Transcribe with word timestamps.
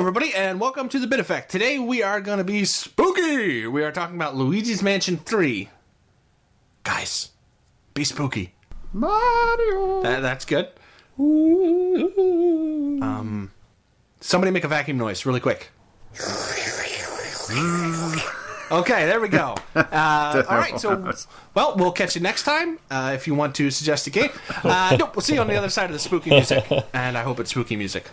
everybody, 0.00 0.32
and 0.34 0.58
welcome 0.58 0.88
to 0.88 0.98
the 0.98 1.06
Bit 1.06 1.20
Effect. 1.20 1.50
Today 1.50 1.78
we 1.78 2.02
are 2.02 2.22
going 2.22 2.38
to 2.38 2.44
be 2.44 2.64
spooky. 2.64 3.66
We 3.66 3.84
are 3.84 3.92
talking 3.92 4.16
about 4.16 4.34
Luigi's 4.34 4.82
Mansion 4.82 5.18
3. 5.18 5.68
Guys, 6.84 7.28
be 7.92 8.04
spooky. 8.04 8.54
Mario. 8.94 10.02
That, 10.02 10.20
that's 10.20 10.46
good. 10.46 10.68
Um, 13.02 13.50
somebody 14.20 14.50
make 14.50 14.64
a 14.64 14.68
vacuum 14.68 14.96
noise 14.96 15.26
really 15.26 15.40
quick. 15.40 15.70
Okay, 18.72 19.04
there 19.04 19.20
we 19.20 19.28
go. 19.28 19.56
Uh, 19.74 20.42
all 20.48 20.56
right, 20.56 20.80
so 20.80 21.12
well, 21.54 21.74
we'll 21.76 21.92
catch 21.92 22.14
you 22.14 22.20
next 22.22 22.44
time. 22.44 22.78
Uh, 22.90 23.12
if 23.14 23.26
you 23.26 23.34
want 23.34 23.54
to 23.56 23.70
suggest 23.70 24.06
a 24.06 24.10
game, 24.10 24.30
uh, 24.64 24.96
nope, 24.98 25.14
we'll 25.14 25.22
see 25.22 25.34
you 25.34 25.40
on 25.40 25.46
the 25.46 25.56
other 25.56 25.68
side 25.68 25.86
of 25.86 25.92
the 25.92 25.98
spooky 25.98 26.30
music, 26.30 26.64
and 26.94 27.18
I 27.18 27.22
hope 27.22 27.38
it's 27.40 27.50
spooky 27.50 27.76
music. 27.76 28.04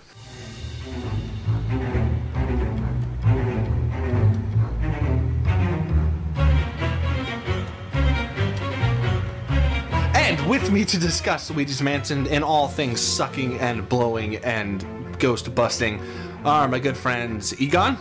With 10.47 10.71
me 10.71 10.86
to 10.86 10.97
discuss 10.97 11.50
Luigi's 11.51 11.82
Mansion 11.82 12.28
and 12.28 12.43
all 12.43 12.68
things 12.68 13.00
sucking 13.01 13.60
and 13.60 13.88
blowing 13.89 14.38
and 14.38 14.86
ghost 15.19 15.54
busting 15.54 16.00
are 16.46 16.68
my 16.68 16.79
good 16.79 16.96
friends 16.97 17.60
Egon. 17.60 17.97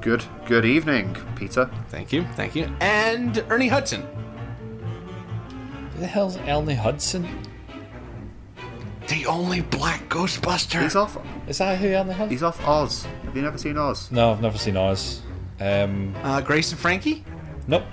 Good 0.00 0.24
good 0.46 0.64
evening, 0.64 1.16
Peter. 1.36 1.70
Thank 1.88 2.12
you, 2.12 2.24
thank 2.34 2.54
you. 2.54 2.64
And 2.80 3.44
Ernie 3.50 3.68
Hudson. 3.68 4.02
Who 5.94 6.00
the 6.00 6.06
hell's 6.06 6.36
Ernie 6.38 6.74
Hudson? 6.74 7.28
The 9.08 9.26
only 9.26 9.60
black 9.60 10.08
Ghostbuster. 10.08 10.82
He's 10.82 10.96
off 10.96 11.18
Is 11.48 11.58
that 11.58 11.78
who 11.78 11.88
Ernie 11.88 12.12
Hudson? 12.12 12.30
he's 12.30 12.42
off 12.42 12.66
Oz. 12.66 13.06
Have 13.24 13.36
you 13.36 13.42
never 13.42 13.58
seen 13.58 13.76
Oz? 13.76 14.10
No, 14.10 14.30
I've 14.30 14.40
never 14.40 14.58
seen 14.58 14.76
Oz. 14.76 15.22
Um, 15.60 16.14
Uh, 16.22 16.40
Grace 16.40 16.70
and 16.70 16.80
Frankie. 16.80 17.24
nope, 17.66 17.84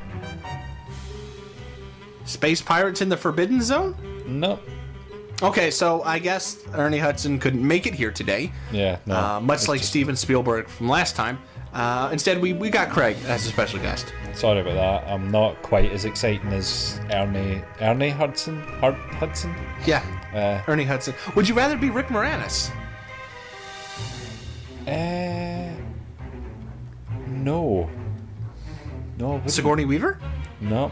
Space 2.28 2.62
Pirates 2.62 3.02
in 3.02 3.10
the 3.10 3.18
Forbidden 3.18 3.62
Zone. 3.62 3.96
nope. 4.28 4.62
Okay, 5.44 5.70
so 5.70 6.02
I 6.02 6.18
guess 6.18 6.64
Ernie 6.74 6.98
Hudson 6.98 7.38
couldn't 7.38 7.66
make 7.66 7.86
it 7.86 7.94
here 7.94 8.10
today, 8.12 8.52
Yeah, 8.72 8.98
no. 9.06 9.16
uh, 9.16 9.40
much 9.40 9.68
like 9.68 9.78
just- 9.80 9.92
Steven 9.92 10.16
Spielberg 10.16 10.68
from 10.68 10.90
last 10.90 11.16
time. 11.16 11.38
Uh, 11.74 12.10
instead, 12.12 12.42
we, 12.42 12.54
we 12.54 12.72
got 12.72 12.90
Craig 12.90 13.16
as 13.28 13.46
a 13.46 13.50
special 13.50 13.78
guest. 13.80 14.12
Sorry 14.34 14.62
about 14.62 14.74
that. 14.74 15.08
I'm 15.12 15.30
not 15.30 15.62
quite 15.62 15.92
as 15.92 16.06
exciting 16.06 16.48
as 16.54 17.00
Ernie 17.12 17.62
Ernie 17.82 18.10
Hudson. 18.10 18.62
Hud- 18.80 18.96
Hudson. 18.96 19.54
Yeah, 19.86 20.02
Uh, 20.34 20.72
Ernie 20.72 20.86
Hudson. 20.86 21.14
Would 21.36 21.48
you 21.48 21.54
rather 21.54 21.78
be 21.78 21.92
Rick 21.92 22.08
Moranis? 22.08 22.72
uh, 24.88 25.72
no. 27.28 27.88
No. 29.20 29.42
Sigourney 29.46 29.86
Weaver? 29.86 30.20
No. 30.62 30.92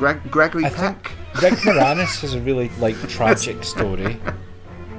Greg, 0.00 0.30
Gregory 0.30 0.64
I 0.64 0.70
Peck. 0.70 1.08
think 1.08 1.42
Rick 1.42 1.52
Moranis 1.60 2.22
has 2.22 2.32
a 2.32 2.40
really 2.40 2.70
like 2.78 2.96
tragic 3.06 3.62
story. 3.62 4.18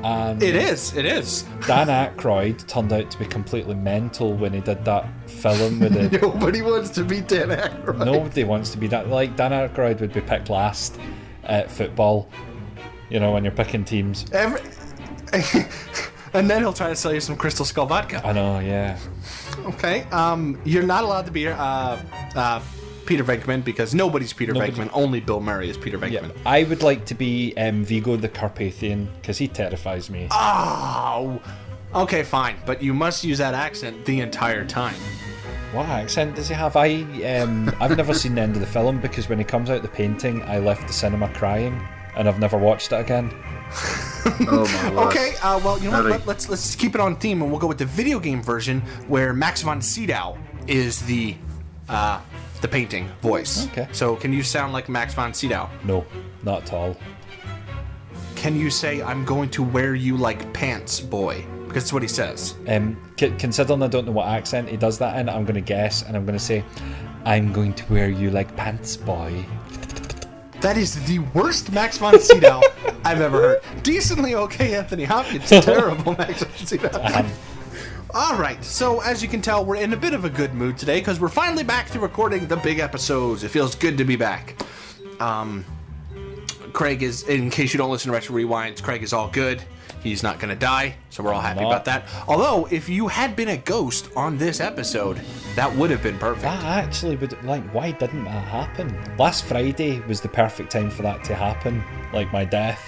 And 0.04 0.42
It 0.44 0.56
is. 0.56 0.96
It 0.96 1.06
is. 1.08 1.42
Dan 1.66 1.88
Aykroyd 1.88 2.68
turned 2.68 2.94
out 2.94 3.10
to 3.10 3.18
be 3.18 3.26
completely 3.26 3.74
mental 3.74 4.34
when 4.36 4.54
he 4.54 4.60
did 4.62 4.86
that 4.86 5.08
film 5.28 5.80
with 5.80 5.96
it. 6.14 6.22
Nobody 6.22 6.62
wants 6.62 6.92
to 6.92 7.04
be 7.04 7.20
Dan 7.20 7.50
Aykroyd. 7.50 8.06
Nobody 8.06 8.44
wants 8.44 8.70
to 8.74 8.78
be 8.78 8.86
that. 8.90 9.10
Like 9.10 9.36
Dan 9.36 9.50
Aykroyd 9.52 10.02
would 10.02 10.14
be 10.14 10.22
picked 10.22 10.52
last 10.52 11.00
at 11.46 11.72
football. 11.72 12.30
You 13.10 13.20
know 13.20 13.32
when 13.32 13.44
you're 13.44 13.54
picking 13.54 13.84
teams. 13.84 14.28
Every... 14.32 14.62
and 16.34 16.48
then 16.48 16.62
he'll 16.62 16.74
try 16.74 16.90
to 16.90 16.96
sell 16.96 17.12
you 17.12 17.22
some 17.22 17.36
Crystal 17.36 17.66
Skull 17.66 17.88
vodka. 17.88 18.22
I 18.24 18.34
know, 18.34 18.60
yeah. 18.60 19.00
Okay. 19.66 20.04
Um, 20.12 20.62
you're 20.64 20.84
not 20.84 21.04
allowed 21.04 21.26
to 21.26 21.32
be 21.32 21.48
uh, 21.48 21.98
uh, 22.36 22.62
Peter 23.06 23.24
Venkman 23.24 23.64
because 23.64 23.94
nobody's 23.94 24.34
Peter 24.34 24.54
Nobody- 24.54 24.72
Venkman. 24.74 24.90
Only 24.94 25.20
Bill 25.20 25.40
Murray 25.42 25.70
is 25.70 25.78
Peter 25.78 25.98
Yeah, 26.08 26.22
Venkman. 26.22 26.32
I 26.46 26.64
would 26.64 26.84
like 26.84 27.06
to 27.06 27.16
be 27.16 27.54
um, 27.58 27.84
Vigo 27.84 28.16
the 28.16 28.30
Carpathian 28.30 29.10
because 29.22 29.38
he 29.38 29.48
terrifies 29.48 30.10
me. 30.10 30.28
Oh. 30.32 31.42
Okay, 31.94 32.24
fine, 32.24 32.56
but 32.66 32.82
you 32.82 32.94
must 32.94 33.24
use 33.24 33.38
that 33.40 33.54
accent 33.54 34.06
the 34.06 34.22
entire 34.22 34.64
time. 34.66 34.96
What 35.74 35.88
accent 35.88 36.36
does 36.36 36.48
he 36.48 36.54
have? 36.54 36.76
I 36.78 37.02
um, 37.40 37.74
I've 37.82 37.98
never 37.98 38.14
seen 38.14 38.36
the 38.36 38.42
end 38.42 38.56
of 38.56 38.62
the 38.62 38.68
film 38.68 39.00
because 39.02 39.28
when 39.28 39.38
he 39.38 39.44
comes 39.44 39.70
out 39.70 39.82
the 39.82 39.88
painting, 39.90 40.42
I 40.44 40.60
left 40.60 40.88
the 40.88 40.94
cinema 40.94 41.28
crying, 41.34 41.82
and 42.16 42.30
I've 42.30 42.40
never 42.40 42.58
watched 42.58 42.92
it 42.94 43.00
again. 43.00 43.32
Oh 44.44 44.66
my 44.84 44.96
word. 44.96 45.08
Okay, 45.08 45.34
uh, 45.42 45.60
well, 45.64 45.80
you 45.80 45.90
know 45.90 46.02
what? 46.04 46.10
Let, 46.12 46.28
let's 46.28 46.50
let's 46.50 46.76
keep 46.76 46.94
it 46.94 47.02
on 47.02 47.16
theme, 47.16 47.42
and 47.42 47.50
we'll 47.50 47.60
go 47.60 47.68
with 47.68 47.78
the 47.80 47.86
video 47.86 48.20
game 48.20 48.42
version 48.44 48.82
where 49.08 49.34
Max 49.34 49.62
von 49.64 49.82
Sydow 49.82 50.38
is 50.68 51.02
the 51.06 51.36
uh, 51.90 52.22
the 52.62 52.68
painting 52.68 53.08
voice. 53.22 53.68
Okay. 53.68 53.88
So, 53.92 54.16
can 54.16 54.32
you 54.32 54.44
sound 54.44 54.74
like 54.74 54.88
Max 54.90 55.14
von 55.14 55.34
Sydow? 55.34 55.70
No, 55.84 56.06
not 56.44 56.64
at 56.64 56.74
all. 56.74 56.96
Can 58.36 58.56
you 58.56 58.70
say 58.70 59.02
"I'm 59.02 59.26
going 59.26 59.50
to 59.52 59.64
wear 59.64 59.96
you 59.96 60.18
like 60.18 60.52
pants, 60.54 61.00
boy"? 61.00 61.46
Because 61.68 61.84
that's 61.84 61.94
what 61.94 62.02
he 62.02 62.08
says. 62.08 62.56
Um, 62.68 62.98
c- 63.20 63.34
considering 63.38 63.82
I 63.82 63.88
don't 63.88 64.06
know 64.06 64.12
what 64.12 64.28
accent 64.28 64.70
he 64.70 64.78
does 64.78 64.98
that 65.00 65.18
in, 65.18 65.30
I'm 65.30 65.44
going 65.46 65.56
to 65.56 65.62
guess 65.62 66.04
and 66.04 66.16
I'm 66.16 66.26
going 66.26 66.38
to 66.38 66.44
say, 66.44 66.64
"I'm 67.26 67.52
going 67.54 67.74
to 67.74 67.94
wear 67.94 68.10
you 68.10 68.30
like 68.32 68.56
pants, 68.56 68.98
boy." 68.98 69.46
That 70.62 70.78
is 70.78 71.04
the 71.08 71.20
worst 71.34 71.72
Max 71.72 71.98
von 71.98 72.20
Sydow 72.20 72.62
I've 73.04 73.20
ever 73.20 73.42
heard. 73.42 73.62
Decently 73.84 74.36
okay, 74.36 74.76
Anthony 74.76 75.06
Hopkins. 75.06 75.50
Terrible 75.50 76.16
Max 76.18 76.44
von 76.44 76.68
Sydow. 76.68 77.02
Um, 77.16 77.26
All 78.14 78.38
right, 78.38 78.62
so 78.62 79.00
as 79.00 79.24
you 79.24 79.30
can 79.30 79.42
tell, 79.42 79.64
we're 79.64 79.78
in 79.78 79.94
a 79.94 79.98
bit 79.98 80.14
of 80.14 80.26
a 80.26 80.30
good 80.30 80.54
mood 80.54 80.78
today 80.78 81.00
because 81.00 81.22
we're 81.22 81.30
finally 81.30 81.64
back 81.64 81.90
to 81.92 82.00
recording 82.02 82.46
the 82.46 82.58
big 82.58 82.80
episodes. 82.80 83.46
It 83.46 83.50
feels 83.50 83.74
good 83.74 83.98
to 84.00 84.04
be 84.04 84.18
back. 84.18 84.62
Um, 85.22 85.64
Craig 86.74 87.04
is, 87.04 87.24
in 87.24 87.50
case 87.50 87.74
you 87.74 87.78
don't 87.78 87.90
listen 87.90 88.12
to 88.12 88.14
Retro 88.14 88.36
Rewinds, 88.36 88.84
Craig 88.84 89.02
is 89.02 89.14
all 89.14 89.30
good. 89.30 89.64
He's 90.04 90.24
not 90.24 90.40
going 90.40 90.50
to 90.50 90.60
die, 90.60 90.96
so 91.10 91.24
we're 91.24 91.32
all 91.32 91.40
happy 91.40 91.64
about 91.64 91.86
that. 91.86 92.06
Although, 92.28 92.68
if 92.70 92.90
you 92.90 93.08
had 93.08 93.34
been 93.34 93.50
a 93.50 93.58
ghost 93.58 94.10
on 94.18 94.38
this 94.38 94.60
episode, 94.60 95.22
that 95.56 95.74
would 95.74 95.90
have 95.90 96.04
been 96.04 96.18
perfect. 96.18 96.42
That 96.42 96.64
actually 96.64 97.16
would 97.16 97.42
like 97.44 97.64
why 97.74 97.92
didn't 97.92 98.26
that 98.26 98.48
happen? 98.48 98.94
Last 99.18 99.46
Friday 99.46 100.02
was 100.02 100.20
the 100.20 100.28
perfect 100.28 100.72
time 100.72 100.90
for 100.90 101.04
that 101.04 101.24
to 101.26 101.36
happen, 101.36 101.82
like 102.12 102.34
my 102.34 102.44
death, 102.44 102.84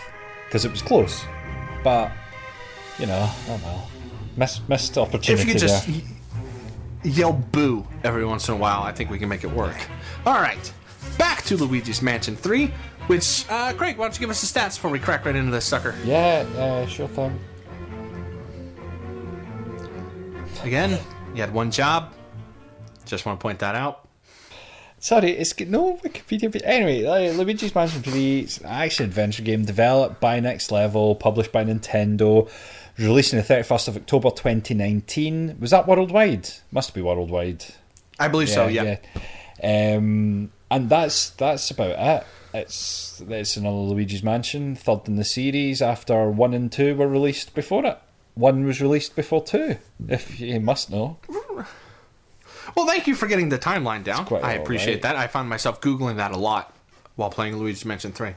because 0.47 0.65
it 0.65 0.71
was 0.71 0.81
close. 0.81 1.23
But 1.81 2.11
you 2.99 3.05
know, 3.05 3.29
oh 3.47 3.61
well, 3.63 3.89
missed 4.37 4.67
missed 4.69 4.97
opportunity 4.97 5.33
if 5.33 5.47
you 5.47 5.53
could 5.53 5.61
just 5.61 5.87
there. 5.87 6.01
yell 7.03 7.33
boo 7.33 7.87
every 8.03 8.25
once 8.25 8.47
in 8.47 8.55
a 8.55 8.57
while, 8.57 8.83
I 8.83 8.91
think 8.91 9.09
we 9.09 9.19
can 9.19 9.29
make 9.29 9.43
it 9.43 9.51
work. 9.51 9.75
All 10.25 10.41
right, 10.41 10.73
back 11.17 11.43
to 11.43 11.57
Luigi's 11.57 12.01
Mansion 12.01 12.35
3, 12.35 12.71
which, 13.07 13.45
uh, 13.49 13.73
Craig, 13.73 13.97
why 13.97 14.05
don't 14.05 14.15
you 14.15 14.19
give 14.19 14.29
us 14.29 14.41
the 14.41 14.59
stats 14.59 14.75
before 14.75 14.91
we 14.91 14.99
crack 14.99 15.25
right 15.25 15.35
into 15.35 15.51
this 15.51 15.65
sucker? 15.65 15.95
Yeah, 16.03 16.45
uh, 16.57 16.85
sure 16.87 17.07
thing. 17.09 17.39
Again, 20.63 20.97
you 21.35 21.41
had 21.41 21.53
one 21.53 21.71
job. 21.71 22.13
Just 23.05 23.25
want 23.25 23.39
to 23.39 23.41
point 23.41 23.59
that 23.59 23.75
out. 23.75 24.07
Sorry, 24.99 25.31
it's 25.31 25.59
no 25.59 25.97
Wikipedia. 25.97 26.49
page. 26.49 26.61
Anyway, 26.63 27.03
uh, 27.03 27.33
Luigi's 27.33 27.75
Mansion 27.75 28.01
3 28.01 28.39
is 28.39 28.59
an 28.59 28.67
action 28.67 29.05
adventure 29.05 29.43
game 29.43 29.65
developed 29.65 30.21
by 30.21 30.39
Next 30.39 30.71
Level, 30.71 31.15
published 31.15 31.51
by 31.51 31.65
Nintendo, 31.65 32.49
released 32.97 33.33
on 33.33 33.39
the 33.39 33.45
31st 33.45 33.87
of 33.87 33.97
October 33.97 34.29
2019. 34.29 35.57
Was 35.59 35.71
that 35.71 35.87
worldwide? 35.87 36.49
Must 36.71 36.93
be 36.93 37.01
worldwide. 37.01 37.65
I 38.19 38.27
believe 38.27 38.49
so, 38.49 38.67
yeah. 38.67 38.97
yeah. 39.61 39.95
Um, 39.95 40.51
and 40.69 40.89
that's 40.89 41.31
that's 41.31 41.71
about 41.71 41.95
it. 41.97 42.27
It's 42.53 43.21
it's 43.27 43.57
another 43.57 43.77
Luigi's 43.77 44.23
Mansion, 44.23 44.75
third 44.75 45.07
in 45.07 45.15
the 45.15 45.23
series 45.23 45.81
after 45.81 46.29
one 46.29 46.53
and 46.53 46.71
two 46.71 46.95
were 46.95 47.07
released 47.07 47.55
before 47.55 47.85
it. 47.85 47.99
One 48.35 48.65
was 48.65 48.81
released 48.81 49.15
before 49.15 49.43
two, 49.43 49.77
if 50.07 50.39
you 50.39 50.59
must 50.59 50.89
know. 50.89 51.17
Well, 52.75 52.87
thank 52.87 53.07
you 53.07 53.15
for 53.15 53.27
getting 53.27 53.49
the 53.49 53.59
timeline 53.59 54.03
down. 54.03 54.25
quite 54.25 54.43
I 54.43 54.53
appreciate 54.53 54.95
right. 54.95 55.01
that. 55.03 55.15
I 55.15 55.27
found 55.27 55.49
myself 55.49 55.81
Googling 55.81 56.17
that 56.17 56.31
a 56.31 56.37
lot 56.37 56.73
while 57.15 57.29
playing 57.29 57.57
Luigi's 57.57 57.85
Mansion 57.85 58.11
3. 58.11 58.33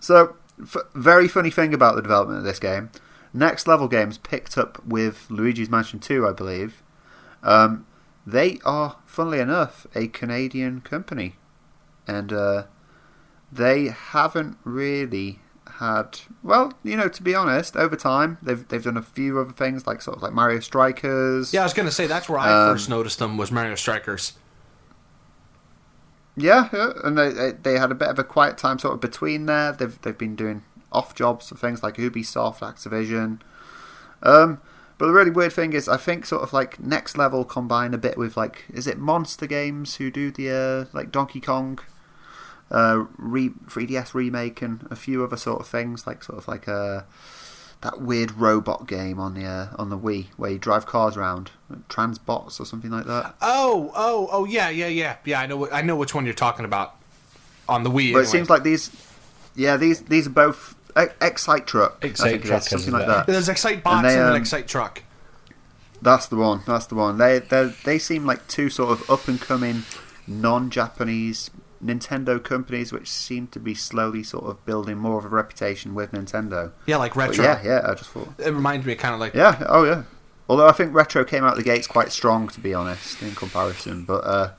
So, 0.00 0.34
f- 0.60 0.76
very 0.94 1.28
funny 1.28 1.50
thing 1.50 1.74
about 1.74 1.94
the 1.94 2.02
development 2.02 2.38
of 2.38 2.44
this 2.44 2.58
game. 2.58 2.90
Next 3.32 3.66
Level 3.68 3.88
Games 3.88 4.18
picked 4.18 4.58
up 4.58 4.84
with 4.84 5.26
Luigi's 5.30 5.70
Mansion 5.70 6.00
2, 6.00 6.26
I 6.26 6.32
believe. 6.32 6.82
Um, 7.42 7.86
they 8.26 8.58
are, 8.64 8.96
funnily 9.06 9.40
enough, 9.40 9.86
a 9.94 10.08
Canadian 10.08 10.80
company. 10.80 11.36
And 12.06 12.32
uh, 12.32 12.64
they 13.52 13.88
haven't 13.88 14.58
really 14.64 15.38
had. 15.78 16.20
Well, 16.42 16.72
you 16.82 16.96
know, 16.96 17.08
to 17.08 17.22
be 17.22 17.34
honest, 17.34 17.76
over 17.76 17.96
time, 17.96 18.38
they've, 18.42 18.66
they've 18.68 18.82
done 18.82 18.96
a 18.96 19.02
few 19.02 19.38
other 19.38 19.52
things, 19.52 19.86
like 19.86 20.02
sort 20.02 20.16
of 20.16 20.22
like 20.22 20.32
Mario 20.32 20.60
Strikers. 20.60 21.52
Yeah, 21.54 21.60
I 21.60 21.64
was 21.64 21.74
going 21.74 21.88
to 21.88 21.94
say 21.94 22.06
that's 22.06 22.28
where 22.28 22.38
I 22.38 22.52
Um, 22.52 22.74
first 22.74 22.88
noticed 22.88 23.18
them 23.20 23.36
was 23.36 23.52
Mario 23.52 23.76
Strikers. 23.76 24.32
Yeah, 26.36 26.68
yeah, 26.72 26.92
and 27.04 27.18
they, 27.18 27.30
they 27.30 27.52
they 27.52 27.78
had 27.78 27.90
a 27.90 27.94
bit 27.94 28.08
of 28.08 28.18
a 28.18 28.24
quiet 28.24 28.56
time 28.56 28.78
sort 28.78 28.94
of 28.94 29.00
between 29.00 29.46
there. 29.46 29.72
They've 29.72 30.00
they've 30.02 30.16
been 30.16 30.36
doing 30.36 30.62
off 30.92 31.14
jobs 31.14 31.48
for 31.48 31.56
things 31.56 31.82
like 31.82 31.96
Ubisoft, 31.96 32.60
Activision, 32.60 33.40
Um, 34.22 34.60
but 34.98 35.06
the 35.06 35.12
really 35.12 35.30
weird 35.30 35.54
thing 35.54 35.72
is, 35.72 35.88
I 35.88 35.96
think 35.96 36.26
sort 36.26 36.42
of 36.42 36.52
like 36.52 36.78
next 36.78 37.16
level 37.16 37.42
combine 37.44 37.94
a 37.94 37.98
bit 37.98 38.18
with 38.18 38.36
like, 38.36 38.66
is 38.72 38.86
it 38.86 38.98
Monster 38.98 39.46
Games 39.46 39.96
who 39.96 40.10
do 40.10 40.30
the 40.30 40.50
uh, 40.50 40.94
like 40.94 41.10
Donkey 41.10 41.40
Kong 41.40 41.78
uh, 42.70 43.06
re- 43.16 43.48
3DS 43.48 44.12
remake 44.12 44.60
and 44.60 44.86
a 44.90 44.96
few 44.96 45.24
other 45.24 45.38
sort 45.38 45.60
of 45.60 45.66
things, 45.66 46.06
like 46.06 46.22
sort 46.22 46.38
of 46.38 46.46
like 46.48 46.68
a 46.68 47.06
that 47.80 48.00
weird 48.00 48.32
robot 48.32 48.86
game 48.86 49.18
on 49.18 49.34
the 49.34 49.46
uh, 49.46 49.68
on 49.76 49.88
the 49.88 49.98
Wii 49.98 50.26
where 50.36 50.50
you 50.50 50.58
drive 50.58 50.84
cars 50.84 51.16
around, 51.16 51.50
Transbots 51.88 52.60
or 52.60 52.66
something 52.66 52.90
like 52.90 53.06
that. 53.06 53.34
Oh, 53.40 53.90
oh, 53.94 54.28
oh, 54.30 54.44
yeah, 54.44 54.68
yeah, 54.68 54.88
yeah, 54.88 55.16
yeah. 55.24 55.40
I 55.40 55.46
know, 55.46 55.70
I 55.70 55.80
know 55.80 55.96
which 55.96 56.14
one 56.14 56.26
you're 56.26 56.34
talking 56.34 56.66
about 56.66 56.94
on 57.68 57.84
the 57.84 57.90
Wii. 57.90 57.94
But 57.94 58.00
anyway. 58.00 58.22
it 58.22 58.26
seems 58.26 58.50
like 58.50 58.64
these, 58.64 58.90
yeah, 59.56 59.78
these 59.78 60.02
these 60.02 60.26
are 60.26 60.30
both 60.30 60.74
Excite 61.20 61.66
Truck. 61.66 62.04
Excite 62.04 62.42
Truck 62.42 62.60
is, 62.60 62.64
is 62.66 62.70
something 62.70 62.92
like 62.92 63.06
that. 63.06 63.26
there's 63.26 63.48
Excitebots 63.48 63.86
And 63.86 64.06
and, 64.06 64.08
they, 64.08 64.18
an 64.20 64.26
um, 64.28 64.36
Excite 64.36 64.68
Truck. 64.68 65.02
That's 66.02 66.26
the 66.26 66.36
one. 66.36 66.62
That's 66.66 66.86
the 66.86 66.94
one. 66.94 67.18
They 67.18 67.40
they 67.40 67.72
they 67.84 67.98
seem 67.98 68.26
like 68.26 68.46
two 68.48 68.70
sort 68.70 68.90
of 68.90 69.10
up 69.10 69.28
and 69.28 69.40
coming 69.40 69.82
non-Japanese 70.26 71.50
Nintendo 71.84 72.42
companies, 72.42 72.92
which 72.92 73.08
seem 73.08 73.46
to 73.48 73.58
be 73.58 73.74
slowly 73.74 74.22
sort 74.22 74.44
of 74.44 74.64
building 74.66 74.98
more 74.98 75.18
of 75.18 75.24
a 75.24 75.28
reputation 75.28 75.94
with 75.94 76.12
Nintendo. 76.12 76.72
Yeah, 76.86 76.96
like 76.96 77.14
But 77.14 77.30
retro. 77.30 77.44
yeah, 77.44 77.62
yeah. 77.64 77.80
I 77.84 77.94
just 77.94 78.10
thought. 78.10 78.28
It 78.38 78.52
reminds 78.52 78.86
me 78.86 78.94
kind 78.94 79.14
of 79.14 79.20
like 79.20 79.34
Yeah. 79.34 79.64
Oh 79.68 79.84
yeah. 79.84 80.04
Although 80.48 80.66
I 80.68 80.72
think 80.72 80.92
retro 80.94 81.24
came 81.24 81.44
out 81.44 81.56
the 81.56 81.62
gates 81.62 81.86
quite 81.86 82.12
strong, 82.12 82.48
to 82.48 82.60
be 82.60 82.74
honest, 82.74 83.22
in 83.22 83.34
comparison. 83.34 84.04
But 84.04 84.24
uh, 84.24 84.50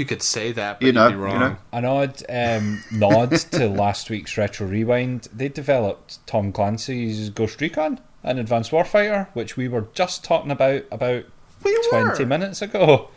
you 0.00 0.04
could 0.06 0.22
say 0.22 0.50
that, 0.52 0.80
but 0.80 0.86
You 0.86 0.92
know, 0.92 1.04
you'd 1.06 1.12
be 1.14 1.18
you 1.18 1.24
wrong. 1.24 1.38
know. 1.40 1.56
An 1.72 1.84
odd 1.84 2.22
um, 2.28 2.82
nod 2.90 3.30
to 3.52 3.68
last 3.68 4.10
week's 4.10 4.36
Retro 4.36 4.66
Rewind. 4.66 5.28
They 5.32 5.48
developed 5.48 6.26
Tom 6.26 6.50
Clancy's 6.52 7.30
Ghost 7.30 7.60
Recon 7.60 8.00
and 8.24 8.38
Advanced 8.38 8.70
Warfighter, 8.72 9.28
which 9.34 9.56
we 9.56 9.68
were 9.68 9.86
just 9.94 10.24
talking 10.24 10.50
about 10.50 10.82
about 10.90 11.24
We 11.62 11.78
20 11.90 12.18
were. 12.24 12.26
minutes 12.26 12.60
ago. 12.62 13.08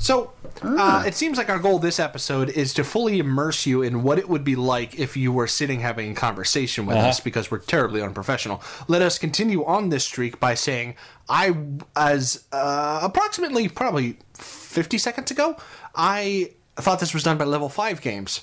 So, 0.00 0.30
Ah. 0.62 1.02
uh, 1.02 1.06
it 1.06 1.14
seems 1.16 1.38
like 1.38 1.48
our 1.48 1.58
goal 1.58 1.80
this 1.80 1.98
episode 1.98 2.50
is 2.50 2.72
to 2.74 2.84
fully 2.84 3.18
immerse 3.18 3.66
you 3.66 3.82
in 3.82 4.04
what 4.04 4.16
it 4.16 4.28
would 4.28 4.44
be 4.44 4.54
like 4.54 4.96
if 4.96 5.16
you 5.16 5.32
were 5.32 5.48
sitting 5.48 5.80
having 5.80 6.12
a 6.12 6.14
conversation 6.14 6.86
with 6.86 6.96
Uh-huh. 6.96 7.08
us 7.08 7.18
because 7.18 7.50
we're 7.50 7.58
terribly 7.58 8.00
unprofessional. 8.00 8.62
Let 8.86 9.02
us 9.02 9.18
continue 9.18 9.64
on 9.64 9.88
this 9.88 10.04
streak 10.04 10.38
by 10.38 10.54
saying, 10.54 10.94
I, 11.28 11.56
as 11.96 12.44
uh, 12.52 13.00
approximately 13.02 13.66
probably 13.68 14.18
50 14.34 14.98
seconds 14.98 15.32
ago, 15.32 15.56
I 15.94 16.52
thought 16.76 17.00
this 17.00 17.12
was 17.14 17.22
done 17.22 17.38
by 17.38 17.44
level 17.44 17.68
5 17.68 18.00
games. 18.00 18.42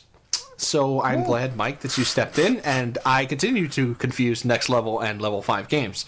So 0.57 1.01
I'm 1.01 1.23
glad, 1.23 1.55
Mike, 1.57 1.81
that 1.81 1.97
you 1.97 2.03
stepped 2.05 2.39
in, 2.39 2.57
and 2.59 2.97
I 3.05 3.25
continue 3.25 3.67
to 3.69 3.95
confuse 3.95 4.45
next 4.45 4.69
level 4.69 4.99
and 5.01 5.21
level 5.21 5.41
5 5.41 5.67
games. 5.67 6.05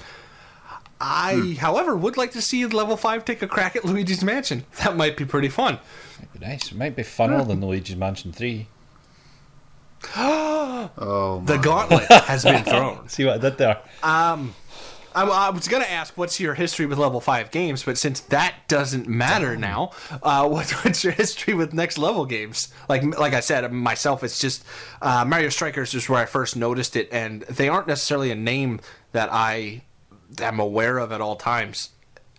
I, 0.99 1.33
Hmm. 1.35 1.51
however, 1.53 1.95
would 1.95 2.17
like 2.17 2.31
to 2.31 2.41
see 2.41 2.65
level 2.65 2.97
5 2.97 3.23
take 3.25 3.41
a 3.41 3.47
crack 3.47 3.75
at 3.75 3.85
Luigi's 3.85 4.23
Mansion. 4.23 4.65
That 4.83 4.95
might 4.97 5.15
be 5.17 5.25
pretty 5.25 5.49
fun. 5.49 5.79
Be 6.33 6.39
nice. 6.45 6.71
It 6.71 6.77
might 6.77 6.95
be 6.95 7.03
funner 7.03 7.45
than 7.47 7.61
Luigi's 7.61 7.95
Mansion 7.95 8.31
3. 8.31 8.67
oh, 10.17 11.41
The 11.45 11.57
gauntlet 11.57 12.09
has 12.11 12.43
been 12.43 12.63
thrown. 12.71 13.07
See 13.09 13.25
what 13.25 13.35
I 13.35 13.37
did 13.49 13.57
there? 13.57 13.77
I, 15.17 15.47
I 15.47 15.49
was 15.49 15.67
going 15.67 15.81
to 15.81 15.91
ask 15.91 16.15
what's 16.15 16.39
your 16.39 16.53
history 16.53 16.85
with 16.85 16.99
level 16.99 17.19
5 17.19 17.49
games, 17.49 17.81
but 17.81 17.97
since 17.97 18.19
that 18.21 18.53
doesn't 18.67 19.07
matter 19.07 19.57
now, 19.57 19.91
uh, 20.21 20.47
what, 20.49 20.69
what's 20.83 21.03
your 21.03 21.13
history 21.13 21.55
with 21.55 21.73
next 21.73 21.97
level 21.97 22.25
games? 22.25 22.71
Like 22.87 23.03
like 23.17 23.33
I 23.33 23.39
said, 23.39 23.71
myself, 23.73 24.23
it's 24.23 24.39
just 24.39 24.63
uh, 25.01 25.25
Mario 25.25 25.49
Strikers 25.49 25.93
is 25.95 26.07
where 26.07 26.21
I 26.21 26.25
first 26.25 26.55
noticed 26.55 26.95
it, 26.95 27.09
and 27.11 27.41
they 27.43 27.67
aren't 27.67 27.87
necessarily 27.87 28.29
a 28.29 28.35
name 28.35 28.79
that 29.11 29.29
I 29.31 29.81
am 30.39 30.59
aware 30.59 30.99
of 30.99 31.11
at 31.11 31.19
all 31.19 31.35
times. 31.35 31.89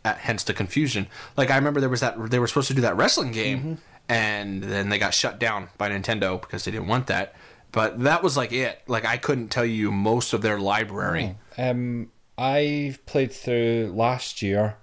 Hence 0.04 0.42
the 0.44 0.54
confusion. 0.54 1.06
Like 1.36 1.50
I 1.50 1.56
remember 1.56 1.80
there 1.80 1.90
was 1.90 2.00
that 2.00 2.30
they 2.30 2.38
were 2.38 2.46
supposed 2.46 2.68
to 2.68 2.74
do 2.74 2.80
that 2.82 2.96
wrestling 2.96 3.30
game, 3.32 3.78
and 4.08 4.62
then 4.62 4.88
they 4.88 4.98
got 4.98 5.12
shut 5.12 5.38
down 5.38 5.68
by 5.76 5.90
Nintendo 5.90 6.40
because 6.40 6.64
they 6.64 6.70
didn't 6.70 6.86
want 6.86 7.08
that. 7.08 7.34
But 7.72 8.00
that 8.04 8.22
was 8.22 8.34
like 8.36 8.52
it. 8.52 8.80
Like 8.86 9.04
I 9.04 9.18
couldn't 9.18 9.48
tell 9.48 9.66
you 9.66 9.90
most 9.92 10.32
of 10.32 10.40
their 10.40 10.58
library. 10.58 11.36
Um, 11.58 12.10
I've 12.38 13.04
played 13.04 13.32
through 13.32 13.92
last 13.94 14.42
year 14.42 14.76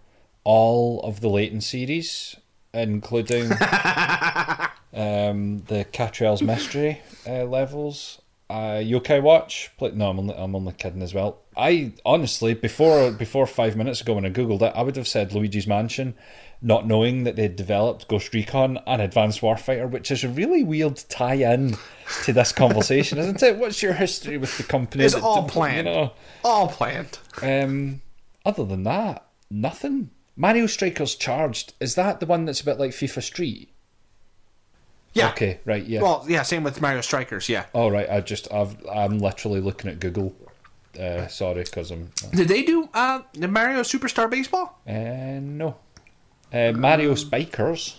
all 0.43 0.99
of 1.03 1.21
the 1.21 1.29
Layton 1.29 1.61
series, 1.61 2.35
including 2.73 3.45
um, 4.93 5.63
the 5.67 5.87
Catrell's 5.93 6.41
Mystery 6.41 7.01
uh, 7.25 7.45
levels. 7.45 8.21
Uh, 8.49 8.77
Yokai 8.77 9.21
Watch. 9.21 9.71
Play, 9.77 9.91
no, 9.91 10.09
I'm 10.09 10.19
only, 10.19 10.35
I'm 10.35 10.55
only 10.55 10.73
kidding 10.73 11.01
as 11.01 11.13
well. 11.13 11.41
I 11.57 11.93
honestly, 12.05 12.53
before 12.53 13.11
before 13.11 13.47
five 13.47 13.75
minutes 13.75 14.01
ago 14.01 14.13
when 14.13 14.25
I 14.25 14.29
googled 14.29 14.61
it, 14.61 14.73
I 14.75 14.83
would 14.83 14.95
have 14.97 15.07
said 15.07 15.33
Luigi's 15.33 15.65
Mansion, 15.65 16.15
not 16.61 16.85
knowing 16.85 17.23
that 17.23 17.35
they'd 17.35 17.55
developed 17.55 18.07
Ghost 18.07 18.33
Recon 18.33 18.77
and 18.85 19.01
Advanced 19.01 19.41
Warfighter, 19.41 19.89
which 19.89 20.11
is 20.11 20.23
a 20.23 20.29
really 20.29 20.63
weird 20.63 20.97
tie-in 21.09 21.75
to 22.23 22.33
this 22.33 22.51
conversation, 22.51 23.17
isn't 23.17 23.41
it? 23.41 23.57
What's 23.57 23.81
your 23.81 23.93
history 23.93 24.37
with 24.37 24.55
the 24.57 24.63
company? 24.63 25.05
It's 25.05 25.15
all 25.15 25.43
you 25.43 25.47
planned. 25.47 25.85
know? 25.85 26.11
All 26.43 26.67
planned. 26.67 27.17
Um, 27.41 28.01
other 28.45 28.65
than 28.65 28.83
that, 28.83 29.25
nothing. 29.49 30.11
Mario 30.35 30.67
Strikers 30.67 31.15
Charged 31.15 31.73
is 31.79 31.95
that 31.95 32.19
the 32.19 32.25
one 32.25 32.45
that's 32.45 32.61
a 32.61 32.65
bit 32.65 32.77
like 32.77 32.91
FIFA 32.91 33.23
Street? 33.23 33.71
Yeah. 35.15 35.29
Okay, 35.29 35.59
right, 35.65 35.83
yeah. 35.83 36.01
Well, 36.01 36.23
yeah. 36.27 36.43
Same 36.43 36.61
with 36.63 36.79
Mario 36.81 37.01
Strikers. 37.01 37.49
Yeah. 37.49 37.65
All 37.73 37.89
right, 37.89 38.07
I 38.09 38.21
just 38.21 38.51
I've 38.53 38.75
I'm 38.87 39.17
literally 39.17 39.61
looking 39.61 39.89
at 39.89 39.99
Google. 39.99 40.35
Uh, 40.99 41.27
sorry, 41.27 41.63
because 41.63 41.89
I'm 41.91 42.11
Did 42.33 42.47
they 42.49 42.63
do 42.63 42.87
uh, 42.93 43.21
the 43.33 43.47
Mario 43.47 43.81
Superstar 43.81 44.29
Baseball? 44.29 44.77
uh, 44.87 44.91
no. 45.41 45.77
Uh, 46.53 46.71
Mario 46.73 47.15
Spikers. 47.15 47.95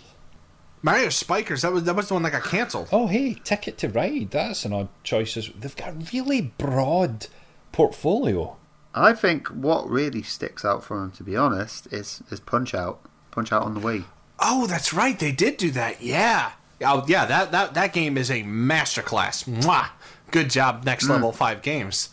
Mario 0.83 1.09
Spikers. 1.09 1.63
That 1.63 1.73
was 1.73 1.85
that 1.85 1.97
was 1.97 2.09
the 2.09 2.15
one 2.15 2.23
that 2.23 2.33
got 2.33 2.45
canceled. 2.45 2.89
Oh, 2.93 3.07
hey, 3.07 3.35
Ticket 3.45 3.77
to 3.79 3.89
Ride. 3.89 4.31
That's 4.31 4.65
an 4.67 4.73
odd 4.73 4.89
choice. 5.03 5.37
as- 5.37 5.51
They've 5.59 5.75
got 5.75 5.89
a 5.89 5.97
really 6.13 6.43
broad 6.59 7.27
portfolio. 7.73 8.57
I 8.95 9.13
think 9.13 9.49
what 9.49 9.89
really 9.91 10.23
sticks 10.23 10.65
out 10.65 10.83
for 10.85 10.99
them, 10.99 11.11
to 11.13 11.23
be 11.23 11.37
honest, 11.37 11.87
is 11.93 12.23
is 12.31 12.41
Punch 12.41 12.75
Out. 12.75 13.01
Punch 13.31 13.53
Out 13.53 13.63
on 13.63 13.75
the 13.75 13.81
Wii. 13.81 14.05
Oh, 14.39 14.67
that's 14.67 14.93
right. 14.95 15.19
They 15.19 15.33
did 15.33 15.57
do 15.59 15.71
that. 15.73 16.03
Yeah. 16.03 16.53
Oh, 16.85 17.05
yeah. 17.09 17.25
That 17.27 17.53
that 17.53 17.75
that 17.75 17.93
game 17.93 18.17
is 18.19 18.31
a 18.31 18.43
masterclass. 18.43 19.45
Mwah. 19.49 19.89
Good 20.31 20.51
job. 20.51 20.85
Next 20.85 21.09
level 21.09 21.33
five 21.33 21.63
games. 21.63 22.11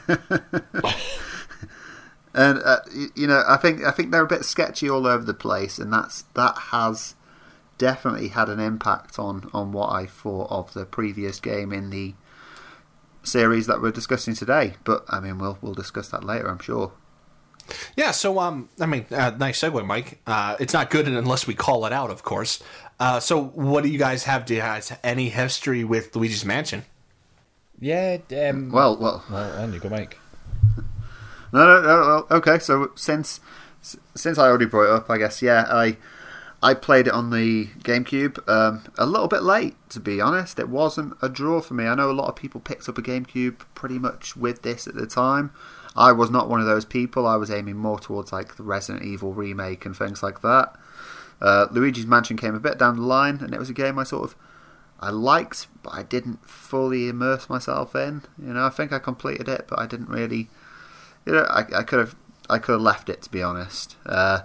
And 2.32 2.60
uh, 2.64 2.78
y- 2.94 3.08
you 3.16 3.26
know, 3.26 3.42
I 3.48 3.56
think 3.56 3.82
I 3.82 3.90
think 3.90 4.12
they're 4.12 4.22
a 4.22 4.26
bit 4.26 4.44
sketchy 4.44 4.88
all 4.88 5.06
over 5.06 5.24
the 5.24 5.34
place, 5.34 5.78
and 5.80 5.92
that's 5.92 6.22
that 6.34 6.56
has 6.70 7.16
definitely 7.76 8.28
had 8.28 8.48
an 8.48 8.60
impact 8.60 9.18
on 9.18 9.50
on 9.52 9.72
what 9.72 9.90
I 9.90 10.06
thought 10.06 10.46
of 10.48 10.72
the 10.72 10.86
previous 10.86 11.40
game 11.40 11.72
in 11.72 11.90
the 11.90 12.14
series 13.24 13.66
that 13.66 13.82
we're 13.82 13.90
discussing 13.90 14.34
today. 14.34 14.74
But 14.84 15.04
I 15.08 15.18
mean, 15.18 15.38
we'll 15.38 15.58
we'll 15.60 15.74
discuss 15.74 16.08
that 16.10 16.22
later, 16.22 16.48
I'm 16.48 16.60
sure. 16.60 16.92
Yeah. 17.96 18.10
So 18.10 18.38
um, 18.38 18.68
I 18.80 18.86
mean, 18.86 19.06
uh, 19.10 19.32
nice 19.38 19.60
segue, 19.60 19.84
Mike. 19.86 20.20
Uh, 20.26 20.56
it's 20.60 20.72
not 20.72 20.90
good 20.90 21.06
unless 21.08 21.46
we 21.46 21.54
call 21.54 21.86
it 21.86 21.92
out, 21.92 22.10
of 22.10 22.22
course. 22.22 22.62
Uh, 22.98 23.18
so 23.20 23.42
what 23.42 23.82
do 23.82 23.90
you 23.90 23.98
guys 23.98 24.24
have? 24.24 24.44
Do 24.44 24.54
you 24.54 24.60
guys 24.60 24.92
any 25.02 25.30
history 25.30 25.84
with 25.84 26.14
Luigi's 26.14 26.44
Mansion? 26.44 26.84
Yeah. 27.80 28.18
Um, 28.48 28.70
Well, 28.70 28.96
well, 28.96 29.24
well, 29.30 29.58
on 29.62 29.72
you 29.72 29.80
go, 29.80 29.88
Mike. 29.88 30.18
No, 31.52 31.66
no, 31.66 31.82
no, 31.82 32.26
no. 32.30 32.36
Okay, 32.36 32.58
so 32.58 32.92
since 32.94 33.40
since 34.14 34.38
I 34.38 34.46
already 34.46 34.66
brought 34.66 34.84
it 34.84 34.90
up, 34.90 35.10
I 35.10 35.18
guess 35.18 35.42
yeah, 35.42 35.66
I 35.68 35.96
I 36.62 36.74
played 36.74 37.06
it 37.06 37.12
on 37.12 37.30
the 37.30 37.66
GameCube. 37.82 38.46
Um, 38.48 38.84
a 38.98 39.06
little 39.06 39.28
bit 39.28 39.42
late, 39.42 39.76
to 39.90 40.00
be 40.00 40.20
honest. 40.20 40.58
It 40.58 40.68
wasn't 40.68 41.14
a 41.22 41.28
draw 41.28 41.60
for 41.60 41.74
me. 41.74 41.86
I 41.86 41.94
know 41.94 42.10
a 42.10 42.12
lot 42.12 42.28
of 42.28 42.36
people 42.36 42.60
picked 42.60 42.88
up 42.88 42.98
a 42.98 43.02
GameCube 43.02 43.60
pretty 43.74 43.98
much 43.98 44.36
with 44.36 44.62
this 44.62 44.86
at 44.86 44.94
the 44.94 45.06
time. 45.06 45.52
I 45.96 46.12
was 46.12 46.30
not 46.30 46.48
one 46.48 46.60
of 46.60 46.66
those 46.66 46.84
people. 46.84 47.26
I 47.26 47.36
was 47.36 47.50
aiming 47.50 47.76
more 47.76 47.98
towards 47.98 48.32
like 48.32 48.56
the 48.56 48.62
Resident 48.62 49.04
Evil 49.04 49.32
remake 49.32 49.84
and 49.84 49.96
things 49.96 50.22
like 50.22 50.42
that. 50.42 50.76
Uh, 51.40 51.66
Luigi's 51.70 52.06
Mansion 52.06 52.36
came 52.36 52.54
a 52.54 52.60
bit 52.60 52.78
down 52.78 52.96
the 52.96 53.02
line, 53.02 53.38
and 53.40 53.54
it 53.54 53.58
was 53.58 53.70
a 53.70 53.74
game 53.74 53.98
I 53.98 54.04
sort 54.04 54.24
of 54.24 54.36
I 55.00 55.10
liked, 55.10 55.66
but 55.82 55.94
I 55.94 56.02
didn't 56.02 56.46
fully 56.46 57.08
immerse 57.08 57.48
myself 57.48 57.96
in. 57.96 58.22
You 58.38 58.52
know, 58.52 58.66
I 58.66 58.68
think 58.68 58.92
I 58.92 58.98
completed 58.98 59.48
it, 59.48 59.66
but 59.68 59.78
I 59.78 59.86
didn't 59.86 60.10
really 60.10 60.48
you 61.26 61.32
know, 61.32 61.42
I, 61.44 61.64
I 61.74 61.82
could 61.82 61.98
have 61.98 62.16
I 62.48 62.58
could 62.58 62.72
have 62.72 62.80
left 62.80 63.08
it 63.08 63.22
to 63.22 63.30
be 63.30 63.42
honest. 63.42 63.96
Uh, 64.04 64.42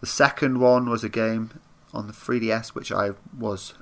the 0.00 0.06
second 0.06 0.58
one 0.58 0.88
was 0.88 1.04
a 1.04 1.08
game 1.08 1.60
on 1.92 2.06
the 2.06 2.12
3DS 2.12 2.68
which 2.68 2.90
I 2.92 3.10
was 3.36 3.74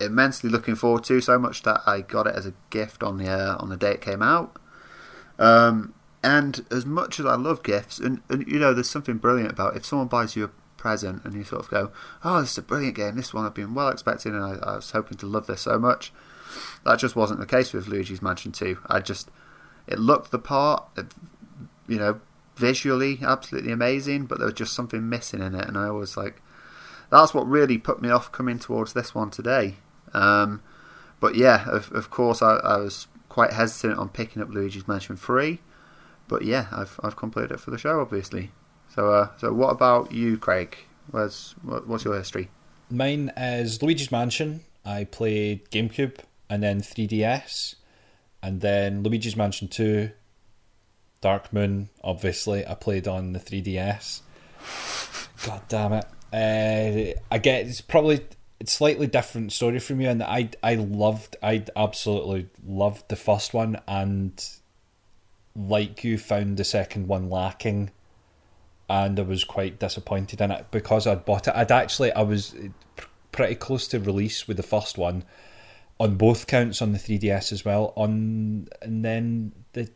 immensely 0.00 0.48
looking 0.48 0.74
forward 0.74 1.04
to, 1.04 1.20
so 1.20 1.38
much 1.38 1.62
that 1.62 1.80
I 1.86 2.00
got 2.00 2.26
it 2.26 2.34
as 2.34 2.46
a 2.46 2.54
gift 2.70 3.02
on 3.02 3.18
the 3.18 3.28
uh, 3.28 3.56
on 3.58 3.68
the 3.68 3.76
day 3.76 3.92
it 3.92 4.00
came 4.00 4.22
out. 4.22 4.56
Um, 5.38 5.94
and 6.22 6.64
as 6.70 6.84
much 6.84 7.20
as 7.20 7.26
I 7.26 7.34
love 7.34 7.62
gifts, 7.62 7.98
and, 7.98 8.22
and 8.28 8.46
you 8.46 8.58
know, 8.58 8.74
there's 8.74 8.90
something 8.90 9.18
brilliant 9.18 9.52
about 9.52 9.76
if 9.76 9.86
someone 9.86 10.08
buys 10.08 10.36
you 10.36 10.44
a 10.44 10.50
present 10.76 11.24
and 11.24 11.34
you 11.34 11.44
sort 11.44 11.64
of 11.64 11.70
go, 11.70 11.90
"Oh, 12.24 12.40
this 12.40 12.52
is 12.52 12.58
a 12.58 12.62
brilliant 12.62 12.96
game. 12.96 13.16
This 13.16 13.34
one 13.34 13.44
I've 13.44 13.54
been 13.54 13.74
well 13.74 13.88
expecting, 13.88 14.34
and 14.34 14.44
I, 14.44 14.58
I 14.62 14.76
was 14.76 14.90
hoping 14.90 15.18
to 15.18 15.26
love 15.26 15.46
this 15.46 15.62
so 15.62 15.78
much." 15.78 16.12
That 16.84 16.98
just 16.98 17.16
wasn't 17.16 17.40
the 17.40 17.46
case 17.46 17.72
with 17.72 17.88
Luigi's 17.88 18.22
Mansion 18.22 18.52
2. 18.52 18.78
I 18.86 19.00
just 19.00 19.30
it 19.86 19.98
looked 19.98 20.30
the 20.30 20.38
part. 20.38 20.84
It, 20.96 21.06
you 21.86 21.98
know, 21.98 22.20
visually 22.56 23.20
absolutely 23.22 23.72
amazing, 23.72 24.26
but 24.26 24.38
there 24.38 24.46
was 24.46 24.54
just 24.54 24.74
something 24.74 25.08
missing 25.08 25.40
in 25.40 25.54
it, 25.54 25.66
and 25.66 25.78
I 25.78 25.90
was 25.90 26.16
like, 26.16 26.42
that's 27.10 27.32
what 27.32 27.46
really 27.48 27.78
put 27.78 28.02
me 28.02 28.10
off 28.10 28.32
coming 28.32 28.58
towards 28.58 28.92
this 28.92 29.14
one 29.14 29.30
today. 29.30 29.76
Um, 30.12 30.62
but 31.20 31.34
yeah, 31.34 31.68
of, 31.68 31.90
of 31.92 32.10
course, 32.10 32.42
I, 32.42 32.56
I 32.56 32.76
was 32.78 33.08
quite 33.28 33.52
hesitant 33.52 33.98
on 33.98 34.08
picking 34.08 34.42
up 34.42 34.50
Luigi's 34.50 34.88
Mansion 34.88 35.16
3, 35.16 35.60
but 36.28 36.42
yeah, 36.42 36.66
I've 36.70 36.98
I've 37.02 37.16
completed 37.16 37.52
it 37.52 37.60
for 37.60 37.70
the 37.70 37.78
show, 37.78 38.00
obviously. 38.00 38.52
So, 38.94 39.12
uh, 39.12 39.28
so 39.38 39.52
what 39.52 39.70
about 39.70 40.12
you, 40.12 40.38
Craig? 40.38 40.76
Where's 41.10 41.54
what, 41.62 41.86
what's 41.86 42.04
your 42.04 42.16
history? 42.16 42.50
Mine 42.90 43.32
is 43.36 43.82
Luigi's 43.82 44.10
Mansion. 44.10 44.60
I 44.84 45.04
played 45.04 45.70
GameCube 45.70 46.18
and 46.48 46.62
then 46.62 46.80
3DS, 46.80 47.74
and 48.42 48.60
then 48.60 49.02
Luigi's 49.02 49.36
Mansion 49.36 49.68
2, 49.68 50.10
Dark 51.20 51.52
Moon. 51.52 51.90
Obviously, 52.02 52.66
I 52.66 52.74
played 52.74 53.06
on 53.06 53.32
the 53.32 53.40
3DS. 53.40 54.20
God 55.46 55.62
damn 55.68 55.92
it! 55.92 56.04
Uh, 56.32 57.18
I 57.30 57.38
get 57.38 57.66
it's 57.66 57.80
probably 57.80 58.20
it's 58.60 58.72
slightly 58.72 59.06
different 59.06 59.52
story 59.52 59.78
from 59.78 60.00
you, 60.00 60.08
and 60.08 60.22
I 60.22 60.50
I 60.62 60.74
loved 60.74 61.36
I 61.42 61.64
absolutely 61.76 62.48
loved 62.66 63.08
the 63.08 63.16
first 63.16 63.54
one, 63.54 63.80
and 63.86 64.44
like 65.58 66.04
you 66.04 66.16
found 66.18 66.56
the 66.56 66.64
second 66.64 67.08
one 67.08 67.28
lacking 67.28 67.90
and 68.88 69.18
I 69.18 69.22
was 69.22 69.44
quite 69.44 69.78
disappointed 69.78 70.40
in 70.40 70.50
it 70.50 70.66
because 70.70 71.06
I'd 71.06 71.24
bought 71.24 71.48
it. 71.48 71.54
I'd 71.54 71.72
actually 71.72 72.12
I 72.12 72.22
was 72.22 72.54
pretty 73.32 73.56
close 73.56 73.86
to 73.88 74.00
release 74.00 74.48
with 74.48 74.56
the 74.56 74.62
first 74.62 74.96
one 74.96 75.24
on 76.00 76.16
both 76.16 76.46
counts 76.46 76.80
on 76.80 76.92
the 76.92 76.98
3DS 76.98 77.52
as 77.52 77.64
well. 77.64 77.92
On 77.96 78.68
and 78.80 79.04
then 79.04 79.52
the 79.72 79.90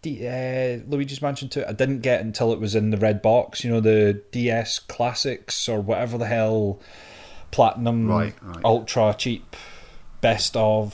D, 0.00 0.26
uh, 0.26 0.78
Luigi's 0.88 1.20
Mansion 1.20 1.48
2 1.48 1.64
I 1.66 1.72
didn't 1.72 2.00
get 2.00 2.20
until 2.20 2.52
it 2.52 2.60
was 2.60 2.74
in 2.74 2.90
the 2.90 2.96
red 2.96 3.20
box, 3.20 3.64
you 3.64 3.70
know, 3.70 3.80
the 3.80 4.22
DS 4.30 4.78
Classics 4.78 5.68
or 5.68 5.80
whatever 5.80 6.16
the 6.18 6.26
hell 6.26 6.80
Platinum 7.50 8.08
Right, 8.08 8.34
right. 8.42 8.64
Ultra 8.64 9.14
cheap 9.18 9.56
best 10.20 10.56
of 10.56 10.92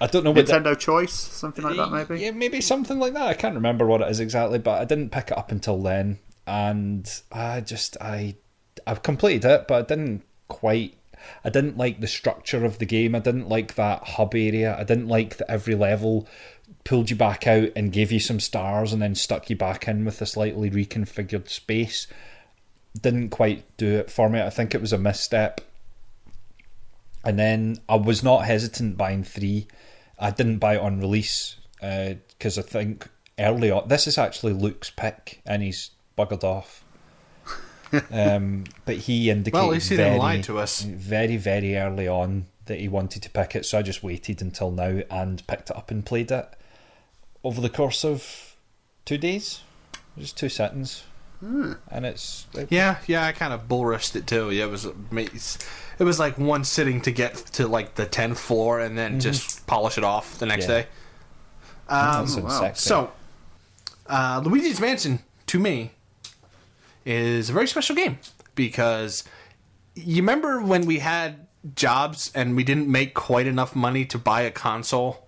I 0.00 0.06
don't 0.06 0.24
know 0.24 0.30
what 0.32 0.46
the- 0.46 0.52
Nintendo 0.52 0.78
Choice, 0.78 1.12
something 1.12 1.64
like 1.64 1.76
that, 1.76 1.90
maybe. 1.90 2.20
yeah, 2.22 2.30
maybe 2.32 2.60
something 2.60 2.98
like 2.98 3.12
that. 3.14 3.26
I 3.28 3.34
can't 3.34 3.54
remember 3.54 3.86
what 3.86 4.00
it 4.00 4.08
is 4.08 4.20
exactly, 4.20 4.58
but 4.58 4.80
I 4.80 4.84
didn't 4.84 5.10
pick 5.10 5.30
it 5.30 5.38
up 5.38 5.50
until 5.52 5.78
then, 5.82 6.18
and 6.46 7.08
I 7.32 7.60
just 7.60 7.96
I 8.00 8.36
I've 8.86 9.02
completed 9.02 9.44
it, 9.44 9.68
but 9.68 9.74
I 9.74 9.82
didn't 9.94 10.22
quite. 10.48 10.96
I 11.44 11.50
didn't 11.50 11.76
like 11.76 12.00
the 12.00 12.06
structure 12.06 12.64
of 12.64 12.78
the 12.78 12.86
game. 12.86 13.14
I 13.14 13.18
didn't 13.18 13.48
like 13.48 13.74
that 13.74 14.02
hub 14.08 14.34
area. 14.34 14.74
I 14.78 14.84
didn't 14.84 15.08
like 15.08 15.36
that 15.36 15.50
every 15.50 15.74
level 15.74 16.26
pulled 16.84 17.10
you 17.10 17.16
back 17.16 17.46
out 17.46 17.68
and 17.76 17.92
gave 17.92 18.10
you 18.10 18.20
some 18.20 18.40
stars 18.40 18.92
and 18.94 19.02
then 19.02 19.14
stuck 19.14 19.50
you 19.50 19.56
back 19.56 19.86
in 19.86 20.04
with 20.06 20.22
a 20.22 20.26
slightly 20.26 20.70
reconfigured 20.70 21.50
space. 21.50 22.06
Didn't 22.98 23.28
quite 23.28 23.64
do 23.76 23.98
it 23.98 24.10
for 24.10 24.30
me. 24.30 24.40
I 24.40 24.48
think 24.48 24.74
it 24.74 24.80
was 24.80 24.94
a 24.94 24.98
misstep. 24.98 25.60
And 27.24 27.38
then 27.38 27.78
I 27.88 27.96
was 27.96 28.22
not 28.22 28.44
hesitant 28.44 28.96
buying 28.96 29.24
three. 29.24 29.66
I 30.18 30.30
didn't 30.30 30.58
buy 30.58 30.74
it 30.76 30.80
on 30.80 31.00
release 31.00 31.56
because 31.80 32.58
I 32.58 32.62
think 32.62 33.08
early 33.38 33.70
on. 33.70 33.88
This 33.88 34.06
is 34.06 34.18
actually 34.18 34.52
Luke's 34.52 34.90
pick, 34.90 35.40
and 35.46 35.62
he's 35.62 35.90
buggered 36.16 36.44
off. 36.44 36.84
um, 38.12 38.64
but 38.84 38.96
he 38.96 39.30
indicated 39.30 39.58
Well, 39.58 39.70
he 39.72 39.80
very, 39.80 40.10
didn't 40.10 40.18
lie 40.18 40.40
to 40.42 40.58
us. 40.58 40.82
very, 40.82 41.36
very 41.36 41.76
early 41.76 42.06
on 42.06 42.46
that 42.66 42.78
he 42.78 42.88
wanted 42.88 43.22
to 43.22 43.30
pick 43.30 43.56
it. 43.56 43.66
So 43.66 43.78
I 43.78 43.82
just 43.82 44.02
waited 44.02 44.40
until 44.40 44.70
now 44.70 45.00
and 45.10 45.44
picked 45.46 45.70
it 45.70 45.76
up 45.76 45.90
and 45.90 46.06
played 46.06 46.30
it 46.30 46.48
over 47.42 47.60
the 47.60 47.70
course 47.70 48.04
of 48.04 48.54
two 49.04 49.18
days, 49.18 49.62
just 50.16 50.38
two 50.38 50.48
settings, 51.40 51.76
and 51.90 52.06
it's 52.06 52.46
Yeah, 52.68 52.98
yeah, 53.06 53.24
I 53.26 53.32
kind 53.32 53.52
of 53.52 53.66
bull 53.68 53.84
rushed 53.86 54.14
it 54.16 54.26
too. 54.26 54.50
Yeah, 54.50 54.64
it 54.64 54.70
was 54.70 54.86
it 55.98 56.04
was 56.04 56.18
like 56.18 56.38
one 56.38 56.64
sitting 56.64 57.00
to 57.02 57.10
get 57.10 57.34
to 57.52 57.66
like 57.66 57.94
the 57.94 58.06
tenth 58.06 58.38
floor 58.38 58.80
and 58.80 58.96
then 58.96 59.20
just 59.20 59.66
polish 59.66 59.98
it 59.98 60.04
off 60.04 60.38
the 60.38 60.46
next 60.46 60.66
Mm-hmm. 60.66 60.72
Yeah. 60.72 60.82
day. 60.82 60.88
Um, 61.88 62.44
wow. 62.44 62.72
so, 62.74 63.12
uh, 64.06 64.40
Luigi's 64.44 64.80
Mansion 64.80 65.20
to 65.46 65.58
me 65.58 65.90
is 67.04 67.50
a 67.50 67.52
very 67.52 67.66
special 67.66 67.96
game 67.96 68.18
because 68.54 69.24
you 69.96 70.16
remember 70.22 70.60
when 70.62 70.86
we 70.86 71.00
had 71.00 71.46
jobs 71.74 72.30
and 72.34 72.54
we 72.54 72.62
didn't 72.64 72.86
make 72.88 73.12
quite 73.14 73.46
enough 73.48 73.74
money 73.74 74.04
to 74.06 74.18
buy 74.18 74.42
a 74.42 74.50
console. 74.50 75.26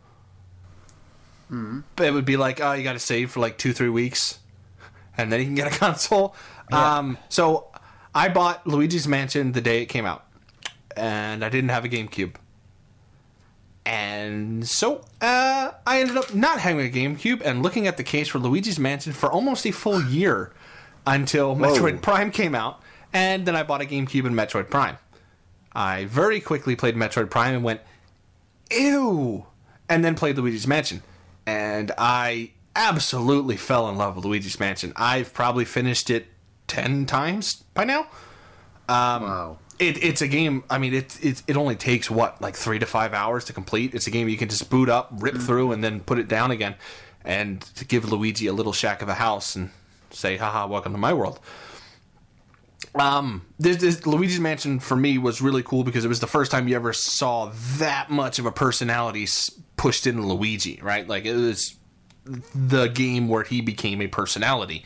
But 1.97 2.07
it 2.07 2.13
would 2.15 2.25
be 2.25 2.39
like, 2.39 2.61
oh, 2.63 2.73
you 2.73 2.83
got 2.83 2.95
to 2.95 2.99
save 2.99 3.31
for 3.33 3.41
like 3.41 3.59
two, 3.59 3.75
three 3.75 3.91
weeks, 3.91 4.39
and 5.17 5.33
then 5.33 5.41
you 5.41 5.47
can 5.47 5.55
get 5.55 5.67
a 5.67 5.79
console. 5.79 6.35
Um, 6.71 7.19
so 7.29 7.69
I 8.15 8.29
bought 8.29 8.67
Luigi's 8.67 9.07
Mansion 9.07 9.53
the 9.53 9.61
day 9.61 9.83
it 9.83 9.87
came 9.87 10.07
out, 10.07 10.25
and 10.97 11.45
I 11.45 11.49
didn't 11.49 11.71
have 11.71 11.85
a 11.85 11.89
GameCube. 11.89 12.35
And 13.85 14.67
so 14.67 15.05
uh, 15.21 15.73
I 15.87 16.01
ended 16.01 16.17
up 16.17 16.35
not 16.35 16.61
having 16.61 16.87
a 16.87 16.91
GameCube 16.91 17.43
and 17.45 17.63
looking 17.63 17.87
at 17.87 17.97
the 17.97 18.05
case 18.05 18.29
for 18.29 18.39
Luigi's 18.39 18.79
Mansion 18.79 19.13
for 19.13 19.31
almost 19.31 19.67
a 19.67 19.73
full 19.73 20.03
year 20.03 20.53
until 21.07 21.57
Metroid 21.57 22.01
Prime 22.01 22.31
came 22.31 22.55
out, 22.55 22.81
and 23.13 23.45
then 23.45 23.57
I 23.57 23.65
bought 23.65 23.83
a 23.83 23.85
GameCube 23.85 24.25
and 24.25 24.37
Metroid 24.37 24.71
Prime. 24.71 24.99
I 25.75 26.05
very 26.05 26.41
quickly 26.41 26.77
played 26.77 26.95
Metroid 26.95 27.31
Prime 27.31 27.55
and 27.55 27.65
went, 27.65 27.81
ew, 28.71 29.47
and 29.89 30.05
then 30.05 30.15
played 30.15 30.37
Luigi's 30.37 30.67
Mansion. 30.67 31.03
And 31.47 31.91
I 31.99 32.53
absolutely 32.75 33.57
fell 33.57 33.89
in 33.89 33.97
love 33.97 34.17
with 34.17 34.25
Luigi's 34.25 34.59
Mansion. 34.59 34.93
I've 34.97 35.33
probably 35.33 35.65
finished 35.65 36.11
it 36.11 36.27
10 36.69 37.07
times 37.07 37.65
by 37.75 37.85
now. 37.85 38.07
wow. 39.23 39.59
It, 39.79 40.03
it's 40.03 40.23
a 40.23 40.29
game. 40.29 40.65
I 40.71 40.79
mean, 40.79 40.95
it, 40.95 41.19
it 41.25 41.43
it 41.49 41.57
only 41.57 41.75
takes 41.75 42.09
what 42.09 42.41
like 42.41 42.55
three 42.55 42.79
to 42.79 42.87
five 42.87 43.13
hours 43.15 43.45
to 43.47 43.53
complete. 43.53 43.95
It's 43.95 44.07
a 44.07 44.13
game 44.13 44.29
you 44.29 44.37
can 44.37 44.49
just 44.49 44.71
boot 44.71 44.89
up, 44.89 45.11
rip 45.19 45.37
through, 45.37 45.73
and 45.73 45.83
then 45.83 46.01
put 46.01 46.19
it 46.19 46.29
down 46.29 46.53
again, 46.53 46.77
and 47.25 47.61
to 47.61 47.85
give 47.85 48.11
Luigi 48.11 48.47
a 48.47 48.53
little 48.53 48.73
shack 48.73 49.03
of 49.03 49.09
a 49.09 49.15
house 49.15 49.57
and 49.57 49.71
say, 50.11 50.37
"Haha, 50.37 50.69
welcome 50.69 50.93
to 50.93 50.99
my 50.99 51.13
world." 51.13 51.41
Um, 52.95 53.47
this, 53.59 53.79
this 53.79 54.07
Luigi's 54.07 54.39
Mansion 54.39 54.79
for 54.79 54.95
me 54.95 55.19
was 55.19 55.41
really 55.43 55.63
cool 55.65 55.83
because 55.83 56.05
it 56.05 56.09
was 56.09 56.21
the 56.21 56.27
first 56.29 56.53
time 56.53 56.69
you 56.69 56.77
ever 56.77 56.93
saw 56.93 57.51
that 57.79 58.09
much 58.09 58.39
of 58.39 58.47
a 58.47 58.53
personality 58.53 59.27
pushed 59.77 60.07
into 60.07 60.23
Luigi. 60.23 60.79
Right, 60.81 61.09
like 61.09 61.25
it 61.25 61.35
was 61.35 61.75
the 62.25 62.89
game 62.89 63.29
where 63.29 63.43
he 63.43 63.61
became 63.61 64.01
a 64.01 64.07
personality. 64.07 64.85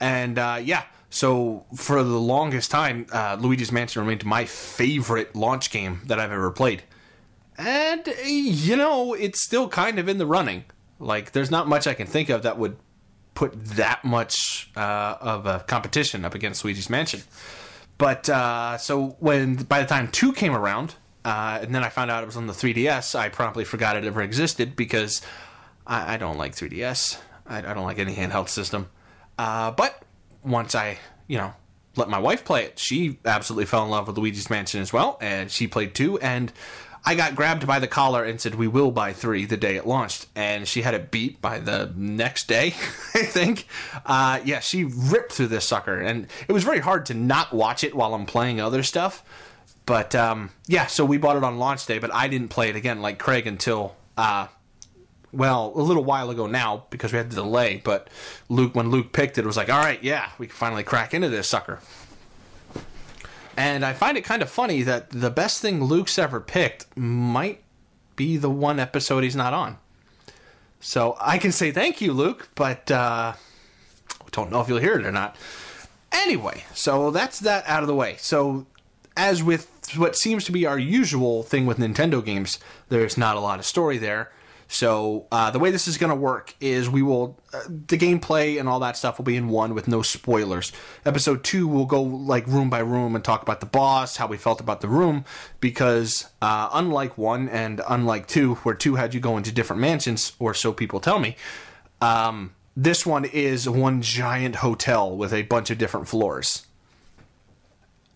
And 0.00 0.38
uh, 0.38 0.60
yeah, 0.62 0.84
so 1.10 1.66
for 1.76 2.02
the 2.02 2.18
longest 2.18 2.70
time, 2.70 3.06
uh, 3.12 3.36
Luigi's 3.38 3.70
Mansion 3.70 4.02
remained 4.02 4.24
my 4.24 4.44
favorite 4.46 5.36
launch 5.36 5.70
game 5.70 6.00
that 6.06 6.18
I've 6.18 6.32
ever 6.32 6.50
played. 6.50 6.82
And, 7.58 8.06
you 8.24 8.76
know, 8.76 9.12
it's 9.12 9.44
still 9.44 9.68
kind 9.68 9.98
of 9.98 10.08
in 10.08 10.18
the 10.18 10.26
running. 10.26 10.64
Like, 10.98 11.32
there's 11.32 11.50
not 11.50 11.68
much 11.68 11.86
I 11.86 11.94
can 11.94 12.06
think 12.06 12.30
of 12.30 12.44
that 12.44 12.58
would 12.58 12.76
put 13.34 13.52
that 13.76 14.04
much 14.04 14.70
uh, 14.74 15.16
of 15.20 15.46
a 15.46 15.60
competition 15.60 16.24
up 16.24 16.34
against 16.34 16.64
Luigi's 16.64 16.88
Mansion. 16.88 17.22
But 17.98 18.28
uh, 18.28 18.78
so 18.78 19.16
when 19.20 19.56
by 19.56 19.80
the 19.80 19.86
time 19.86 20.08
two 20.08 20.32
came 20.32 20.54
around, 20.54 20.94
uh, 21.24 21.60
and 21.62 21.74
then 21.74 21.84
I 21.84 21.88
found 21.88 22.10
out 22.10 22.22
it 22.22 22.26
was 22.26 22.36
on 22.36 22.46
the 22.46 22.52
3DS, 22.52 23.14
I 23.14 23.28
promptly 23.28 23.64
forgot 23.64 23.96
it 23.96 24.04
ever 24.04 24.22
existed 24.22 24.74
because 24.74 25.22
I, 25.86 26.14
I 26.14 26.16
don't 26.16 26.38
like 26.38 26.54
3DS. 26.54 27.18
I, 27.46 27.58
I 27.58 27.74
don't 27.74 27.84
like 27.84 27.98
any 27.98 28.14
handheld 28.14 28.48
system. 28.48 28.88
Uh, 29.38 29.70
but 29.70 30.02
once 30.44 30.74
I, 30.74 30.98
you 31.26 31.38
know, 31.38 31.52
let 31.96 32.08
my 32.08 32.18
wife 32.18 32.44
play 32.44 32.64
it, 32.64 32.78
she 32.78 33.18
absolutely 33.24 33.66
fell 33.66 33.84
in 33.84 33.90
love 33.90 34.06
with 34.06 34.16
Luigi's 34.16 34.50
Mansion 34.50 34.80
as 34.80 34.92
well, 34.92 35.18
and 35.20 35.50
she 35.50 35.66
played 35.66 35.94
two. 35.94 36.18
And 36.20 36.52
I 37.04 37.14
got 37.14 37.34
grabbed 37.34 37.66
by 37.66 37.78
the 37.78 37.86
collar 37.86 38.24
and 38.24 38.40
said, 38.40 38.54
"We 38.54 38.68
will 38.68 38.90
buy 38.90 39.12
three 39.12 39.44
the 39.44 39.56
day 39.56 39.76
it 39.76 39.86
launched." 39.86 40.26
And 40.34 40.66
she 40.66 40.82
had 40.82 40.94
it 40.94 41.10
beat 41.10 41.40
by 41.42 41.58
the 41.58 41.92
next 41.96 42.48
day, 42.48 42.68
I 43.14 43.24
think. 43.24 43.66
Uh, 44.06 44.40
yeah, 44.44 44.60
she 44.60 44.84
ripped 44.84 45.32
through 45.32 45.48
this 45.48 45.66
sucker, 45.66 46.00
and 46.00 46.28
it 46.48 46.52
was 46.52 46.64
very 46.64 46.78
hard 46.78 47.06
to 47.06 47.14
not 47.14 47.52
watch 47.52 47.84
it 47.84 47.94
while 47.94 48.14
I'm 48.14 48.26
playing 48.26 48.60
other 48.60 48.82
stuff. 48.82 49.22
But 49.84 50.14
um, 50.14 50.50
yeah, 50.66 50.86
so 50.86 51.04
we 51.04 51.18
bought 51.18 51.36
it 51.36 51.44
on 51.44 51.58
launch 51.58 51.86
day, 51.86 51.98
but 51.98 52.14
I 52.14 52.28
didn't 52.28 52.48
play 52.48 52.70
it 52.70 52.76
again 52.76 53.02
like 53.02 53.18
Craig 53.18 53.46
until 53.46 53.96
uh, 54.16 54.46
well, 55.32 55.72
a 55.74 55.80
little 55.80 56.04
while 56.04 56.30
ago 56.30 56.46
now 56.46 56.84
because 56.90 57.12
we 57.12 57.18
had 57.18 57.30
the 57.30 57.36
delay. 57.36 57.80
But 57.82 58.08
Luke, 58.48 58.74
when 58.74 58.90
Luke 58.90 59.12
picked 59.12 59.38
it, 59.38 59.44
it 59.44 59.46
was 59.46 59.56
like, 59.56 59.70
all 59.70 59.78
right, 59.78 60.02
yeah, 60.02 60.30
we 60.38 60.46
can 60.46 60.54
finally 60.54 60.82
crack 60.82 61.14
into 61.14 61.28
this 61.28 61.48
sucker. 61.48 61.80
And 63.56 63.84
I 63.84 63.92
find 63.92 64.16
it 64.16 64.24
kind 64.24 64.42
of 64.42 64.50
funny 64.50 64.82
that 64.82 65.10
the 65.10 65.30
best 65.30 65.60
thing 65.60 65.84
Luke's 65.84 66.18
ever 66.18 66.40
picked 66.40 66.96
might 66.96 67.62
be 68.16 68.36
the 68.36 68.50
one 68.50 68.78
episode 68.78 69.24
he's 69.24 69.36
not 69.36 69.52
on. 69.52 69.78
So 70.80 71.16
I 71.20 71.38
can 71.38 71.52
say 71.52 71.70
thank 71.70 72.00
you, 72.00 72.12
Luke, 72.12 72.48
but 72.54 72.90
uh, 72.90 73.34
don't 74.32 74.50
know 74.50 74.60
if 74.60 74.68
you'll 74.68 74.78
hear 74.78 74.98
it 74.98 75.06
or 75.06 75.12
not. 75.12 75.36
Anyway, 76.10 76.64
so 76.74 77.10
that's 77.10 77.40
that 77.40 77.66
out 77.66 77.82
of 77.82 77.86
the 77.86 77.94
way. 77.94 78.16
So, 78.18 78.66
as 79.16 79.42
with 79.42 79.70
what 79.96 80.16
seems 80.16 80.44
to 80.44 80.52
be 80.52 80.66
our 80.66 80.78
usual 80.78 81.42
thing 81.42 81.66
with 81.66 81.78
Nintendo 81.78 82.24
games, 82.24 82.58
there's 82.88 83.16
not 83.16 83.36
a 83.36 83.40
lot 83.40 83.58
of 83.58 83.64
story 83.64 83.98
there. 83.98 84.30
So 84.72 85.26
uh, 85.30 85.50
the 85.50 85.58
way 85.58 85.70
this 85.70 85.86
is 85.86 85.98
going 85.98 86.08
to 86.08 86.16
work 86.16 86.54
is 86.58 86.88
we 86.88 87.02
will 87.02 87.38
uh, 87.52 87.60
the 87.68 87.98
gameplay 87.98 88.58
and 88.58 88.66
all 88.66 88.80
that 88.80 88.96
stuff 88.96 89.18
will 89.18 89.26
be 89.26 89.36
in 89.36 89.48
one 89.48 89.74
with 89.74 89.86
no 89.86 90.00
spoilers. 90.00 90.72
Episode 91.04 91.44
two 91.44 91.68
will 91.68 91.84
go 91.84 92.02
like 92.02 92.46
room 92.46 92.70
by 92.70 92.78
room 92.78 93.14
and 93.14 93.22
talk 93.22 93.42
about 93.42 93.60
the 93.60 93.66
boss, 93.66 94.16
how 94.16 94.26
we 94.26 94.38
felt 94.38 94.62
about 94.62 94.80
the 94.80 94.88
room, 94.88 95.26
because 95.60 96.26
uh, 96.40 96.70
unlike 96.72 97.18
one 97.18 97.50
and 97.50 97.82
unlike 97.86 98.26
two, 98.26 98.54
where 98.56 98.74
two 98.74 98.94
had 98.94 99.12
you 99.12 99.20
go 99.20 99.36
into 99.36 99.52
different 99.52 99.82
mansions, 99.82 100.32
or 100.38 100.54
so 100.54 100.72
people 100.72 101.00
tell 101.00 101.18
me. 101.18 101.36
Um, 102.00 102.54
this 102.74 103.04
one 103.04 103.26
is 103.26 103.68
one 103.68 104.00
giant 104.00 104.56
hotel 104.56 105.14
with 105.14 105.34
a 105.34 105.42
bunch 105.42 105.70
of 105.70 105.76
different 105.76 106.08
floors. 106.08 106.66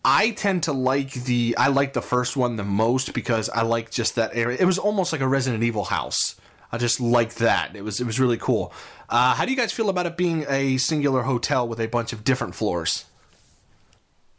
I 0.02 0.30
tend 0.30 0.62
to 0.62 0.72
like 0.72 1.12
the 1.12 1.54
I 1.58 1.68
like 1.68 1.92
the 1.92 2.00
first 2.00 2.34
one 2.34 2.56
the 2.56 2.64
most 2.64 3.12
because 3.12 3.50
I 3.50 3.60
like 3.60 3.90
just 3.90 4.14
that 4.14 4.30
area. 4.34 4.56
It 4.58 4.64
was 4.64 4.78
almost 4.78 5.12
like 5.12 5.20
a 5.20 5.28
Resident 5.28 5.62
Evil 5.62 5.84
house. 5.84 6.36
I 6.76 6.78
just 6.78 7.00
liked 7.00 7.36
that. 7.36 7.74
It 7.74 7.82
was 7.82 8.02
it 8.02 8.04
was 8.04 8.20
really 8.20 8.36
cool. 8.36 8.70
Uh, 9.08 9.34
how 9.34 9.46
do 9.46 9.50
you 9.50 9.56
guys 9.56 9.72
feel 9.72 9.88
about 9.88 10.04
it 10.04 10.18
being 10.18 10.44
a 10.46 10.76
singular 10.76 11.22
hotel 11.22 11.66
with 11.66 11.80
a 11.80 11.86
bunch 11.86 12.12
of 12.12 12.22
different 12.22 12.54
floors? 12.54 13.06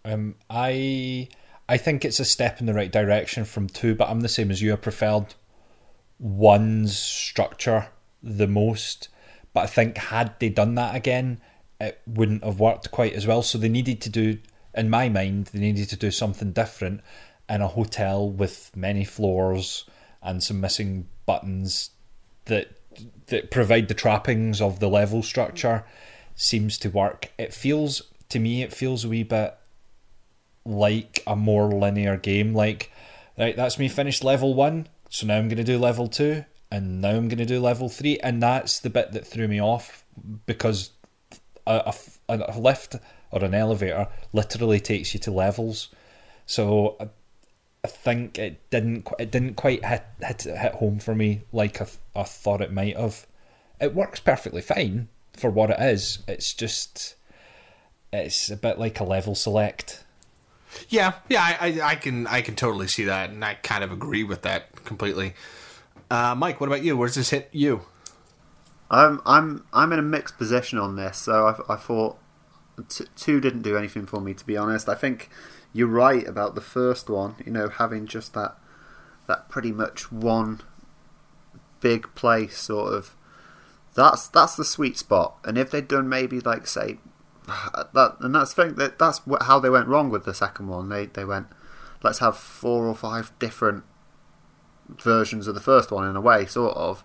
Um, 0.06 0.36
I 0.48 1.30
I 1.68 1.78
think 1.78 2.06
it's 2.06 2.20
a 2.20 2.26
step 2.26 2.60
in 2.60 2.68
the 2.68 2.76
right 2.76 2.92
direction 2.92 3.44
from 3.44 3.68
two, 3.68 3.96
but 3.96 4.08
I'm 4.08 4.20
the 4.20 4.30
same 4.30 4.52
as 4.52 4.62
you. 4.62 4.72
I 4.72 4.76
preferred 4.76 5.34
one's 6.20 6.96
structure 6.96 7.88
the 8.22 8.48
most, 8.48 9.10
but 9.52 9.62
I 9.62 9.68
think 9.68 9.98
had 9.98 10.40
they 10.40 10.50
done 10.50 10.76
that 10.76 10.96
again, 10.96 11.42
it 11.82 12.00
wouldn't 12.06 12.44
have 12.44 12.60
worked 12.60 12.92
quite 12.92 13.14
as 13.14 13.26
well. 13.26 13.42
So 13.42 13.58
they 13.58 13.68
needed 13.68 14.00
to 14.02 14.10
do, 14.12 14.38
in 14.76 14.92
my 14.92 15.10
mind, 15.10 15.48
they 15.48 15.60
needed 15.60 15.90
to 15.90 15.96
do 15.96 16.12
something 16.12 16.52
different 16.52 17.02
in 17.50 17.62
a 17.62 17.68
hotel 17.68 18.30
with 18.30 18.70
many 18.76 19.06
floors 19.06 19.86
and 20.22 20.44
some 20.44 20.62
missing 20.62 21.08
buttons 21.26 21.90
that 22.48 22.72
that 23.28 23.52
provide 23.52 23.88
the 23.88 23.94
trappings 23.94 24.62
of 24.62 24.80
the 24.80 24.90
level 24.90 25.22
structure 25.22 25.86
seems 26.36 26.78
to 26.80 26.90
work. 26.90 27.32
It 27.38 27.54
feels 27.54 28.02
to 28.30 28.40
me 28.40 28.64
it 28.64 28.74
feels 28.74 29.06
a 29.06 29.10
wee 29.10 29.24
bit 29.24 29.58
like 30.66 31.24
a 31.26 31.36
more 31.36 31.72
linear 31.72 32.18
game. 32.18 32.54
Like, 32.54 32.92
right, 33.38 33.56
that's 33.56 33.80
me 33.80 33.88
finished 33.88 34.24
level 34.24 34.54
one, 34.54 34.88
so 35.10 35.26
now 35.26 35.38
I'm 35.38 35.48
going 35.48 35.58
to 35.58 35.64
do 35.64 35.78
level 35.78 36.08
two, 36.08 36.44
and 36.70 37.02
now 37.02 37.12
I'm 37.12 37.30
going 37.30 37.38
to 37.38 37.46
do 37.46 37.60
level 37.60 37.90
three, 37.90 38.20
and 38.20 38.44
that's 38.44 38.80
the 38.80 38.90
bit 38.90 39.14
that 39.14 39.26
threw 39.26 39.48
me 39.48 39.62
off 39.62 40.04
because 40.46 40.92
a, 41.66 41.94
a, 42.30 42.38
a 42.50 42.60
lift 42.60 42.96
or 43.32 43.44
an 43.44 43.54
elevator 43.54 44.08
literally 44.34 44.80
takes 44.80 45.14
you 45.14 45.20
to 45.22 45.32
levels. 45.32 45.90
So 46.46 46.98
I, 47.84 47.88
I 47.88 47.90
think 47.90 48.38
it 48.38 48.70
didn't 48.70 49.08
it 49.20 49.32
didn't 49.32 49.56
quite 49.56 49.86
hit 49.86 50.04
hit, 50.22 50.44
hit 50.44 50.74
home 50.74 51.00
for 51.00 51.16
me 51.16 51.42
like 51.52 51.82
I, 51.82 51.88
I 52.16 52.24
thought 52.24 52.62
it 52.62 52.72
might 52.72 52.98
have. 52.98 53.26
It 53.80 53.94
works 53.94 54.20
perfectly 54.20 54.62
fine 54.62 55.08
for 55.34 55.50
what 55.50 55.70
it 55.70 55.80
is. 55.80 56.20
It's 56.28 56.54
just 56.54 57.16
it's 58.12 58.50
a 58.50 58.58
bit 58.58 58.80
like 58.80 59.00
a 59.00 59.04
level 59.04 59.36
select. 59.36 60.04
Yeah, 60.90 61.14
yeah, 61.30 61.42
I, 61.42 61.68
I, 61.68 61.88
I 61.92 61.96
can 61.96 62.28
I 62.28 62.42
can 62.42 62.56
totally 62.56 62.88
see 62.88 63.06
that, 63.06 63.30
and 63.30 63.44
I 63.44 63.56
kind 63.56 63.84
of 63.84 63.92
agree 63.92 64.24
with 64.24 64.42
that 64.44 64.84
completely. 64.84 65.34
Uh, 66.10 66.36
Mike, 66.38 66.60
what 66.60 66.68
about 66.68 66.84
you? 66.84 66.96
Where's 66.98 67.16
this 67.16 67.30
hit 67.30 67.50
you? 67.52 67.82
I'm 68.90 69.22
I'm 69.26 69.66
I'm 69.74 69.92
in 69.94 70.00
a 70.00 70.04
mixed 70.04 70.38
position 70.38 70.80
on 70.80 70.96
this. 70.96 71.18
So 71.18 71.48
I, 71.48 71.74
I 71.74 71.76
thought 71.78 72.18
t- 72.90 73.06
two 73.16 73.40
didn't 73.40 73.62
do 73.62 73.78
anything 73.78 74.06
for 74.06 74.22
me, 74.22 74.34
to 74.34 74.46
be 74.46 74.58
honest. 74.58 74.88
I 74.88 74.96
think 74.96 75.30
you're 75.74 75.88
right 75.88 76.28
about 76.28 76.56
the 76.56 76.62
first 76.62 77.10
one. 77.10 77.36
You 77.46 77.52
know, 77.52 77.70
having 77.70 78.08
just 78.08 78.34
that 78.34 78.58
that 79.28 79.50
pretty 79.50 79.72
much 79.72 80.12
one 80.12 80.62
big 81.80 82.14
place, 82.16 82.58
sort 82.58 82.94
of. 82.94 83.16
That's 83.96 84.28
that's 84.28 84.56
the 84.56 84.66
sweet 84.66 84.98
spot. 84.98 85.38
And 85.44 85.58
if 85.58 85.72
they'd 85.72 85.88
done 85.88 86.08
maybe 86.08 86.40
like 86.40 86.68
say 86.68 86.98
that, 87.48 88.18
and 88.20 88.36
that's 88.36 88.54
thing 88.54 88.76
that 88.76 89.00
that's 89.00 89.22
how 89.42 89.60
they 89.60 89.70
went 89.70 89.88
wrong 89.88 90.10
with 90.10 90.26
the 90.26 90.34
second 90.34 90.68
one. 90.68 90.90
They 90.90 91.06
they 91.08 91.26
went, 91.26 91.48
let's 92.04 92.20
have 92.20 92.38
four 92.38 92.86
or 92.86 92.96
five 92.96 93.32
different 93.40 93.84
versions 94.90 95.48
of 95.48 95.56
the 95.56 95.62
first 95.62 95.92
one 95.92 96.08
in 96.08 96.16
a 96.16 96.22
way, 96.22 96.46
sort 96.46 96.76
of. 96.76 97.04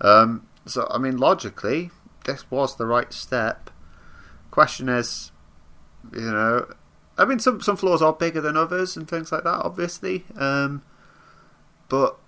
Um, 0.00 0.46
so 0.66 0.86
I 0.90 0.98
mean, 0.98 1.16
logically, 1.16 1.90
this 2.24 2.50
was 2.50 2.76
the 2.76 2.86
right 2.86 3.12
step. 3.12 3.70
Question 4.50 4.88
is, 4.88 5.32
you 6.12 6.20
know, 6.20 6.72
I 7.18 7.24
mean, 7.24 7.38
some 7.38 7.60
some 7.60 7.76
floors 7.76 8.02
are 8.02 8.12
bigger 8.12 8.40
than 8.40 8.56
others 8.56 8.96
and 8.96 9.08
things 9.08 9.32
like 9.32 9.44
that, 9.44 9.60
obviously. 9.64 10.24
Um, 10.36 10.82
but 11.88 12.18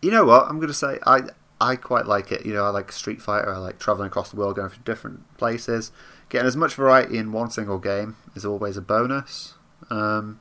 you 0.00 0.10
know 0.10 0.24
what? 0.24 0.48
I'm 0.48 0.56
going 0.56 0.68
to 0.68 0.74
say 0.74 0.98
I 1.06 1.22
I 1.60 1.76
quite 1.76 2.06
like 2.06 2.32
it. 2.32 2.44
You 2.44 2.54
know, 2.54 2.64
I 2.64 2.70
like 2.70 2.90
Street 2.90 3.22
Fighter. 3.22 3.54
I 3.54 3.58
like 3.58 3.78
traveling 3.78 4.08
across 4.08 4.30
the 4.30 4.36
world, 4.36 4.56
going 4.56 4.70
to 4.70 4.78
different 4.80 5.36
places. 5.38 5.92
Getting 6.28 6.48
as 6.48 6.56
much 6.56 6.74
variety 6.74 7.18
in 7.18 7.30
one 7.30 7.50
single 7.50 7.78
game 7.78 8.16
is 8.34 8.44
always 8.44 8.76
a 8.76 8.82
bonus. 8.82 9.54
Um, 9.90 10.40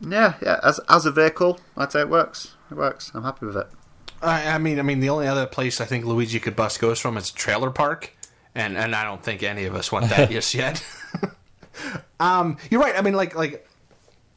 yeah, 0.00 0.34
yeah. 0.42 0.60
As 0.62 0.80
as 0.88 1.04
a 1.04 1.10
vehicle, 1.10 1.60
I'd 1.76 1.92
say 1.92 2.00
it 2.00 2.08
works. 2.08 2.54
It 2.70 2.76
works. 2.76 3.10
I'm 3.14 3.24
happy 3.24 3.46
with 3.46 3.56
it. 3.56 3.66
I, 4.22 4.48
I 4.50 4.58
mean, 4.58 4.78
I 4.78 4.82
mean, 4.82 5.00
the 5.00 5.10
only 5.10 5.26
other 5.26 5.46
place 5.46 5.80
I 5.80 5.84
think 5.84 6.04
Luigi 6.04 6.38
could 6.38 6.56
bust 6.56 6.80
goes 6.80 7.00
from 7.00 7.16
is 7.16 7.30
trailer 7.30 7.70
park, 7.70 8.12
and 8.54 8.76
and 8.76 8.94
I 8.94 9.04
don't 9.04 9.22
think 9.22 9.42
any 9.42 9.64
of 9.64 9.74
us 9.74 9.90
want 9.90 10.08
that 10.10 10.30
just 10.30 10.54
yet. 10.54 10.84
um, 12.20 12.56
you're 12.70 12.80
right. 12.80 12.96
I 12.96 13.02
mean, 13.02 13.14
like 13.14 13.34
like 13.34 13.66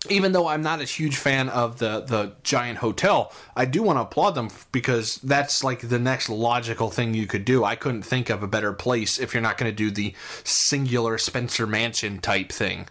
even 0.10 0.32
though 0.32 0.48
I'm 0.48 0.62
not 0.62 0.82
a 0.82 0.86
huge 0.86 1.18
fan 1.18 1.50
of 1.50 1.80
the 1.80 2.02
the 2.02 2.34
giant 2.44 2.80
hotel, 2.80 3.32
I 3.56 3.66
do 3.66 3.84
want 3.84 3.98
to 3.98 4.02
applaud 4.02 4.32
them 4.32 4.50
because 4.72 5.16
that's 5.18 5.64
like 5.64 5.82
the 5.82 6.00
next 6.00 6.30
logical 6.30 6.90
thing 6.90 7.14
you 7.14 7.28
could 7.28 7.46
do. 7.46 7.64
I 7.64 7.76
couldn't 7.76 8.04
think 8.04 8.30
of 8.30 8.44
a 8.44 8.48
better 8.48 8.74
place 8.74 9.20
if 9.20 9.34
you're 9.34 9.42
not 9.42 9.58
going 9.58 9.72
to 9.72 9.76
do 9.76 9.92
the 9.92 10.14
singular 10.44 11.18
Spencer 11.18 11.68
Mansion 11.68 12.20
type 12.20 12.52
thing. 12.52 12.88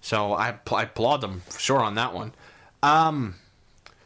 So 0.00 0.32
I, 0.32 0.54
I 0.70 0.82
applaud 0.82 1.20
them 1.20 1.42
for 1.48 1.60
sure 1.60 1.80
on 1.80 1.94
that 1.94 2.12
one. 2.12 2.32
Um, 2.82 3.36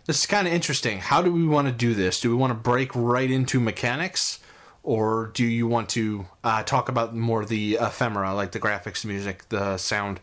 this 0.05 0.19
is 0.19 0.27
kind 0.27 0.47
of 0.47 0.53
interesting. 0.53 0.99
How 0.99 1.23
do 1.23 1.33
we 1.33 1.47
want 1.47 1.69
to 1.69 1.73
do 1.73 1.95
this? 1.95 2.21
Do 2.21 2.29
we 2.29 2.37
want 2.37 2.51
to 2.51 2.55
break 2.55 2.95
right 2.95 3.31
into 3.31 3.59
mechanics? 3.59 4.39
Or 4.87 5.33
do 5.35 5.44
you 5.44 5.66
want 5.66 5.88
to 5.90 6.27
uh, 6.44 6.62
talk 6.62 6.88
about 6.88 7.12
more 7.12 7.44
the 7.44 7.77
ephemera, 7.81 8.33
like 8.35 8.53
the 8.53 8.61
graphics, 8.61 9.03
the 9.03 9.09
music, 9.09 9.49
the 9.49 9.77
sound? 9.79 10.20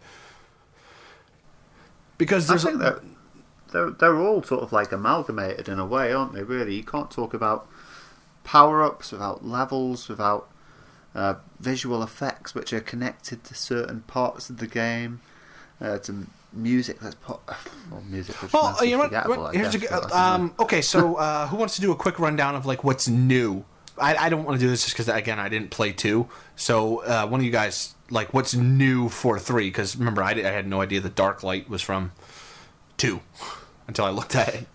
Because 2.17 2.49
I 2.49 2.55
think 2.57 2.75
a, 2.75 2.77
they're, 2.77 3.01
they're 3.73 3.89
they're 3.91 4.17
all 4.21 4.41
sort 4.41 4.63
of 4.63 4.71
like 4.71 4.93
amalgamated 4.93 5.67
in 5.67 5.79
a 5.79 5.85
way, 5.85 6.13
aren't 6.13 6.31
they? 6.33 6.43
Really, 6.43 6.75
you 6.75 6.83
can't 6.83 7.11
talk 7.11 7.33
about 7.33 7.67
power 8.45 8.81
ups 8.81 9.11
without 9.11 9.45
levels, 9.45 10.07
without 10.07 10.49
uh, 11.13 11.35
visual 11.59 12.01
effects 12.01 12.55
which 12.55 12.71
are 12.71 12.79
connected 12.79 13.43
to 13.43 13.55
certain 13.55 14.01
parts 14.01 14.49
of 14.49 14.59
the 14.59 14.67
game, 14.67 15.19
uh, 15.81 15.97
to 15.99 16.25
music 16.53 16.99
that's 17.01 17.15
put. 17.15 17.39
Well, 17.91 18.01
music 18.09 18.41
which 18.41 18.53
Well, 18.53 18.77
you 18.85 18.91
know 18.91 19.09
what? 19.09 19.27
what- 19.27 19.55
a 19.55 19.57
guess, 19.57 19.75
good- 19.75 19.89
but 19.89 19.93
I 19.93 19.99
don't 19.99 20.09
know. 20.09 20.15
um, 20.15 20.53
okay, 20.59 20.81
so 20.81 21.15
uh, 21.15 21.47
who 21.47 21.57
wants 21.57 21.75
to 21.75 21.81
do 21.81 21.91
a 21.91 21.95
quick 21.97 22.17
rundown 22.17 22.55
of 22.55 22.65
like 22.65 22.85
what's 22.85 23.09
new? 23.09 23.65
I, 23.97 24.15
I 24.15 24.29
don't 24.29 24.43
want 24.43 24.59
to 24.59 24.65
do 24.65 24.69
this 24.69 24.83
just 24.83 24.95
because 24.95 25.07
again 25.09 25.39
I 25.39 25.49
didn't 25.49 25.69
play 25.71 25.91
two. 25.91 26.27
So 26.55 26.99
uh, 27.03 27.27
one 27.27 27.39
of 27.39 27.45
you 27.45 27.51
guys 27.51 27.93
like 28.09 28.33
what's 28.33 28.53
new 28.55 29.09
for 29.09 29.39
three? 29.39 29.67
Because 29.69 29.95
remember 29.95 30.23
I, 30.23 30.31
I 30.31 30.41
had 30.51 30.67
no 30.67 30.81
idea 30.81 30.99
the 31.01 31.09
Dark 31.09 31.43
Light 31.43 31.69
was 31.69 31.81
from 31.81 32.11
two 32.97 33.21
until 33.87 34.05
I 34.05 34.09
looked 34.09 34.35
at 34.35 34.53
it. 34.53 34.67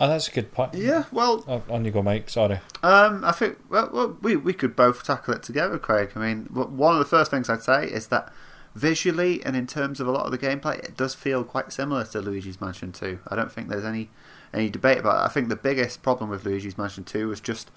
Oh, 0.00 0.08
that's 0.08 0.26
a 0.26 0.32
good 0.32 0.50
point. 0.52 0.74
yeah, 0.74 1.04
well, 1.12 1.44
Oh, 1.46 1.62
on 1.70 1.84
you 1.84 1.92
go, 1.92 2.02
Mike. 2.02 2.28
Sorry. 2.28 2.58
Um, 2.82 3.24
I 3.24 3.30
think 3.30 3.58
well, 3.70 3.90
well, 3.92 4.18
we 4.20 4.34
we 4.36 4.52
could 4.52 4.74
both 4.74 5.04
tackle 5.04 5.34
it 5.34 5.42
together, 5.42 5.78
Craig. 5.78 6.10
I 6.16 6.18
mean, 6.18 6.46
one 6.52 6.94
of 6.94 6.98
the 6.98 7.04
first 7.04 7.30
things 7.30 7.48
I'd 7.48 7.62
say 7.62 7.86
is 7.86 8.08
that 8.08 8.32
visually 8.74 9.40
and 9.44 9.54
in 9.54 9.68
terms 9.68 10.00
of 10.00 10.08
a 10.08 10.10
lot 10.10 10.26
of 10.26 10.32
the 10.32 10.38
gameplay, 10.38 10.78
it 10.80 10.96
does 10.96 11.14
feel 11.14 11.44
quite 11.44 11.72
similar 11.72 12.04
to 12.04 12.20
Luigi's 12.20 12.60
Mansion 12.60 12.90
2. 12.90 13.20
I 13.28 13.36
don't 13.36 13.52
think 13.52 13.68
there's 13.68 13.84
any 13.84 14.10
any 14.52 14.68
debate 14.68 14.98
about 14.98 15.22
it. 15.22 15.30
I 15.30 15.32
think 15.32 15.48
the 15.48 15.56
biggest 15.56 16.02
problem 16.02 16.28
with 16.28 16.44
Luigi's 16.44 16.76
Mansion 16.76 17.04
2 17.04 17.28
was 17.28 17.40
just 17.40 17.70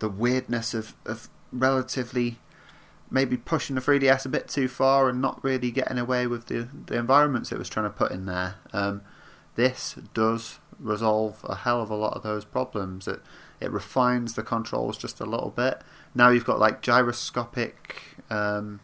the 0.00 0.08
weirdness 0.08 0.74
of, 0.74 0.94
of 1.06 1.28
relatively 1.52 2.38
maybe 3.10 3.36
pushing 3.36 3.74
the 3.74 3.82
3DS 3.82 4.24
a 4.26 4.28
bit 4.28 4.48
too 4.48 4.68
far 4.68 5.08
and 5.08 5.20
not 5.20 5.42
really 5.42 5.70
getting 5.70 5.98
away 5.98 6.26
with 6.26 6.46
the, 6.46 6.68
the 6.86 6.96
environments 6.96 7.50
it 7.50 7.58
was 7.58 7.68
trying 7.68 7.86
to 7.86 7.90
put 7.90 8.12
in 8.12 8.24
there. 8.26 8.54
Um, 8.72 9.02
this 9.56 9.96
does 10.14 10.58
resolve 10.78 11.44
a 11.48 11.56
hell 11.56 11.82
of 11.82 11.90
a 11.90 11.94
lot 11.96 12.14
of 12.14 12.22
those 12.22 12.44
problems. 12.44 13.06
It 13.08 13.20
it 13.60 13.70
refines 13.70 14.34
the 14.34 14.42
controls 14.42 14.96
just 14.96 15.20
a 15.20 15.26
little 15.26 15.50
bit. 15.50 15.82
Now 16.14 16.30
you've 16.30 16.46
got 16.46 16.58
like 16.58 16.80
gyroscopic 16.82 17.96
um, 18.30 18.80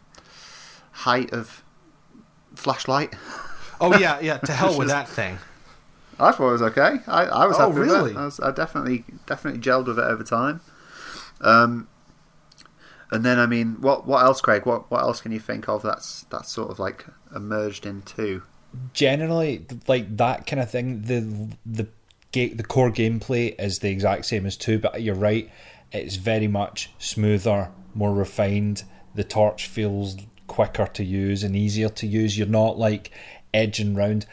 height 0.91 1.31
of 1.33 1.63
flashlight. 2.55 3.13
Oh 3.79 3.95
yeah, 3.95 4.19
yeah. 4.21 4.37
To 4.39 4.51
hell 4.53 4.75
with 4.75 4.87
that 4.97 5.07
thing. 5.07 5.37
I 6.19 6.31
thought 6.31 6.49
it 6.49 6.53
was 6.53 6.61
okay. 6.63 6.97
I, 7.05 7.25
I 7.25 7.45
was 7.45 7.57
Oh, 7.59 7.67
happy 7.69 7.79
with 7.81 7.89
really? 7.89 8.11
it. 8.13 8.17
I, 8.17 8.25
was, 8.25 8.39
I 8.39 8.49
definitely 8.49 9.05
definitely 9.27 9.59
gelled 9.61 9.85
with 9.85 9.99
it 9.99 10.03
over 10.03 10.23
time. 10.23 10.61
Um, 11.41 11.87
and 13.11 13.23
then 13.23 13.39
I 13.39 13.45
mean, 13.45 13.77
what 13.79 14.05
what 14.05 14.23
else, 14.23 14.41
Craig? 14.41 14.65
What 14.65 14.91
what 14.91 15.01
else 15.01 15.21
can 15.21 15.31
you 15.31 15.39
think 15.39 15.69
of 15.69 15.81
that's 15.81 16.23
that's 16.29 16.51
sort 16.51 16.69
of 16.69 16.79
like 16.79 17.05
emerged 17.35 17.85
into? 17.85 18.43
Generally, 18.93 19.67
like 19.87 20.17
that 20.17 20.45
kind 20.45 20.61
of 20.61 20.69
thing, 20.69 21.03
the 21.03 21.55
the 21.65 21.87
ga- 22.31 22.53
the 22.53 22.63
core 22.63 22.91
gameplay 22.91 23.55
is 23.59 23.79
the 23.79 23.89
exact 23.89 24.25
same 24.25 24.45
as 24.45 24.57
two, 24.57 24.79
but 24.79 25.01
you're 25.01 25.15
right. 25.15 25.49
It's 25.91 26.15
very 26.15 26.47
much 26.47 26.91
smoother, 26.99 27.71
more 27.93 28.13
refined. 28.13 28.83
The 29.15 29.23
torch 29.23 29.67
feels 29.67 30.17
quicker 30.47 30.87
to 30.87 31.03
use 31.03 31.43
and 31.43 31.55
easier 31.55 31.89
to 31.89 32.07
use. 32.07 32.37
You're 32.37 32.47
not 32.47 32.77
like 32.77 33.11
edging 33.53 33.95
round. 33.95 34.25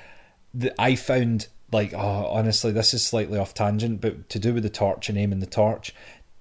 The, 0.53 0.75
I 0.81 0.97
found 0.97 1.47
like 1.73 1.93
oh 1.93 2.27
honestly 2.31 2.71
this 2.71 2.95
is 2.95 3.05
slightly 3.05 3.39
off 3.39 3.55
tangent, 3.55 4.01
but 4.01 4.29
to 4.31 4.39
do 4.39 4.55
with 4.55 4.63
the 4.63 4.71
torch 4.71 5.09
and 5.09 5.19
aiming 5.19 5.41
the 5.41 5.47
torch, 5.47 5.95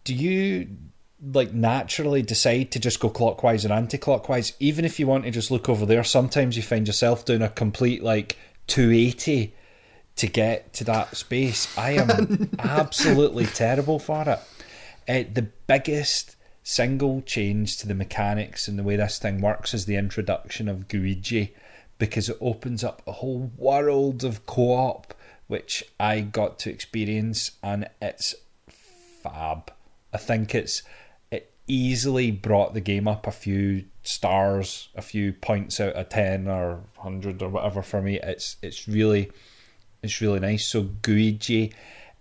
do 0.03 0.13
you 0.13 0.67
like 1.31 1.53
naturally 1.53 2.21
decide 2.21 2.71
to 2.71 2.79
just 2.79 2.99
go 2.99 3.09
clockwise 3.09 3.65
or 3.65 3.71
anti-clockwise 3.71 4.51
even 4.59 4.83
if 4.83 4.99
you 4.99 5.07
want 5.07 5.23
to 5.23 5.31
just 5.31 5.51
look 5.51 5.69
over 5.69 5.85
there? 5.85 6.03
Sometimes 6.03 6.57
you 6.57 6.63
find 6.63 6.87
yourself 6.87 7.25
doing 7.25 7.41
a 7.41 7.49
complete 7.49 8.03
like 8.03 8.37
280 8.67 9.53
to 10.15 10.27
get 10.27 10.73
to 10.73 10.83
that 10.83 11.15
space. 11.15 11.75
I 11.77 11.91
am 11.91 12.49
absolutely 12.59 13.45
terrible 13.45 13.99
for 13.99 14.21
it. 14.27 14.39
Uh, 15.07 15.29
the 15.33 15.47
biggest 15.67 16.35
single 16.63 17.21
change 17.21 17.77
to 17.77 17.87
the 17.87 17.95
mechanics 17.95 18.67
and 18.67 18.79
the 18.79 18.83
way 18.83 18.95
this 18.95 19.19
thing 19.19 19.41
works 19.41 19.73
is 19.73 19.85
the 19.85 19.95
introduction 19.95 20.69
of 20.69 20.87
Gooigi 20.87 21.51
because 21.97 22.29
it 22.29 22.37
opens 22.39 22.83
up 22.83 23.01
a 23.05 23.11
whole 23.11 23.51
world 23.57 24.23
of 24.23 24.45
co-op 24.45 25.13
which 25.47 25.83
I 25.99 26.21
got 26.21 26.59
to 26.59 26.69
experience 26.69 27.51
and 27.61 27.89
it's 28.01 28.33
fab. 29.21 29.71
I 30.13 30.17
think 30.17 30.53
it's 30.55 30.83
it 31.31 31.51
easily 31.67 32.31
brought 32.31 32.73
the 32.73 32.81
game 32.81 33.07
up 33.07 33.25
a 33.27 33.31
few 33.31 33.85
stars, 34.03 34.89
a 34.95 35.01
few 35.01 35.33
points 35.33 35.79
out 35.79 35.93
of 35.93 36.09
ten 36.09 36.47
or 36.47 36.81
hundred 36.97 37.41
or 37.41 37.49
whatever 37.49 37.81
for 37.81 38.01
me. 38.01 38.19
It's 38.21 38.57
it's 38.61 38.87
really 38.87 39.31
it's 40.01 40.21
really 40.21 40.39
nice. 40.39 40.65
So 40.67 40.83
Gooigi 40.83 41.73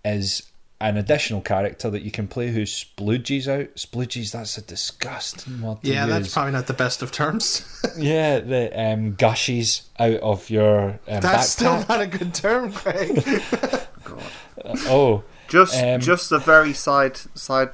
is 0.05 0.49
an 0.81 0.97
additional 0.97 1.39
character 1.39 1.89
that 1.89 2.01
you 2.01 2.11
can 2.11 2.27
play 2.27 2.49
who 2.51 2.63
splooges 2.63 3.47
out. 3.47 3.73
Splooges, 3.75 4.31
that's 4.33 4.57
a 4.57 4.61
disgusting 4.61 5.61
word. 5.61 5.81
to 5.81 5.89
Yeah, 5.93 6.07
that's 6.07 6.25
use. 6.25 6.33
probably 6.33 6.51
not 6.51 6.67
the 6.67 6.73
best 6.73 7.01
of 7.01 7.09
terms. 7.11 7.81
yeah, 7.97 8.39
the 8.39 8.69
um, 8.77 9.13
gushes 9.13 9.83
out 9.97 10.19
of 10.19 10.49
your 10.49 10.99
um, 11.07 11.21
that's 11.21 11.51
still 11.51 11.85
not 11.87 12.01
a 12.01 12.07
good 12.07 12.33
term, 12.33 12.73
Craig. 12.73 13.23
oh, 14.87 15.23
Just 15.47 15.81
Um, 15.81 16.01
just 16.01 16.31
a 16.31 16.39
very 16.39 16.73
side 16.73 17.17
side 17.35 17.69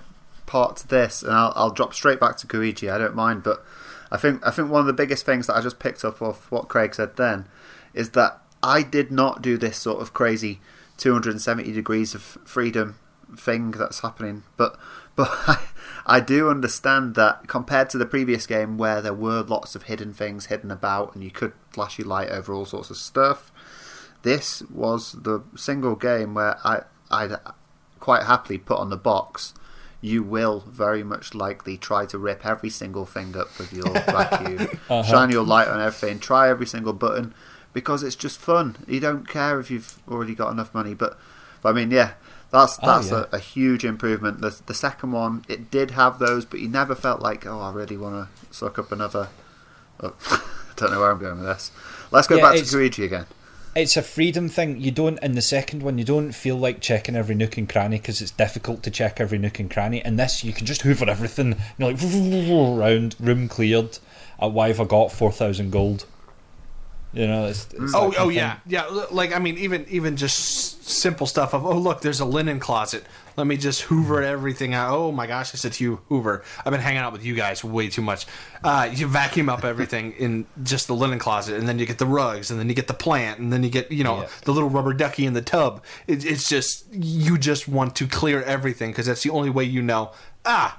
part 0.49 0.77
to 0.77 0.87
this, 0.87 1.23
and 1.23 1.31
I'll, 1.31 1.53
I'll 1.55 1.71
drop 1.71 1.93
straight 1.93 2.19
back 2.19 2.37
to 2.37 2.47
Gooigi. 2.47 2.91
I 2.91 2.97
don't 2.97 3.15
mind, 3.15 3.43
but 3.43 3.63
I 4.11 4.17
think 4.17 4.45
I 4.45 4.51
think 4.51 4.69
one 4.69 4.81
of 4.81 4.87
the 4.87 4.93
biggest 4.93 5.25
things 5.25 5.47
that 5.47 5.55
I 5.55 5.61
just 5.61 5.79
picked 5.79 6.03
up 6.03 6.21
off 6.21 6.51
what 6.51 6.67
Craig 6.67 6.95
said 6.95 7.15
then 7.15 7.47
is 7.93 8.11
that 8.11 8.41
I 8.61 8.81
did 8.81 9.11
not 9.11 9.41
do 9.41 9.57
this 9.57 9.77
sort 9.77 10.01
of 10.01 10.13
crazy 10.13 10.59
270 10.97 11.71
degrees 11.71 12.13
of 12.13 12.21
freedom 12.21 12.97
thing 13.37 13.71
that's 13.71 13.99
happening, 13.99 14.43
but 14.57 14.77
but 15.15 15.29
I, 15.47 15.67
I 16.05 16.19
do 16.19 16.49
understand 16.49 17.15
that 17.15 17.47
compared 17.47 17.89
to 17.91 17.97
the 17.97 18.05
previous 18.05 18.47
game 18.47 18.77
where 18.77 19.01
there 19.01 19.13
were 19.13 19.43
lots 19.43 19.75
of 19.75 19.83
hidden 19.83 20.13
things 20.13 20.47
hidden 20.47 20.71
about 20.71 21.13
and 21.13 21.23
you 21.23 21.31
could 21.31 21.53
flash 21.69 21.99
your 21.99 22.07
light 22.07 22.29
over 22.29 22.53
all 22.53 22.65
sorts 22.65 22.89
of 22.89 22.97
stuff 22.97 23.51
this 24.23 24.61
was 24.63 25.13
the 25.13 25.43
single 25.55 25.95
game 25.95 26.33
where 26.33 26.57
I 26.65 26.81
I'd 27.09 27.35
quite 27.99 28.23
happily 28.23 28.57
put 28.57 28.79
on 28.79 28.89
the 28.89 28.97
box. 28.97 29.53
You 30.01 30.23
will 30.23 30.63
very 30.67 31.03
much 31.03 31.33
likely 31.35 31.77
try 31.77 32.05
to 32.05 32.17
rip 32.17 32.45
every 32.45 32.69
single 32.69 33.05
thing 33.05 33.35
up 33.35 33.57
with 33.59 33.73
your 33.73 33.89
vacuum, 33.93 34.61
uh-huh. 34.89 35.03
shine 35.03 35.29
your 35.29 35.43
light 35.43 35.67
on 35.67 35.81
everything, 35.81 36.19
try 36.19 36.49
every 36.49 36.65
single 36.65 36.93
button 36.93 37.33
because 37.73 38.01
it's 38.03 38.15
just 38.15 38.39
fun. 38.39 38.77
You 38.87 38.99
don't 38.99 39.27
care 39.27 39.59
if 39.59 39.69
you've 39.69 39.99
already 40.09 40.35
got 40.35 40.51
enough 40.51 40.73
money, 40.73 40.93
but, 40.93 41.19
but 41.61 41.69
I 41.69 41.73
mean, 41.73 41.91
yeah, 41.91 42.13
that's 42.51 42.79
oh, 42.81 42.87
that's 42.87 43.11
yeah. 43.11 43.25
a, 43.31 43.35
a 43.35 43.39
huge 43.39 43.83
improvement. 43.83 44.41
The 44.41 44.57
the 44.65 44.73
second 44.73 45.11
one, 45.11 45.43
it 45.47 45.69
did 45.69 45.91
have 45.91 46.17
those, 46.17 46.45
but 46.45 46.59
you 46.61 46.67
never 46.69 46.95
felt 46.95 47.21
like, 47.21 47.45
oh, 47.45 47.59
I 47.59 47.71
really 47.71 47.97
want 47.97 48.15
to 48.27 48.53
suck 48.55 48.79
up 48.79 48.91
another. 48.91 49.27
Oh, 49.99 50.13
I 50.31 50.41
don't 50.77 50.91
know 50.91 50.99
where 50.99 51.11
I'm 51.11 51.19
going 51.19 51.37
with 51.37 51.45
this. 51.45 51.71
Let's 52.11 52.27
go 52.27 52.37
Yeah, 52.37 52.43
back 52.43 52.51
to 52.53 52.57
it's- 52.59 52.73
Luigi 52.73 53.03
again. 53.03 53.25
It's 53.75 53.97
a 53.97 54.01
freedom 54.01 54.49
thing. 54.49 54.79
You 54.79 54.91
don't 54.91 55.19
in 55.19 55.33
the 55.33 55.41
second 55.41 55.83
one. 55.83 55.97
You 55.97 56.03
don't 56.03 56.31
feel 56.31 56.57
like 56.57 56.81
checking 56.81 57.15
every 57.15 57.35
nook 57.35 57.57
and 57.57 57.69
cranny 57.69 57.97
because 57.97 58.21
it's 58.21 58.31
difficult 58.31 58.83
to 58.83 58.91
check 58.91 59.19
every 59.19 59.37
nook 59.37 59.59
and 59.59 59.69
cranny. 59.69 60.01
In 60.03 60.15
this, 60.15 60.43
you 60.43 60.53
can 60.53 60.65
just 60.65 60.81
hoover 60.81 61.09
everything. 61.09 61.55
You're 61.77 61.91
like 61.93 62.79
round, 62.79 63.15
room 63.19 63.47
cleared. 63.47 63.99
At 64.41 64.51
why 64.51 64.69
have 64.69 64.79
I 64.79 64.85
got 64.85 65.11
four 65.11 65.31
thousand 65.31 65.71
gold? 65.71 66.05
You 67.13 67.25
know, 67.25 67.47
it's, 67.47 67.65
it's 67.73 67.79
mm. 67.79 67.91
Oh, 67.95 68.13
oh 68.17 68.29
yeah, 68.29 68.53
thing. 68.53 68.61
yeah. 68.67 69.05
Like 69.11 69.35
I 69.35 69.39
mean, 69.39 69.57
even 69.57 69.85
even 69.89 70.15
just 70.15 70.83
simple 70.87 71.27
stuff 71.27 71.53
of 71.53 71.65
oh 71.65 71.77
look, 71.77 72.01
there's 72.01 72.19
a 72.19 72.25
linen 72.25 72.59
closet. 72.59 73.03
Let 73.39 73.47
me 73.47 73.55
just 73.55 73.83
hoover 73.83 74.21
everything 74.21 74.73
out. 74.73 74.91
Oh 74.93 75.13
my 75.13 75.25
gosh, 75.25 75.53
I 75.53 75.57
said 75.57 75.71
to 75.71 75.83
you, 75.85 76.01
Hoover. 76.09 76.43
I've 76.65 76.71
been 76.71 76.81
hanging 76.81 76.99
out 76.99 77.13
with 77.13 77.23
you 77.23 77.35
guys 77.35 77.63
way 77.63 77.87
too 77.87 78.01
much. 78.01 78.25
Uh, 78.61 78.89
you 78.93 79.07
vacuum 79.07 79.47
up 79.47 79.63
everything 79.63 80.11
in 80.19 80.45
just 80.61 80.87
the 80.87 80.93
linen 80.93 81.19
closet, 81.19 81.57
and 81.57 81.65
then 81.65 81.79
you 81.79 81.85
get 81.85 81.99
the 81.99 82.05
rugs, 82.05 82.51
and 82.51 82.59
then 82.59 82.67
you 82.67 82.75
get 82.75 82.87
the 82.87 82.93
plant, 82.93 83.39
and 83.39 83.53
then 83.53 83.63
you 83.63 83.69
get 83.69 83.89
you 83.93 84.03
know 84.03 84.23
Yeah. 84.23 84.27
the 84.43 84.51
little 84.51 84.69
rubber 84.69 84.91
ducky 84.93 85.25
in 85.25 85.31
the 85.31 85.41
tub. 85.41 85.81
It, 86.05 86.25
it's 86.25 86.49
just 86.49 86.93
you 86.93 87.37
just 87.37 87.69
want 87.69 87.95
to 87.95 88.07
clear 88.07 88.43
everything 88.43 88.91
because 88.91 89.05
that's 89.05 89.23
the 89.23 89.29
only 89.29 89.49
way 89.49 89.63
you 89.63 89.81
know. 89.81 90.11
Ah, 90.43 90.77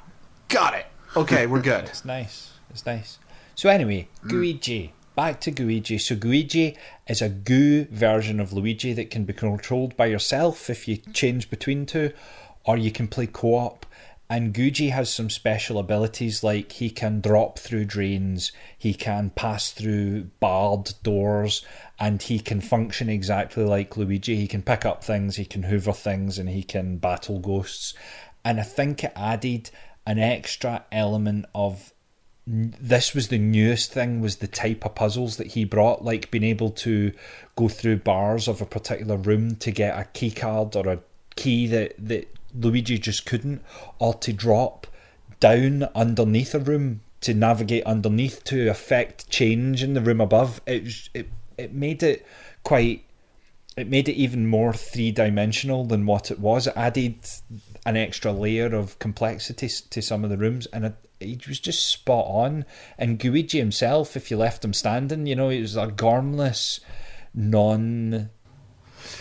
got 0.49 0.75
it. 0.75 0.85
Okay, 1.17 1.47
we're 1.47 1.63
good. 1.63 1.85
It's 1.89 2.05
nice. 2.05 2.53
It's 2.69 2.85
nice. 2.85 3.19
So 3.55 3.71
anyway, 3.71 4.09
Gooigi. 4.27 4.91
Back 5.17 5.41
to 5.41 5.51
Gooigi. 5.53 6.01
So 6.01 6.15
Gooigi 6.15 6.77
is 7.09 7.21
a 7.21 7.29
goo 7.29 7.85
version 7.91 8.39
of 8.39 8.53
Luigi 8.53 8.93
that 8.93 9.11
can 9.11 9.25
be 9.25 9.33
controlled 9.33 9.97
by 9.97 10.07
yourself 10.07 10.71
if 10.71 10.87
you 10.87 10.99
change 11.13 11.51
between 11.51 11.85
two, 11.85 12.13
or 12.65 12.77
you 12.77 12.91
can 12.91 13.09
play 13.09 13.27
co-op. 13.27 13.87
And 14.29 14.55
Gooigi 14.55 14.93
has 14.93 15.13
some 15.13 15.29
special 15.29 15.79
abilities 15.79 16.45
like 16.45 16.71
he 16.71 16.89
can 16.89 17.21
drop 17.21 17.59
through 17.59 17.87
drains, 17.87 18.53
he 18.79 18.95
can 18.95 19.31
pass 19.31 19.73
through 19.73 20.31
barred 20.39 20.93
doors, 21.03 21.67
and 21.99 22.23
he 22.23 22.39
can 22.39 22.61
function 22.61 23.09
exactly 23.09 23.65
like 23.65 23.97
Luigi. 23.97 24.37
He 24.37 24.47
can 24.47 24.63
pick 24.63 24.85
up 24.85 25.03
things, 25.03 25.35
he 25.35 25.45
can 25.45 25.65
hoover 25.65 25.93
things, 25.93 26.39
and 26.39 26.49
he 26.49 26.63
can 26.63 26.99
battle 26.99 27.41
ghosts. 27.41 27.95
And 28.45 28.61
I 28.61 28.63
think 28.63 29.03
it 29.03 29.13
added 29.17 29.71
an 30.07 30.21
extra 30.21 30.85
element 30.93 31.47
of 31.53 31.93
this 32.47 33.15
was 33.15 33.29
the 33.29 33.39
newest 33.39 33.93
thing 33.93 34.21
was 34.21 34.37
the 34.37 34.49
type 34.49 34.85
of 34.85 34.95
puzzles 34.95 35.37
that 35.37 35.49
he 35.49 35.65
brought 35.65 36.05
like 36.05 36.31
being 36.31 36.45
able 36.45 36.71
to 36.71 37.13
go 37.55 37.69
through 37.69 37.97
bars 37.97 38.49
of 38.49 38.61
a 38.61 38.67
particular 38.67 39.17
room 39.17 39.55
to 39.57 39.71
get 39.71 39.99
a 39.99 40.05
key 40.05 40.31
card 40.31 40.75
or 40.75 40.89
a 40.89 40.99
key 41.37 41.67
that 41.67 41.95
that 41.99 42.29
Luigi 42.55 42.99
just 42.99 43.27
couldn't 43.27 43.63
or 43.99 44.15
to 44.15 44.33
drop 44.33 44.87
down 45.39 45.85
underneath 45.95 46.55
a 46.55 46.59
room 46.59 47.01
to 47.23 47.35
navigate 47.35 47.85
underneath 47.85 48.45
to 48.45 48.69
affect 48.69 49.29
change 49.31 49.83
in 49.83 49.95
the 49.95 50.01
room 50.01 50.21
above 50.21 50.61
it 50.67 51.09
it 51.13 51.29
it 51.59 51.73
made 51.75 52.03
it 52.03 52.27
quite 52.63 53.05
it 53.77 53.89
made 53.89 54.09
it 54.09 54.15
even 54.15 54.47
more 54.47 54.73
three 54.73 55.11
dimensional 55.11 55.85
than 55.85 56.07
what 56.07 56.31
it 56.31 56.39
was. 56.39 56.67
It 56.67 56.77
added 56.77 57.19
an 57.87 57.97
extra 57.97 58.33
layer 58.33 58.75
of 58.75 58.99
complexity 58.99 59.69
to 59.91 60.03
some 60.03 60.25
of 60.25 60.31
the 60.31 60.37
rooms, 60.37 60.67
and 60.67 60.85
it, 60.87 60.95
it 61.21 61.49
was 61.49 61.61
just 61.61 61.87
spot 61.87 62.27
on. 62.27 62.65
And 62.99 63.19
Gooigi 63.19 63.59
himself, 63.59 64.17
if 64.17 64.31
you 64.31 64.37
left 64.37 64.65
him 64.65 64.75
standing, 64.75 65.27
you 65.27 65.37
know, 65.37 65.49
he 65.49 65.61
was 65.61 65.77
a 65.77 65.87
gormless, 65.87 66.81
non. 67.33 68.31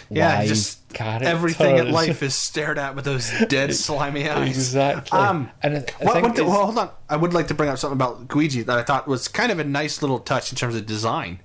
Yeah, 0.10 0.46
just 0.46 0.88
character. 0.94 1.28
everything 1.28 1.78
in 1.78 1.92
life 1.92 2.24
is 2.24 2.36
stared 2.36 2.78
at 2.78 2.96
with 2.96 3.06
those 3.06 3.32
dead 3.48 3.76
slimy 3.86 4.30
eyes. 4.30 4.50
Exactly. 4.50 5.18
Um, 5.20 5.50
And 5.62 5.86
what- 6.00 6.22
what 6.24 6.36
the- 6.36 6.46
well, 6.46 6.66
hold 6.66 6.78
on. 6.78 6.90
I 7.10 7.16
would 7.16 7.34
like 7.34 7.48
to 7.50 7.54
bring 7.54 7.70
up 7.70 7.78
something 7.78 7.98
about 7.98 8.28
Gooigi 8.28 8.66
that 8.66 8.78
I 8.78 8.84
thought 8.84 9.08
was 9.08 9.28
kind 9.28 9.52
of 9.52 9.60
a 9.60 9.64
nice 9.64 10.02
little 10.02 10.20
touch 10.20 10.52
in 10.52 10.58
terms 10.58 10.76
of 10.76 10.86
design. 10.86 11.40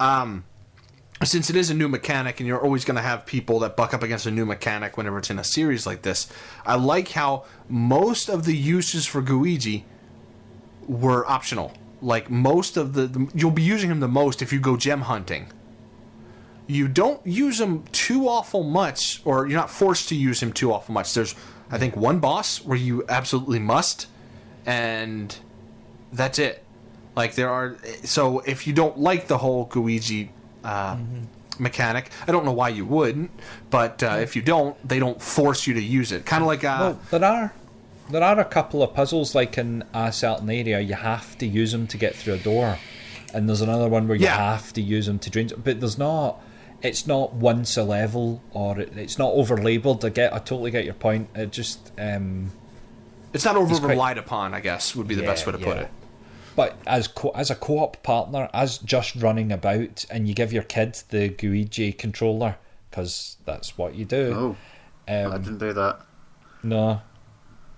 Um, 0.00 0.44
since 1.24 1.48
it 1.48 1.56
is 1.56 1.70
a 1.70 1.74
new 1.74 1.88
mechanic, 1.88 2.40
and 2.40 2.46
you're 2.46 2.60
always 2.60 2.84
going 2.84 2.96
to 2.96 3.02
have 3.02 3.24
people 3.24 3.58
that 3.60 3.74
buck 3.76 3.94
up 3.94 4.02
against 4.02 4.26
a 4.26 4.30
new 4.30 4.44
mechanic 4.44 4.98
whenever 4.98 5.18
it's 5.18 5.30
in 5.30 5.38
a 5.38 5.44
series 5.44 5.86
like 5.86 6.02
this, 6.02 6.28
I 6.66 6.74
like 6.76 7.08
how 7.12 7.44
most 7.70 8.28
of 8.28 8.44
the 8.44 8.54
uses 8.54 9.06
for 9.06 9.22
Gooigi 9.22 9.84
were 10.86 11.26
optional. 11.26 11.72
Like 12.02 12.30
most 12.30 12.76
of 12.76 12.92
the, 12.92 13.06
the 13.06 13.30
you'll 13.34 13.50
be 13.50 13.62
using 13.62 13.90
him 13.90 14.00
the 14.00 14.08
most 14.08 14.42
if 14.42 14.52
you 14.52 14.60
go 14.60 14.76
gem 14.76 15.00
hunting 15.02 15.46
you 16.66 16.88
don't 16.88 17.24
use 17.26 17.60
him 17.60 17.84
too 17.92 18.28
awful 18.28 18.62
much, 18.64 19.22
or 19.24 19.46
you're 19.46 19.58
not 19.58 19.70
forced 19.70 20.08
to 20.08 20.14
use 20.16 20.42
him 20.42 20.52
too 20.52 20.72
awful 20.72 20.92
much. 20.94 21.14
There's, 21.14 21.34
I 21.70 21.78
think, 21.78 21.96
one 21.96 22.18
boss 22.18 22.64
where 22.64 22.78
you 22.78 23.04
absolutely 23.08 23.58
must, 23.60 24.08
and 24.64 25.36
that's 26.12 26.38
it. 26.38 26.62
Like 27.14 27.34
there 27.34 27.48
are, 27.50 27.76
so 28.04 28.40
if 28.40 28.66
you 28.66 28.72
don't 28.72 28.98
like 28.98 29.26
the 29.26 29.38
whole 29.38 29.66
Gooigi 29.68 30.28
uh, 30.64 30.96
mechanic, 31.58 32.10
I 32.28 32.32
don't 32.32 32.44
know 32.44 32.52
why 32.52 32.68
you 32.70 32.84
wouldn't, 32.84 33.30
but 33.70 34.02
uh, 34.02 34.18
if 34.20 34.36
you 34.36 34.42
don't, 34.42 34.76
they 34.86 34.98
don't 34.98 35.20
force 35.22 35.66
you 35.66 35.74
to 35.74 35.82
use 35.82 36.12
it. 36.12 36.26
Kind 36.26 36.42
of 36.42 36.46
like 36.46 36.64
uh, 36.64 36.76
Well, 36.80 37.00
there 37.20 37.24
are 37.24 37.52
there 38.10 38.22
are 38.22 38.38
a 38.38 38.44
couple 38.44 38.82
of 38.82 38.94
puzzles 38.94 39.34
like 39.34 39.58
in 39.58 39.82
a 39.92 40.12
certain 40.12 40.48
area 40.48 40.78
you 40.80 40.94
have 40.94 41.36
to 41.38 41.46
use 41.46 41.72
them 41.72 41.86
to 41.88 41.96
get 41.96 42.14
through 42.14 42.34
a 42.34 42.38
door, 42.38 42.78
and 43.32 43.48
there's 43.48 43.62
another 43.62 43.88
one 43.88 44.06
where 44.08 44.16
you 44.16 44.24
Yeah. 44.24 44.36
have 44.52 44.72
to 44.74 44.82
use 44.82 45.06
them 45.06 45.18
to 45.20 45.30
drain. 45.30 45.50
But 45.56 45.80
there's 45.80 45.98
not. 45.98 46.40
It's 46.82 47.06
not 47.06 47.32
once 47.32 47.76
a 47.76 47.82
level 47.82 48.42
or 48.52 48.80
it, 48.80 48.96
it's 48.96 49.18
not 49.18 49.32
over 49.32 49.56
labeled. 49.56 50.04
I 50.04 50.10
get, 50.10 50.32
I 50.32 50.38
totally 50.38 50.70
get 50.70 50.84
your 50.84 50.94
point. 50.94 51.28
It 51.34 51.50
just, 51.50 51.90
um, 51.98 52.50
It's 53.32 53.44
not 53.44 53.56
over 53.56 53.78
quite- 53.78 53.90
relied 53.90 54.18
upon, 54.18 54.54
I 54.54 54.60
guess, 54.60 54.94
would 54.94 55.08
be 55.08 55.14
the 55.14 55.22
best 55.22 55.46
way 55.46 55.52
to 55.52 55.58
put 55.58 55.78
it. 55.78 55.88
But 56.54 56.76
as 56.86 57.06
co- 57.06 57.30
as 57.34 57.50
a 57.50 57.54
co-op 57.54 58.02
partner, 58.02 58.48
as 58.54 58.78
just 58.78 59.14
running 59.16 59.52
about, 59.52 60.06
and 60.10 60.26
you 60.26 60.32
give 60.32 60.54
your 60.54 60.62
kid 60.62 60.98
the 61.10 61.28
Gooigi 61.28 61.96
controller 61.96 62.56
because 62.90 63.36
that's 63.44 63.76
what 63.76 63.94
you 63.94 64.06
do. 64.06 64.32
Oh, 64.34 64.56
I 65.06 65.22
um, 65.22 65.42
didn't 65.42 65.58
do 65.58 65.74
that. 65.74 66.00
no, 66.62 67.02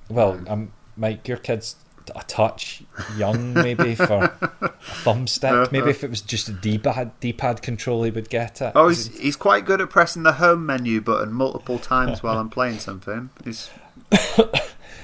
well, 0.09 0.41
um, 0.47 0.73
Mike, 0.97 1.27
your 1.27 1.39
kid's 1.39 1.75
a 2.17 2.23
touch 2.25 2.83
young, 3.17 3.53
maybe 3.55 3.95
for 3.97 4.25
a 4.61 4.73
thumbstick. 5.05 5.71
Maybe 5.73 5.91
if 5.91 6.03
it 6.05 6.11
was 6.11 6.21
just 6.21 6.49
a 6.49 6.53
D-pad, 6.53 7.19
D-pad 7.21 7.63
control, 7.63 8.03
he 8.05 8.11
would 8.11 8.29
get 8.31 8.61
it. 8.63 8.73
Oh, 8.75 8.89
he's, 8.89 9.17
he's 9.19 9.37
quite 9.37 9.65
good 9.65 9.81
at 9.81 9.91
pressing 9.91 10.23
the 10.23 10.33
home 10.35 10.67
menu 10.67 11.01
button 11.01 11.33
multiple 11.33 11.79
times 11.79 12.23
while 12.23 12.39
I'm 12.39 12.51
playing 12.51 12.79
something. 12.79 13.31
He's 13.45 13.71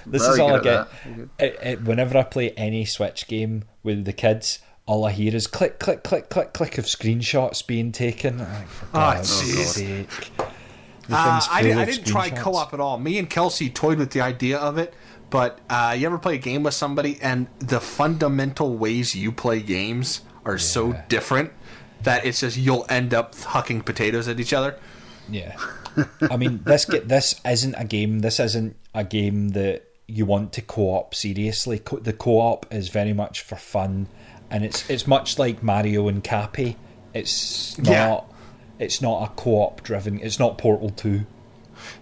This 0.07 0.23
Very 0.23 0.35
is 0.35 0.39
all 0.41 0.51
I 0.51 0.53
good 0.59 0.63
get. 0.65 0.75
at 0.75 0.89
that. 1.39 1.45
It, 1.45 1.59
it, 1.63 1.83
whenever 1.85 2.19
I 2.19 2.25
play 2.25 2.51
any 2.51 2.85
Switch 2.85 3.27
game 3.27 3.65
with 3.83 4.05
the 4.05 4.13
kids, 4.13 4.59
all 4.87 5.05
I 5.07 5.13
hear 5.13 5.35
is 5.35 5.47
click, 5.47 5.79
click, 5.79 6.05
click, 6.05 6.29
click, 6.29 6.53
click 6.53 6.77
of 6.77 6.85
screenshots 6.85 7.67
being 7.67 7.91
taken. 7.91 8.41
I'm 8.43 8.53
like, 8.53 8.69
for 8.69 8.87
Oh, 8.87 8.91
God's 8.93 9.43
jeez. 9.43 9.65
sake. 9.65 10.31
Uh, 11.11 11.41
I, 11.51 11.59
I 11.61 11.85
didn't 11.85 12.07
try 12.07 12.29
co-op 12.31 12.73
at 12.75 12.81
all. 12.81 12.99
Me 12.99 13.19
and 13.19 13.29
Kelsey 13.29 13.69
toyed 13.71 13.99
with 13.99 14.11
the 14.11 14.21
idea 14.21 14.59
of 14.59 14.77
it, 14.79 14.95
but 15.35 15.59
uh, 15.69 15.97
you 15.99 16.07
ever 16.07 16.17
play 16.17 16.37
a 16.37 16.39
game 16.39 16.63
with 16.63 16.75
somebody 16.75 17.19
and 17.21 17.49
the 17.59 17.81
fundamental 17.81 18.77
ways 18.77 19.17
you 19.17 19.33
play 19.33 19.61
games 19.61 20.21
are 20.45 20.59
so 20.59 20.93
different 21.09 21.51
that 22.03 22.25
it's 22.25 22.39
just 22.39 22.57
you'll 22.57 22.87
end 22.89 23.13
up 23.13 23.35
hucking 23.35 23.85
potatoes 23.85 24.29
at 24.29 24.39
each 24.39 24.53
other. 24.53 24.79
Yeah, 25.29 25.57
I 26.31 26.37
mean 26.37 26.63
this 26.65 26.85
get 26.85 27.09
this 27.09 27.41
isn't 27.45 27.75
a 27.75 27.85
game. 27.85 28.21
This 28.21 28.39
isn't 28.39 28.77
a 28.95 29.03
game 29.03 29.49
that 29.49 29.83
you 30.07 30.25
want 30.25 30.53
to 30.53 30.63
co-op 30.63 31.17
seriously. 31.17 31.81
Co- 31.81 31.99
the 31.99 32.13
co-op 32.13 32.73
is 32.73 32.89
very 32.89 33.13
much 33.13 33.41
for 33.41 33.57
fun, 33.57 34.07
and 34.51 34.65
it's 34.65 34.89
it's 34.89 35.09
much 35.09 35.37
like 35.37 35.65
Mario 35.65 36.07
and 36.07 36.23
Cappy. 36.23 36.77
It's 37.13 37.77
not. 37.79 37.91
Yeah. 37.91 38.21
It's 38.79 39.03
not 39.03 39.25
a 39.25 39.35
co-op 39.35 39.83
driven. 39.83 40.21
It's 40.21 40.39
not 40.39 40.59
Portal 40.59 40.91
Two. 40.91 41.27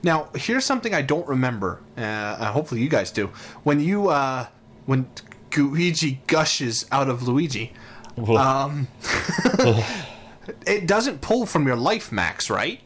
Now, 0.03 0.29
here's 0.35 0.65
something 0.65 0.95
I 0.95 1.03
don't 1.03 1.27
remember. 1.27 1.81
Uh, 1.97 2.53
hopefully, 2.53 2.81
you 2.83 2.89
guys 2.89 3.11
do. 3.11 3.29
When 3.63 3.81
you 3.81 4.09
uh, 4.09 4.47
when 4.87 5.09
Gooigi 5.51 6.19
gushes 6.27 6.87
out 6.91 7.09
of 7.09 7.23
Luigi, 7.27 7.73
um, 8.17 8.89
it 10.67 10.87
doesn't 10.87 11.21
pull 11.21 11.47
from 11.47 11.67
your 11.67 11.77
life 11.77 12.13
max, 12.13 12.51
right? 12.51 12.81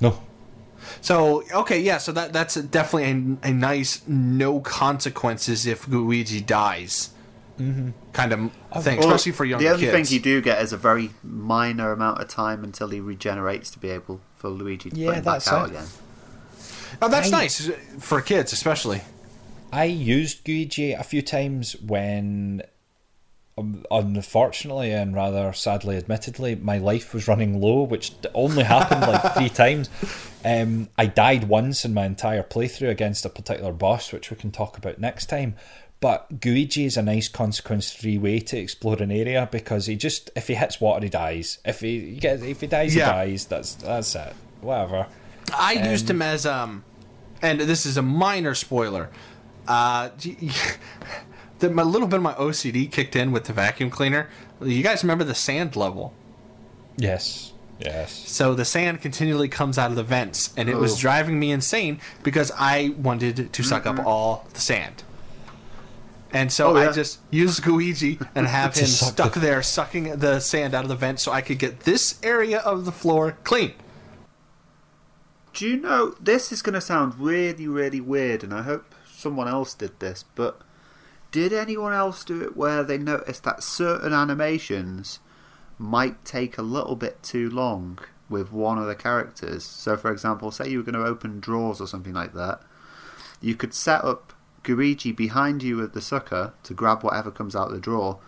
no. 0.00 0.22
So 1.00 1.42
okay, 1.52 1.80
yeah. 1.80 1.98
So 1.98 2.12
that 2.12 2.32
that's 2.32 2.54
definitely 2.54 3.36
a, 3.42 3.48
a 3.50 3.52
nice 3.52 4.02
no 4.08 4.60
consequences 4.60 5.66
if 5.66 5.86
Gooigi 5.86 6.44
dies 6.44 7.10
kind 8.12 8.32
of 8.32 8.52
thing, 8.84 9.00
Well, 9.00 9.08
especially 9.08 9.32
for 9.32 9.44
younger 9.44 9.64
The 9.64 9.72
only 9.74 9.86
kids. 9.86 10.08
thing 10.10 10.14
you 10.16 10.22
do 10.22 10.40
get 10.40 10.62
is 10.62 10.72
a 10.72 10.76
very 10.76 11.10
minor 11.24 11.90
amount 11.90 12.20
of 12.20 12.28
time 12.28 12.62
until 12.62 12.88
he 12.88 13.00
regenerates 13.00 13.68
to 13.72 13.80
be 13.80 13.90
able 13.90 14.20
for 14.36 14.48
Luigi 14.48 14.90
to 14.90 14.96
Yeah, 14.96 15.08
put 15.08 15.16
him 15.18 15.24
back 15.24 15.48
out 15.48 15.66
it. 15.68 15.70
again. 15.72 15.86
Oh, 17.00 17.08
that's 17.08 17.28
I- 17.32 17.38
nice 17.42 17.70
for 17.98 18.20
kids, 18.20 18.52
especially. 18.52 19.00
I 19.72 19.84
used 19.84 20.44
Gooigi 20.44 20.98
a 20.98 21.04
few 21.04 21.20
times 21.20 21.76
when, 21.82 22.62
um, 23.58 23.84
unfortunately 23.90 24.92
and 24.92 25.14
rather 25.14 25.52
sadly, 25.52 25.96
admittedly, 25.98 26.54
my 26.56 26.78
life 26.78 27.12
was 27.12 27.28
running 27.28 27.60
low, 27.60 27.82
which 27.82 28.12
only 28.34 28.62
happened 28.62 29.02
like 29.02 29.34
three 29.34 29.50
times. 29.50 29.90
Um, 30.44 30.88
I 30.96 31.04
died 31.06 31.44
once 31.48 31.84
in 31.84 31.92
my 31.92 32.06
entire 32.06 32.42
playthrough 32.42 32.88
against 32.88 33.26
a 33.26 33.28
particular 33.28 33.72
boss, 33.72 34.10
which 34.12 34.30
we 34.30 34.36
can 34.36 34.50
talk 34.50 34.78
about 34.78 34.98
next 34.98 35.26
time. 35.26 35.54
But 36.00 36.40
Gooigi 36.40 36.86
is 36.86 36.96
a 36.96 37.02
nice 37.02 37.28
consequence-free 37.28 38.18
way 38.18 38.38
to 38.38 38.56
explore 38.56 38.96
an 39.02 39.10
area 39.10 39.48
because 39.50 39.86
he 39.86 39.96
just, 39.96 40.30
if 40.36 40.46
he 40.46 40.54
hits 40.54 40.80
water, 40.80 41.04
he 41.04 41.10
dies. 41.10 41.58
If 41.64 41.80
he, 41.80 42.12
gets, 42.12 42.42
if 42.42 42.60
he 42.60 42.68
dies, 42.68 42.94
Yeah. 42.94 43.06
he 43.24 43.30
dies. 43.32 43.44
That's 43.46 43.74
that's 43.74 44.14
it. 44.14 44.32
Whatever. 44.60 45.08
I 45.52 45.72
used 45.90 46.08
him 46.08 46.22
as 46.22 46.46
um, 46.46 46.84
and 47.42 47.60
this 47.60 47.86
is 47.86 47.96
a 47.96 48.02
minor 48.02 48.54
spoiler. 48.54 49.10
Uh, 49.66 50.10
the, 51.58 51.70
my 51.70 51.82
little 51.82 52.08
bit 52.08 52.16
of 52.16 52.22
my 52.22 52.34
OCD 52.34 52.90
kicked 52.90 53.16
in 53.16 53.32
with 53.32 53.44
the 53.44 53.52
vacuum 53.52 53.90
cleaner. 53.90 54.28
You 54.62 54.82
guys 54.82 55.02
remember 55.04 55.24
the 55.24 55.34
sand 55.34 55.76
level? 55.76 56.14
Yes. 56.96 57.52
Yes. 57.80 58.12
So 58.28 58.54
the 58.54 58.64
sand 58.64 59.00
continually 59.02 59.48
comes 59.48 59.78
out 59.78 59.90
of 59.90 59.96
the 59.96 60.02
vents, 60.02 60.52
and 60.56 60.68
it 60.68 60.76
was 60.76 60.94
Oh. 60.94 60.98
driving 60.98 61.38
me 61.38 61.52
insane 61.52 62.00
because 62.24 62.50
I 62.58 62.94
wanted 62.98 63.52
to 63.52 63.62
suck 63.62 63.86
up 63.86 64.04
all 64.04 64.46
the 64.52 64.60
sand. 64.60 65.04
And 66.32 66.52
so 66.52 66.76
Oh, 66.76 66.80
yeah. 66.80 66.90
I 66.90 66.92
just 66.92 67.20
used 67.30 67.62
Gooigi 67.62 68.26
and 68.34 68.46
have 68.58 68.74
him 68.76 68.86
stuck 68.86 69.34
the- 69.34 69.40
there 69.40 69.62
sucking 69.62 70.16
the 70.18 70.40
sand 70.40 70.74
out 70.74 70.84
of 70.84 70.88
the 70.88 70.96
vent 70.96 71.20
so 71.20 71.30
I 71.32 71.40
could 71.40 71.58
get 71.58 71.80
this 71.80 72.18
area 72.22 72.58
of 72.58 72.84
the 72.84 72.92
floor 72.92 73.36
clean. 73.44 73.72
Do 75.52 75.66
you 75.66 75.76
know 75.76 76.14
this 76.20 76.52
is 76.52 76.62
going 76.62 76.74
to 76.74 76.80
sound 76.80 77.18
really, 77.18 77.66
really 77.66 78.00
weird, 78.00 78.44
and 78.44 78.54
I 78.54 78.62
hope 78.62 78.94
someone 79.06 79.48
else 79.48 79.74
did 79.74 79.98
this, 79.98 80.24
but 80.34 80.60
did 81.32 81.52
anyone 81.52 81.92
else 81.92 82.24
do 82.24 82.42
it 82.42 82.56
where 82.56 82.82
they 82.82 82.98
noticed 82.98 83.44
that 83.44 83.62
certain 83.62 84.12
animations 84.12 85.18
might 85.78 86.24
take 86.24 86.56
a 86.56 86.62
little 86.62 86.96
bit 86.96 87.22
too 87.22 87.50
long 87.50 87.98
with 88.30 88.52
one 88.52 88.78
of 88.78 88.86
the 88.86 88.94
characters? 88.94 89.64
So, 89.64 89.96
for 89.96 90.12
example, 90.12 90.50
say 90.50 90.68
you 90.68 90.78
were 90.78 90.90
going 90.90 90.94
to 90.94 91.10
open 91.10 91.40
drawers 91.40 91.80
or 91.80 91.86
something 91.86 92.14
like 92.14 92.34
that, 92.34 92.60
you 93.40 93.54
could 93.54 93.74
set 93.74 94.04
up 94.04 94.32
Gooigi 94.64 95.14
behind 95.14 95.62
you 95.62 95.76
with 95.76 95.92
the 95.92 96.00
sucker 96.00 96.52
to 96.62 96.74
grab 96.74 97.02
whatever 97.02 97.30
comes 97.30 97.56
out 97.56 97.68
of 97.68 97.74
the 97.74 97.80
drawer, 97.80 98.18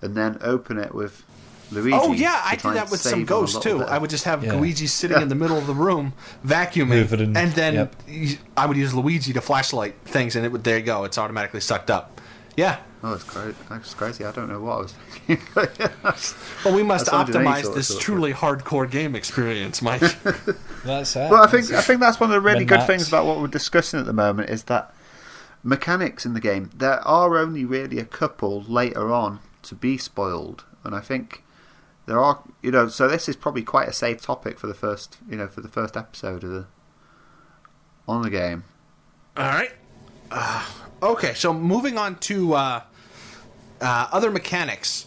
and 0.00 0.16
then 0.16 0.38
open 0.40 0.78
it 0.78 0.94
with 0.94 1.24
Luigi. 1.72 1.96
Oh 2.00 2.12
yeah, 2.12 2.40
I 2.44 2.56
try 2.56 2.72
did 2.72 2.82
that 2.82 2.90
with 2.90 3.00
some 3.00 3.10
save 3.10 3.18
on 3.18 3.22
a 3.22 3.26
ghosts 3.26 3.58
too. 3.60 3.78
bit. 3.78 3.88
I 3.88 3.98
would 3.98 4.10
just 4.10 4.24
have 4.24 4.44
Yeah. 4.44 4.54
Luigi 4.54 4.86
sitting 4.86 5.16
Yeah. 5.16 5.22
in 5.22 5.28
the 5.28 5.34
middle 5.34 5.56
of 5.58 5.66
the 5.66 5.74
room 5.74 6.12
vacuuming, 6.46 7.04
Hoovering, 7.04 7.36
and 7.36 7.52
then 7.52 7.74
yep. 7.74 7.96
y- 8.08 8.38
I 8.56 8.66
would 8.66 8.76
use 8.76 8.94
Luigi 8.94 9.32
to 9.32 9.40
flashlight 9.40 9.94
things, 10.04 10.36
and 10.36 10.44
it 10.44 10.50
would 10.52 10.64
there 10.64 10.78
you 10.78 10.84
go. 10.84 11.04
It's 11.04 11.18
automatically 11.18 11.60
sucked 11.60 11.90
up. 11.90 12.20
Yeah. 12.56 12.76
Oh, 13.04 13.14
it's 13.14 13.24
crazy. 13.24 13.56
That's 13.68 13.94
crazy. 13.94 14.24
I 14.24 14.30
don't 14.30 14.48
know 14.48 14.60
what 14.60 14.72
I 14.72 14.76
was 14.82 14.92
thinking. 15.26 15.46
Well, 16.64 16.74
we 16.74 16.82
must 16.84 17.06
optimize 17.06 17.74
this 17.74 17.88
stuff. 17.88 18.00
truly 18.00 18.32
hardcore 18.32 18.88
game 18.88 19.16
experience, 19.16 19.82
Mike. 19.82 20.00
That's 20.84 21.16
it. 21.16 21.30
Well, 21.30 21.42
I 21.42 21.46
think 21.48 21.72
I 21.72 21.80
think 21.80 22.00
that's 22.00 22.20
one 22.20 22.30
of 22.30 22.34
the 22.34 22.40
really 22.40 22.60
Min 22.60 22.68
good 22.68 22.86
things 22.86 23.08
about 23.08 23.26
what 23.26 23.40
we're 23.40 23.46
discussing 23.48 23.98
at 23.98 24.06
the 24.06 24.12
moment 24.12 24.50
is 24.50 24.64
that 24.64 24.92
mechanics 25.64 26.24
in 26.26 26.34
the 26.34 26.40
game. 26.40 26.70
There 26.76 27.00
are 27.06 27.36
only 27.38 27.64
really 27.64 27.98
a 27.98 28.04
couple 28.04 28.62
later 28.62 29.12
on 29.12 29.40
to 29.62 29.74
be 29.74 29.96
spoiled, 29.98 30.64
and 30.84 30.94
I 30.94 31.00
think 31.00 31.42
there 32.06 32.20
are. 32.20 32.42
You 32.62 32.70
know, 32.70 32.88
so 32.88 33.08
this 33.08 33.28
is 33.28 33.36
probably 33.36 33.62
quite 33.62 33.88
a 33.88 33.92
safe 33.92 34.20
topic 34.22 34.58
for 34.58 34.66
the 34.66 34.74
first. 34.74 35.18
You 35.28 35.36
know, 35.36 35.46
for 35.46 35.60
the 35.60 35.68
first 35.68 35.96
episode 35.96 36.44
of 36.44 36.50
the 36.50 36.66
on 38.08 38.22
the 38.22 38.30
game. 38.30 38.64
All 39.36 39.44
right. 39.48 39.72
Uh, 40.30 40.66
okay, 41.02 41.34
so 41.34 41.52
moving 41.52 41.98
on 41.98 42.16
to 42.20 42.54
uh, 42.54 42.82
uh, 43.80 44.08
other 44.12 44.30
mechanics. 44.30 45.06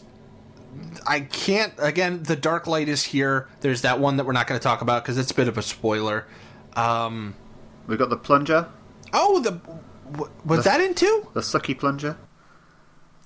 I 1.07 1.21
can't. 1.21 1.73
Again, 1.77 2.23
the 2.23 2.35
dark 2.35 2.67
light 2.67 2.89
is 2.89 3.03
here. 3.03 3.47
There's 3.61 3.81
that 3.81 3.99
one 3.99 4.17
that 4.17 4.25
we're 4.25 4.33
not 4.33 4.47
going 4.47 4.59
to 4.59 4.63
talk 4.63 4.81
about 4.81 5.03
because 5.03 5.17
it's 5.17 5.31
a 5.31 5.35
bit 5.35 5.47
of 5.47 5.57
a 5.57 5.61
spoiler. 5.61 6.27
Um, 6.75 7.35
We've 7.87 7.99
got 7.99 8.09
the 8.09 8.17
plunger, 8.17 8.67
oh, 9.13 9.39
the 9.39 9.51
w- 10.11 10.31
was 10.43 10.63
that 10.65 10.81
in 10.81 10.95
two? 10.95 11.27
the 11.33 11.41
sucky 11.41 11.77
plunger. 11.77 12.17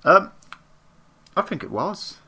Um, 0.04 0.30
I 1.36 1.42
think 1.42 1.62
it 1.62 1.70
was. 1.70 2.18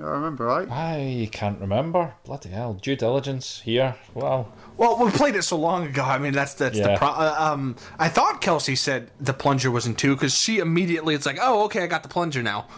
I 0.00 0.04
remember 0.04 0.44
right. 0.44 0.68
I 0.70 1.28
can't 1.32 1.60
remember. 1.60 2.14
Bloody 2.24 2.50
hell. 2.50 2.74
Due 2.74 2.94
diligence 2.94 3.60
here. 3.64 3.96
Wow. 4.14 4.46
Well, 4.76 4.96
we 5.04 5.10
played 5.10 5.34
it 5.34 5.42
so 5.42 5.56
long 5.56 5.86
ago. 5.86 6.02
I 6.04 6.18
mean, 6.18 6.32
that's 6.32 6.54
that's 6.54 6.78
the 6.78 6.90
Yeah. 6.90 6.98
pro- 6.98 7.08
uh, 7.08 7.34
um. 7.38 7.74
I 7.98 8.08
thought 8.08 8.40
Kelsey 8.40 8.76
said 8.76 9.10
the 9.20 9.32
plunger 9.34 9.70
was 9.72 9.86
in 9.86 9.96
two 9.96 10.14
because 10.14 10.34
she 10.34 10.58
immediately 10.58 11.14
it's 11.16 11.26
like, 11.26 11.38
oh, 11.40 11.64
okay, 11.64 11.82
I 11.82 11.86
got 11.88 12.04
the 12.04 12.08
plunger 12.08 12.42
now. 12.42 12.68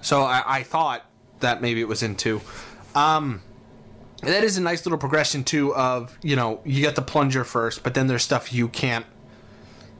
So 0.00 0.22
I, 0.22 0.42
I 0.46 0.62
thought 0.64 1.04
that 1.40 1.62
maybe 1.62 1.80
it 1.80 1.86
was 1.88 2.02
in 2.02 2.16
two. 2.16 2.40
Um, 2.94 3.42
that 4.22 4.42
is 4.42 4.56
a 4.58 4.60
nice 4.60 4.84
little 4.84 4.98
progression 4.98 5.44
too. 5.44 5.72
Of 5.76 6.18
you 6.22 6.34
know, 6.34 6.60
you 6.64 6.80
get 6.82 6.96
the 6.96 7.02
plunger 7.02 7.44
first, 7.44 7.84
but 7.84 7.94
then 7.94 8.08
there's 8.08 8.24
stuff 8.24 8.52
you 8.52 8.66
can't 8.68 9.06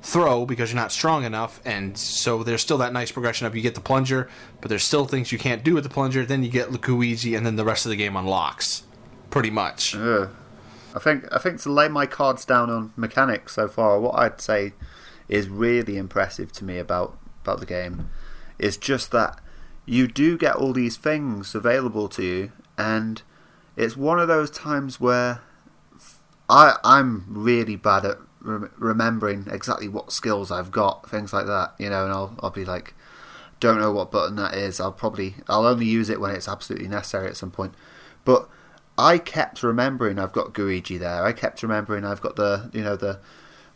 throw 0.09 0.47
because 0.47 0.71
you're 0.73 0.81
not 0.81 0.91
strong 0.91 1.25
enough, 1.25 1.61
and 1.65 1.97
so 1.97 2.43
there's 2.43 2.63
still 2.63 2.79
that 2.79 2.93
nice 2.93 3.13
progression 3.13 3.47
of 3.47 3.55
you 3.55 3.63
get 3.63 3.75
the 3.75 3.81
plunger, 3.81 4.29
but 4.61 4.69
there's 4.69 4.85
still 4.85 5.05
things 5.05 5.33
you 5.33 5.39
can't 5.39 5.63
do 5.63 5.75
with 5.75 5.85
the 5.85 5.91
plunger. 5.91 6.25
Then 6.25 6.43
you 6.43 6.51
get 6.51 6.71
Gooigi, 6.71 7.37
and 7.37 7.45
then 7.45 7.57
the 7.57 7.65
rest 7.65 7.85
of 7.85 7.91
the 7.91 7.97
game 7.97 8.17
unlocks, 8.17 8.85
pretty 9.31 9.51
much. 9.51 9.95
I 10.95 10.99
think 10.99 11.25
I 11.31 11.39
think 11.39 11.61
to 11.63 11.73
lay 11.73 11.89
my 11.89 12.07
cards 12.07 12.45
down 12.45 12.71
on 12.71 12.93
mechanics 12.97 13.55
so 13.55 13.69
far, 13.69 14.01
what 14.01 14.19
I'd 14.19 14.41
say 14.41 14.73
is 15.29 15.49
really 15.49 15.99
impressive 15.99 16.51
to 16.53 16.65
me 16.65 16.79
about 16.79 17.19
about 17.43 17.61
the 17.61 17.67
game 17.67 18.09
is 18.59 18.77
just 18.77 19.11
that 19.13 19.39
you 19.85 20.09
do 20.09 20.37
get 20.37 20.57
all 20.57 20.73
these 20.73 20.97
things 20.97 21.55
available 21.55 22.09
to 22.09 22.23
you, 22.23 22.53
and 22.77 23.23
it's 23.77 23.97
one 23.97 24.19
of 24.19 24.29
those 24.29 24.51
times 24.51 24.99
where 24.99 25.43
I 26.49 26.77
I'm 26.83 27.27
really 27.29 27.77
bad 27.77 28.05
at 28.07 28.19
rem- 28.41 28.71
remembering 28.77 29.47
exactly 29.51 29.89
what 29.89 30.13
skills 30.13 30.51
I've 30.51 30.71
got, 30.71 31.09
things 31.09 31.33
like 31.33 31.47
that. 31.47 31.75
You 31.79 31.91
know, 31.91 32.05
and 32.05 32.13
I'll 32.13 32.37
I'll 32.41 32.51
be 32.51 32.65
like, 32.65 32.95
don't 33.61 33.81
know 33.81 33.93
what 33.93 34.11
button 34.11 34.37
that 34.37 34.55
is. 34.55 34.81
I'll 34.81 34.93
probably 34.93 35.35
I'll 35.49 35.67
only 35.67 35.87
use 35.87 36.09
it 36.09 36.21
when 36.21 36.31
it's 36.31 36.49
absolutely 36.49 36.89
necessary 36.89 37.29
at 37.29 37.37
some 37.37 37.51
point. 37.51 37.75
But 38.25 38.49
I 38.97 39.19
kept 39.19 39.63
remembering 39.63 40.19
I've 40.19 40.33
got 40.33 40.53
Gooigi 40.53 40.99
there. 40.99 41.25
I 41.25 41.33
kept 41.33 41.63
remembering 41.63 42.05
I've 42.05 42.21
got 42.21 42.37
the 42.37 42.71
you 42.73 42.83
know 42.83 42.97
the 42.97 43.21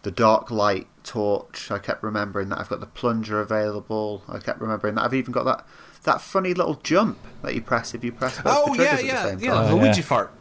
the 0.02 0.10
dark 0.10 0.50
light 0.50 0.88
torch. 1.04 1.70
I 1.70 1.78
kept 1.78 2.02
remembering 2.02 2.48
that 2.48 2.58
I've 2.58 2.68
got 2.68 2.80
the 2.80 2.86
plunger 2.86 3.40
available. 3.40 4.22
I 4.28 4.38
kept 4.38 4.60
remembering 4.60 4.96
that 4.96 5.04
I've 5.04 5.14
even 5.14 5.32
got 5.32 5.44
that 5.44 5.66
that 6.04 6.20
funny 6.20 6.52
little 6.54 6.74
jump 6.74 7.18
that 7.42 7.54
you 7.54 7.62
press 7.62 7.94
if 7.94 8.02
you 8.02 8.10
press 8.10 8.36
both 8.40 8.46
Oh 8.56 8.74
the 8.74 8.82
yeah, 8.82 8.96
triggers 8.96 9.00
at 9.00 9.04
yeah, 9.06 9.22
the 9.22 9.28
same 9.30 9.38
yeah. 9.38 9.54
time. 9.54 9.72
Oh, 9.72 9.76
Luigi 9.76 10.00
yeah. 10.00 10.06
fart. 10.06 10.32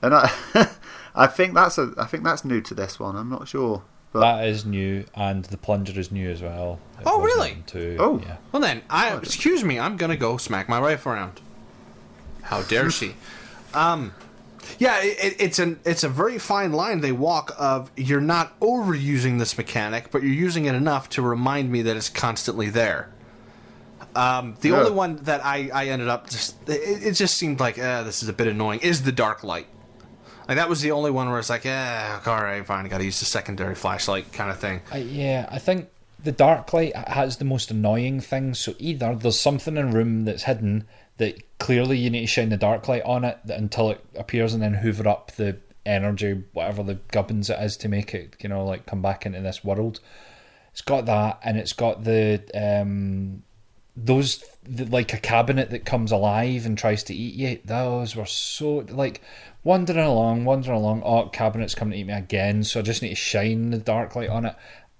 And 0.00 0.14
I 0.14 0.30
I 1.14 1.26
think 1.26 1.54
that's 1.54 1.78
a 1.78 1.92
I 1.98 2.04
think 2.06 2.24
that's 2.24 2.44
new 2.44 2.60
to 2.62 2.74
this 2.74 2.98
one. 3.00 3.16
I'm 3.16 3.28
not 3.30 3.48
sure. 3.48 3.82
But 4.12 4.20
That 4.20 4.46
is 4.46 4.66
new, 4.66 5.04
and 5.14 5.44
the 5.46 5.56
plunger 5.56 5.98
is 5.98 6.12
new 6.12 6.30
as 6.30 6.42
well. 6.42 6.78
It 7.00 7.04
Oh, 7.06 7.22
really? 7.22 7.62
Too, 7.66 7.96
Oh. 7.98 8.20
yeah. 8.22 8.36
Well 8.52 8.60
then, 8.60 8.82
I 8.90 9.16
excuse 9.16 9.64
me. 9.64 9.78
I'm 9.78 9.96
gonna 9.96 10.18
go 10.18 10.36
smack 10.36 10.68
my 10.68 10.78
wife 10.80 11.06
around. 11.06 11.40
How 12.42 12.62
dare 12.62 12.90
she? 12.90 13.14
Um, 13.74 14.12
yeah, 14.78 14.98
it, 15.02 15.36
it's 15.40 15.58
an 15.58 15.80
it's 15.86 16.04
a 16.04 16.08
very 16.10 16.38
fine 16.38 16.72
line 16.72 17.00
they 17.00 17.10
walk 17.10 17.54
of 17.58 17.90
you're 17.96 18.20
not 18.20 18.60
overusing 18.60 19.38
this 19.38 19.56
mechanic, 19.56 20.10
but 20.10 20.22
you're 20.22 20.30
using 20.34 20.66
it 20.66 20.74
enough 20.74 21.08
to 21.10 21.22
remind 21.22 21.72
me 21.72 21.80
that 21.80 21.96
it's 21.96 22.10
constantly 22.10 22.68
there. 22.68 23.08
Um, 24.14 24.56
the 24.60 24.68
Yeah. 24.68 24.80
only 24.80 24.90
one 24.90 25.16
that 25.22 25.42
I, 25.42 25.70
I 25.72 25.86
ended 25.86 26.08
up 26.08 26.28
just 26.28 26.56
it, 26.68 27.02
it 27.02 27.12
just 27.12 27.38
seemed 27.38 27.60
like 27.60 27.78
uh, 27.78 28.02
this 28.02 28.22
is 28.22 28.28
a 28.28 28.34
bit 28.34 28.46
annoying 28.46 28.80
is 28.80 29.04
the 29.04 29.12
dark 29.12 29.42
light. 29.42 29.68
Like 30.52 30.58
that 30.58 30.68
was 30.68 30.82
the 30.82 30.90
only 30.90 31.10
one 31.10 31.30
where 31.30 31.38
it's 31.38 31.48
like, 31.48 31.64
yeah, 31.64 32.20
all 32.26 32.42
right, 32.42 32.62
fine, 32.66 32.86
got 32.86 32.98
to 32.98 33.04
use 33.04 33.20
the 33.20 33.24
secondary 33.24 33.74
flashlight 33.74 34.34
kind 34.34 34.50
of 34.50 34.58
thing. 34.58 34.82
I, 34.92 34.98
yeah, 34.98 35.48
I 35.50 35.58
think 35.58 35.88
the 36.22 36.30
dark 36.30 36.74
light 36.74 36.94
has 36.94 37.38
the 37.38 37.46
most 37.46 37.70
annoying 37.70 38.20
thing. 38.20 38.52
So 38.52 38.74
either 38.78 39.14
there's 39.14 39.40
something 39.40 39.78
in 39.78 39.88
a 39.88 39.90
room 39.90 40.26
that's 40.26 40.42
hidden 40.42 40.84
that 41.16 41.42
clearly 41.58 41.96
you 41.96 42.10
need 42.10 42.20
to 42.20 42.26
shine 42.26 42.50
the 42.50 42.58
dark 42.58 42.86
light 42.86 43.02
on 43.04 43.24
it 43.24 43.38
until 43.46 43.92
it 43.92 44.04
appears, 44.14 44.52
and 44.52 44.62
then 44.62 44.74
hoover 44.74 45.08
up 45.08 45.32
the 45.36 45.56
energy, 45.86 46.44
whatever 46.52 46.82
the 46.82 46.98
gubbins 47.12 47.48
it 47.48 47.58
is, 47.58 47.78
to 47.78 47.88
make 47.88 48.12
it, 48.12 48.36
you 48.40 48.50
know, 48.50 48.62
like 48.62 48.84
come 48.84 49.00
back 49.00 49.24
into 49.24 49.40
this 49.40 49.64
world. 49.64 50.00
It's 50.72 50.82
got 50.82 51.06
that, 51.06 51.38
and 51.42 51.56
it's 51.56 51.72
got 51.72 52.04
the 52.04 52.42
um, 52.52 53.42
those 53.96 54.44
the, 54.64 54.84
like 54.84 55.14
a 55.14 55.18
cabinet 55.18 55.70
that 55.70 55.86
comes 55.86 56.12
alive 56.12 56.66
and 56.66 56.76
tries 56.76 57.02
to 57.04 57.14
eat 57.14 57.34
you. 57.36 57.58
Those 57.64 58.14
were 58.14 58.26
so 58.26 58.84
like 58.90 59.22
wandering 59.64 59.98
along, 60.06 60.44
wandering 60.44 60.76
along. 60.76 61.02
Oh, 61.04 61.28
cabinet's 61.28 61.74
coming 61.74 61.92
to 61.92 61.98
eat 61.98 62.06
me 62.06 62.12
again. 62.12 62.64
So 62.64 62.80
I 62.80 62.82
just 62.82 63.02
need 63.02 63.10
to 63.10 63.14
shine 63.14 63.70
the 63.70 63.78
dark 63.78 64.16
light 64.16 64.28
on 64.28 64.44
it. 64.46 64.54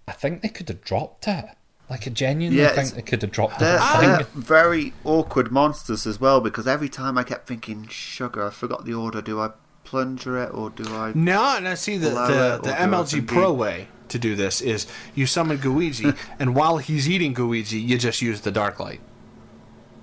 I 0.06 0.12
think 0.12 0.42
they 0.42 0.48
could 0.48 0.68
have 0.68 0.82
dropped 0.82 1.26
it. 1.28 1.44
Like 1.90 2.06
I 2.06 2.10
genuinely 2.10 2.62
Yeah, 2.62 2.70
think 2.70 2.90
they 2.92 3.02
could 3.02 3.20
have 3.22 3.30
dropped 3.32 3.58
They're, 3.58 3.74
the 3.74 3.80
whole 3.80 4.00
they're 4.00 4.26
very 4.34 4.94
awkward 5.04 5.52
monsters 5.52 6.06
as 6.06 6.18
well 6.18 6.40
because 6.40 6.66
every 6.66 6.88
time 6.88 7.18
I 7.18 7.22
kept 7.22 7.46
thinking, 7.46 7.86
sugar, 7.88 8.46
I 8.46 8.50
forgot 8.50 8.84
the 8.86 8.94
order. 8.94 9.20
Do 9.20 9.40
I 9.40 9.50
plunger 9.84 10.42
it 10.42 10.54
or 10.54 10.70
do 10.70 10.84
I. 10.94 11.12
No, 11.14 11.56
and 11.56 11.68
I 11.68 11.74
See, 11.74 11.98
the 11.98 12.10
Blow 12.10 12.26
the, 12.28 12.60
the 12.62 12.70
MLG 12.72 13.26
Pro 13.26 13.52
way 13.52 13.88
to 14.08 14.18
do 14.18 14.34
this 14.34 14.60
is 14.62 14.86
you 15.14 15.26
summon 15.26 15.58
Gooigi, 15.58 16.16
and 16.38 16.54
while 16.54 16.78
he's 16.78 17.10
eating 17.10 17.34
Gooigi, 17.34 17.86
you 17.86 17.98
just 17.98 18.22
use 18.22 18.40
the 18.40 18.50
dark 18.50 18.80
light. 18.80 19.00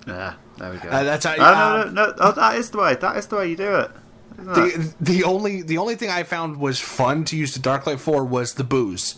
Yeah, 0.06 0.34
there 0.58 0.70
we 0.72 0.78
go. 0.78 0.88
Uh, 0.90 1.02
that's 1.04 1.24
how- 1.24 1.34
Oh, 1.38 1.42
uh, 1.42 1.84
no, 1.84 1.90
no, 1.90 2.06
no. 2.06 2.14
Oh, 2.18 2.32
that 2.32 2.56
is 2.56 2.70
the 2.70 2.78
way. 2.78 2.94
That 2.94 3.16
is 3.16 3.26
the 3.26 3.36
way 3.36 3.48
you 3.50 3.56
do 3.56 3.74
it. 3.76 3.90
Isn't 4.40 4.56
it? 4.56 4.94
The 5.00 5.12
the 5.12 5.24
only 5.24 5.62
the 5.62 5.78
only 5.78 5.94
thing 5.96 6.10
I 6.10 6.22
found 6.22 6.56
was 6.58 6.80
fun 6.80 7.24
to 7.26 7.36
use 7.36 7.54
the 7.54 7.60
Darklight 7.60 7.98
for 8.00 8.24
was 8.24 8.54
the 8.54 8.64
boos, 8.64 9.16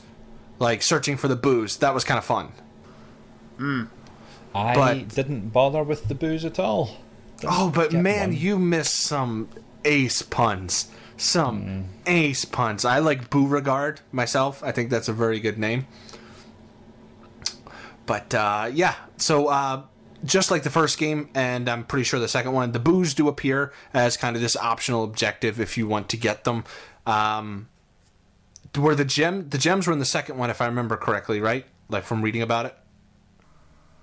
like 0.58 0.82
searching 0.82 1.16
for 1.16 1.28
the 1.28 1.36
boos. 1.36 1.76
That 1.78 1.94
was 1.94 2.04
kind 2.04 2.18
of 2.18 2.24
fun. 2.24 2.52
I 4.54 4.74
but- 4.74 5.08
didn't 5.08 5.50
bother 5.50 5.82
with 5.82 6.08
the 6.08 6.14
boos 6.14 6.44
at 6.44 6.58
all. 6.58 6.96
Didn't 7.38 7.52
Oh, 7.56 7.70
but 7.74 7.92
man, 7.92 8.30
one. 8.30 8.36
you 8.36 8.58
missed 8.58 8.96
some 9.00 9.48
ace 9.84 10.22
puns. 10.22 10.88
Some 11.16 11.84
ace 12.06 12.44
puns. 12.44 12.84
I 12.84 12.98
like 12.98 13.30
Beauregard 13.30 14.00
myself. 14.10 14.62
I 14.64 14.72
think 14.72 14.90
that's 14.90 15.08
a 15.08 15.12
very 15.12 15.38
good 15.40 15.58
name. 15.58 15.86
But 18.06 18.34
uh, 18.34 18.70
yeah, 18.72 18.94
so 19.16 19.46
uh, 19.46 19.82
just 20.24 20.50
like 20.50 20.62
the 20.62 20.70
first 20.70 20.98
game, 20.98 21.28
and 21.34 21.68
I'm 21.68 21.84
pretty 21.84 22.04
sure 22.04 22.20
the 22.20 22.28
second 22.28 22.52
one, 22.52 22.72
the 22.72 22.78
boos 22.78 23.14
do 23.14 23.28
appear 23.28 23.72
as 23.92 24.16
kind 24.16 24.36
of 24.36 24.42
this 24.42 24.56
optional 24.56 25.04
objective 25.04 25.60
if 25.60 25.76
you 25.76 25.86
want 25.86 26.08
to 26.10 26.16
get 26.16 26.44
them. 26.44 26.64
Um, 27.06 27.68
were 28.76 28.94
the 28.94 29.04
gem 29.04 29.48
the 29.50 29.58
gems 29.58 29.86
were 29.86 29.92
in 29.92 29.98
the 29.98 30.04
second 30.04 30.38
one, 30.38 30.50
if 30.50 30.60
I 30.60 30.66
remember 30.66 30.96
correctly, 30.96 31.40
right? 31.40 31.66
Like 31.88 32.04
from 32.04 32.22
reading 32.22 32.42
about 32.42 32.66
it. 32.66 32.76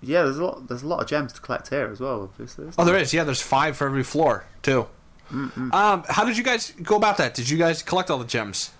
Yeah, 0.01 0.23
there's 0.23 0.37
a 0.37 0.45
lot. 0.45 0.67
There's 0.67 0.83
a 0.83 0.87
lot 0.87 1.01
of 1.01 1.07
gems 1.07 1.33
to 1.33 1.41
collect 1.41 1.69
here 1.69 1.89
as 1.91 1.99
well. 1.99 2.23
Obviously. 2.23 2.67
Oh, 2.77 2.85
there 2.85 2.93
there? 2.93 3.01
is. 3.01 3.13
Yeah, 3.13 3.23
there's 3.23 3.41
five 3.41 3.75
for 3.77 3.87
every 3.87 4.03
floor 4.03 4.45
too. 4.61 4.87
Um, 5.31 6.03
how 6.07 6.25
did 6.25 6.37
you 6.37 6.43
guys 6.43 6.71
go 6.81 6.95
about 6.95 7.17
that? 7.17 7.35
Did 7.35 7.49
you 7.49 7.57
guys 7.57 7.83
collect 7.83 8.09
all 8.09 8.17
the 8.17 8.25
gems? 8.25 8.71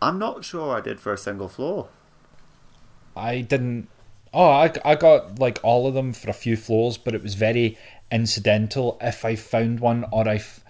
I'm 0.00 0.18
not 0.18 0.44
sure 0.44 0.76
I 0.76 0.80
did 0.80 1.00
for 1.00 1.12
a 1.12 1.18
single 1.18 1.48
floor. 1.48 1.88
I 3.16 3.40
didn't. 3.40 3.88
Oh, 4.32 4.48
I, 4.48 4.72
I 4.84 4.94
got 4.94 5.38
like 5.38 5.58
all 5.62 5.86
of 5.86 5.94
them 5.94 6.12
for 6.12 6.30
a 6.30 6.34
few 6.34 6.56
floors, 6.56 6.96
but 6.98 7.14
it 7.14 7.22
was 7.22 7.34
very 7.34 7.76
incidental. 8.12 8.96
If 9.00 9.24
I 9.24 9.34
found 9.36 9.80
one, 9.80 10.04
or 10.12 10.28
if 10.28 10.62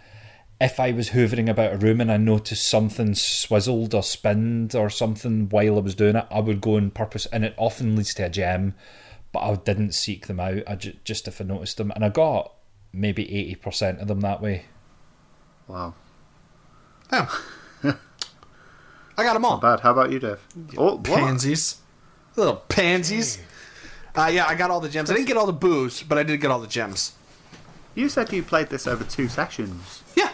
if 0.61 0.79
I 0.79 0.93
was 0.93 1.11
hoovering 1.11 1.49
about 1.49 1.73
a 1.73 1.79
room 1.79 2.01
and 2.03 2.13
I 2.13 2.17
noticed 2.19 2.69
something 2.69 3.15
swizzled 3.15 3.95
or 3.95 4.03
spinned 4.03 4.75
or 4.75 4.91
something 4.91 5.49
while 5.49 5.77
I 5.77 5.81
was 5.81 5.95
doing 5.95 6.17
it, 6.17 6.27
I 6.31 6.41
would 6.41 6.61
go 6.61 6.77
and 6.77 6.95
purpose, 6.95 7.27
and 7.27 7.45
it 7.45 7.55
often 7.57 7.97
leads 7.97 8.15
to 8.15 8.27
a 8.27 8.31
gem. 8.31 8.75
But 9.33 9.41
I 9.41 9.55
didn't 9.57 9.93
seek 9.93 10.27
them 10.27 10.41
out. 10.41 10.63
I 10.67 10.75
ju- 10.77 10.97
just 11.05 11.29
if 11.29 11.41
I 11.41 11.45
noticed 11.45 11.77
them, 11.77 11.91
and 11.95 12.05
I 12.05 12.09
got 12.09 12.53
maybe 12.93 13.23
eighty 13.35 13.55
percent 13.55 14.01
of 14.01 14.09
them 14.09 14.21
that 14.23 14.41
way. 14.43 14.65
Wow, 15.69 15.95
Oh. 17.13 17.45
I 19.17 19.23
got 19.25 19.35
them 19.35 19.45
all. 19.45 19.59
bad. 19.59 19.81
How 19.81 19.91
about 19.93 20.11
you, 20.11 20.19
Dave? 20.19 20.41
Oh, 20.79 20.97
what? 20.97 21.05
Pansies. 21.05 21.77
Little 22.37 22.57
pansies. 22.69 23.39
Uh, 24.21 24.27
yeah, 24.29 24.47
I 24.47 24.55
got 24.55 24.71
all 24.71 24.81
the 24.81 24.89
gems. 24.89 25.11
I 25.11 25.15
didn't 25.15 25.29
get 25.29 25.37
all 25.37 25.47
the 25.47 25.53
boos, 25.53 26.03
but 26.03 26.19
I 26.19 26.23
did 26.23 26.41
get 26.41 26.51
all 26.51 26.61
the 26.61 26.67
gems. 26.67 27.13
You 27.95 28.09
said 28.09 28.33
you 28.33 28.43
played 28.43 28.69
this 28.69 28.87
over 28.87 29.05
two 29.05 29.29
sessions. 29.29 30.03
Yeah. 30.15 30.31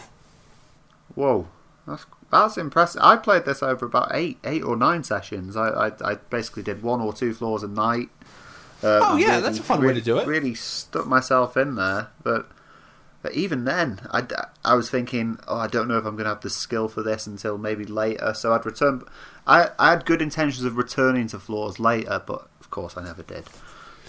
Whoa, 1.15 1.47
that's 1.87 2.05
that's 2.31 2.59
impressive. 2.59 3.01
I 3.03 3.17
played 3.17 3.45
this 3.45 3.63
over 3.63 3.87
about 3.87 4.11
eight, 4.15 4.39
eight 4.45 4.63
or 4.63 4.77
nine 4.77 5.05
sessions. 5.05 5.57
I 5.57 5.69
I, 5.89 5.93
I 6.13 6.15
basically 6.31 6.63
did 6.63 6.83
one 6.83 7.01
or 7.01 7.13
two 7.13 7.33
floors 7.33 7.63
a 7.63 7.69
night. 7.69 8.11
Uh, 8.83 9.01
Oh, 9.03 9.17
yeah, 9.17 9.41
that's 9.41 9.59
a 9.59 9.63
fun 9.63 9.85
way 9.85 9.95
to 9.95 10.03
do 10.03 10.19
it. 10.19 10.27
Really 10.27 10.55
stuck 10.55 11.07
myself 11.07 11.57
in 11.57 11.77
there, 11.77 12.09
but 12.23 12.49
but 13.23 13.33
even 13.33 13.65
then, 13.65 14.01
I, 14.13 14.25
I 14.65 14.75
was 14.75 14.91
thinking, 14.91 15.39
oh, 15.49 15.57
I 15.57 15.67
don't 15.67 15.89
know 15.89 15.97
if 15.99 16.05
I'm 16.05 16.15
going 16.15 16.27
to 16.27 16.31
have 16.31 16.43
the 16.43 16.51
skill 16.51 16.87
for 16.87 17.03
this 17.03 17.27
until 17.27 17.57
maybe 17.59 17.85
later. 17.85 18.35
So 18.35 18.53
I'd 18.53 18.67
return. 18.67 19.03
I 19.47 19.71
I 19.79 19.91
had 19.91 20.05
good 20.05 20.21
intentions 20.21 20.65
of 20.65 20.77
returning 20.77 21.27
to 21.29 21.39
floors 21.39 21.81
later, 21.81 22.23
but 22.25 22.49
of 22.61 22.71
course 22.71 22.97
I 22.97 23.03
never 23.05 23.23
did. 23.23 23.45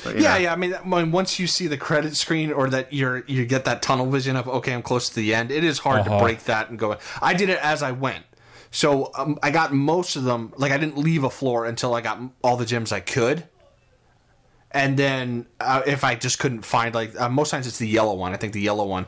But, 0.04 0.20
Yeah, 0.20 0.34
know, 0.34 0.38
yeah. 0.40 0.54
I 0.54 0.56
mean, 0.56 0.72
when 0.86 1.12
once 1.12 1.40
you 1.40 1.48
see 1.48 1.68
the 1.68 1.78
credit 1.78 2.16
screen 2.16 2.52
or 2.52 2.70
that 2.70 2.94
you're 2.94 3.24
you 3.28 3.46
get 3.46 3.66
that 3.66 3.82
tunnel 3.82 4.10
vision 4.10 4.36
of 4.36 4.48
okay, 4.48 4.74
I'm 4.74 4.82
close 4.84 5.10
to 5.10 5.16
the 5.16 5.34
end. 5.34 5.52
It 5.52 5.64
is 5.64 5.80
hard 5.80 6.06
to 6.06 6.12
Uh-huh. 6.12 6.24
break 6.24 6.44
that 6.46 6.70
and 6.70 6.78
go. 6.78 6.98
I 7.22 7.34
did 7.34 7.50
it 7.50 7.60
as 7.64 7.82
I 7.82 7.92
went, 7.92 8.24
so 8.72 9.12
um, 9.18 9.40
I 9.42 9.52
got 9.52 9.74
most 9.74 10.16
of 10.16 10.24
them. 10.24 10.54
Like 10.58 10.72
I 10.72 10.78
didn't 10.78 10.98
leave 10.98 11.24
a 11.24 11.30
floor 11.30 11.66
until 11.66 11.94
I 11.96 12.02
got 12.02 12.20
all 12.44 12.58
the 12.58 12.66
gems 12.66 12.92
I 12.92 13.00
could. 13.00 13.48
And 14.72 14.98
then 14.98 15.48
uh, 15.60 15.82
if 15.88 16.04
I 16.04 16.16
just 16.16 16.40
couldn't 16.40 16.64
find 16.64 16.94
like 16.94 17.20
uh, 17.20 17.30
most 17.30 17.50
times 17.52 17.68
it's 17.68 17.80
the 17.80 17.88
yellow 17.88 18.14
one. 18.14 18.34
I 18.34 18.38
think 18.38 18.54
the 18.54 18.62
yellow 18.62 18.86
one, 18.86 19.08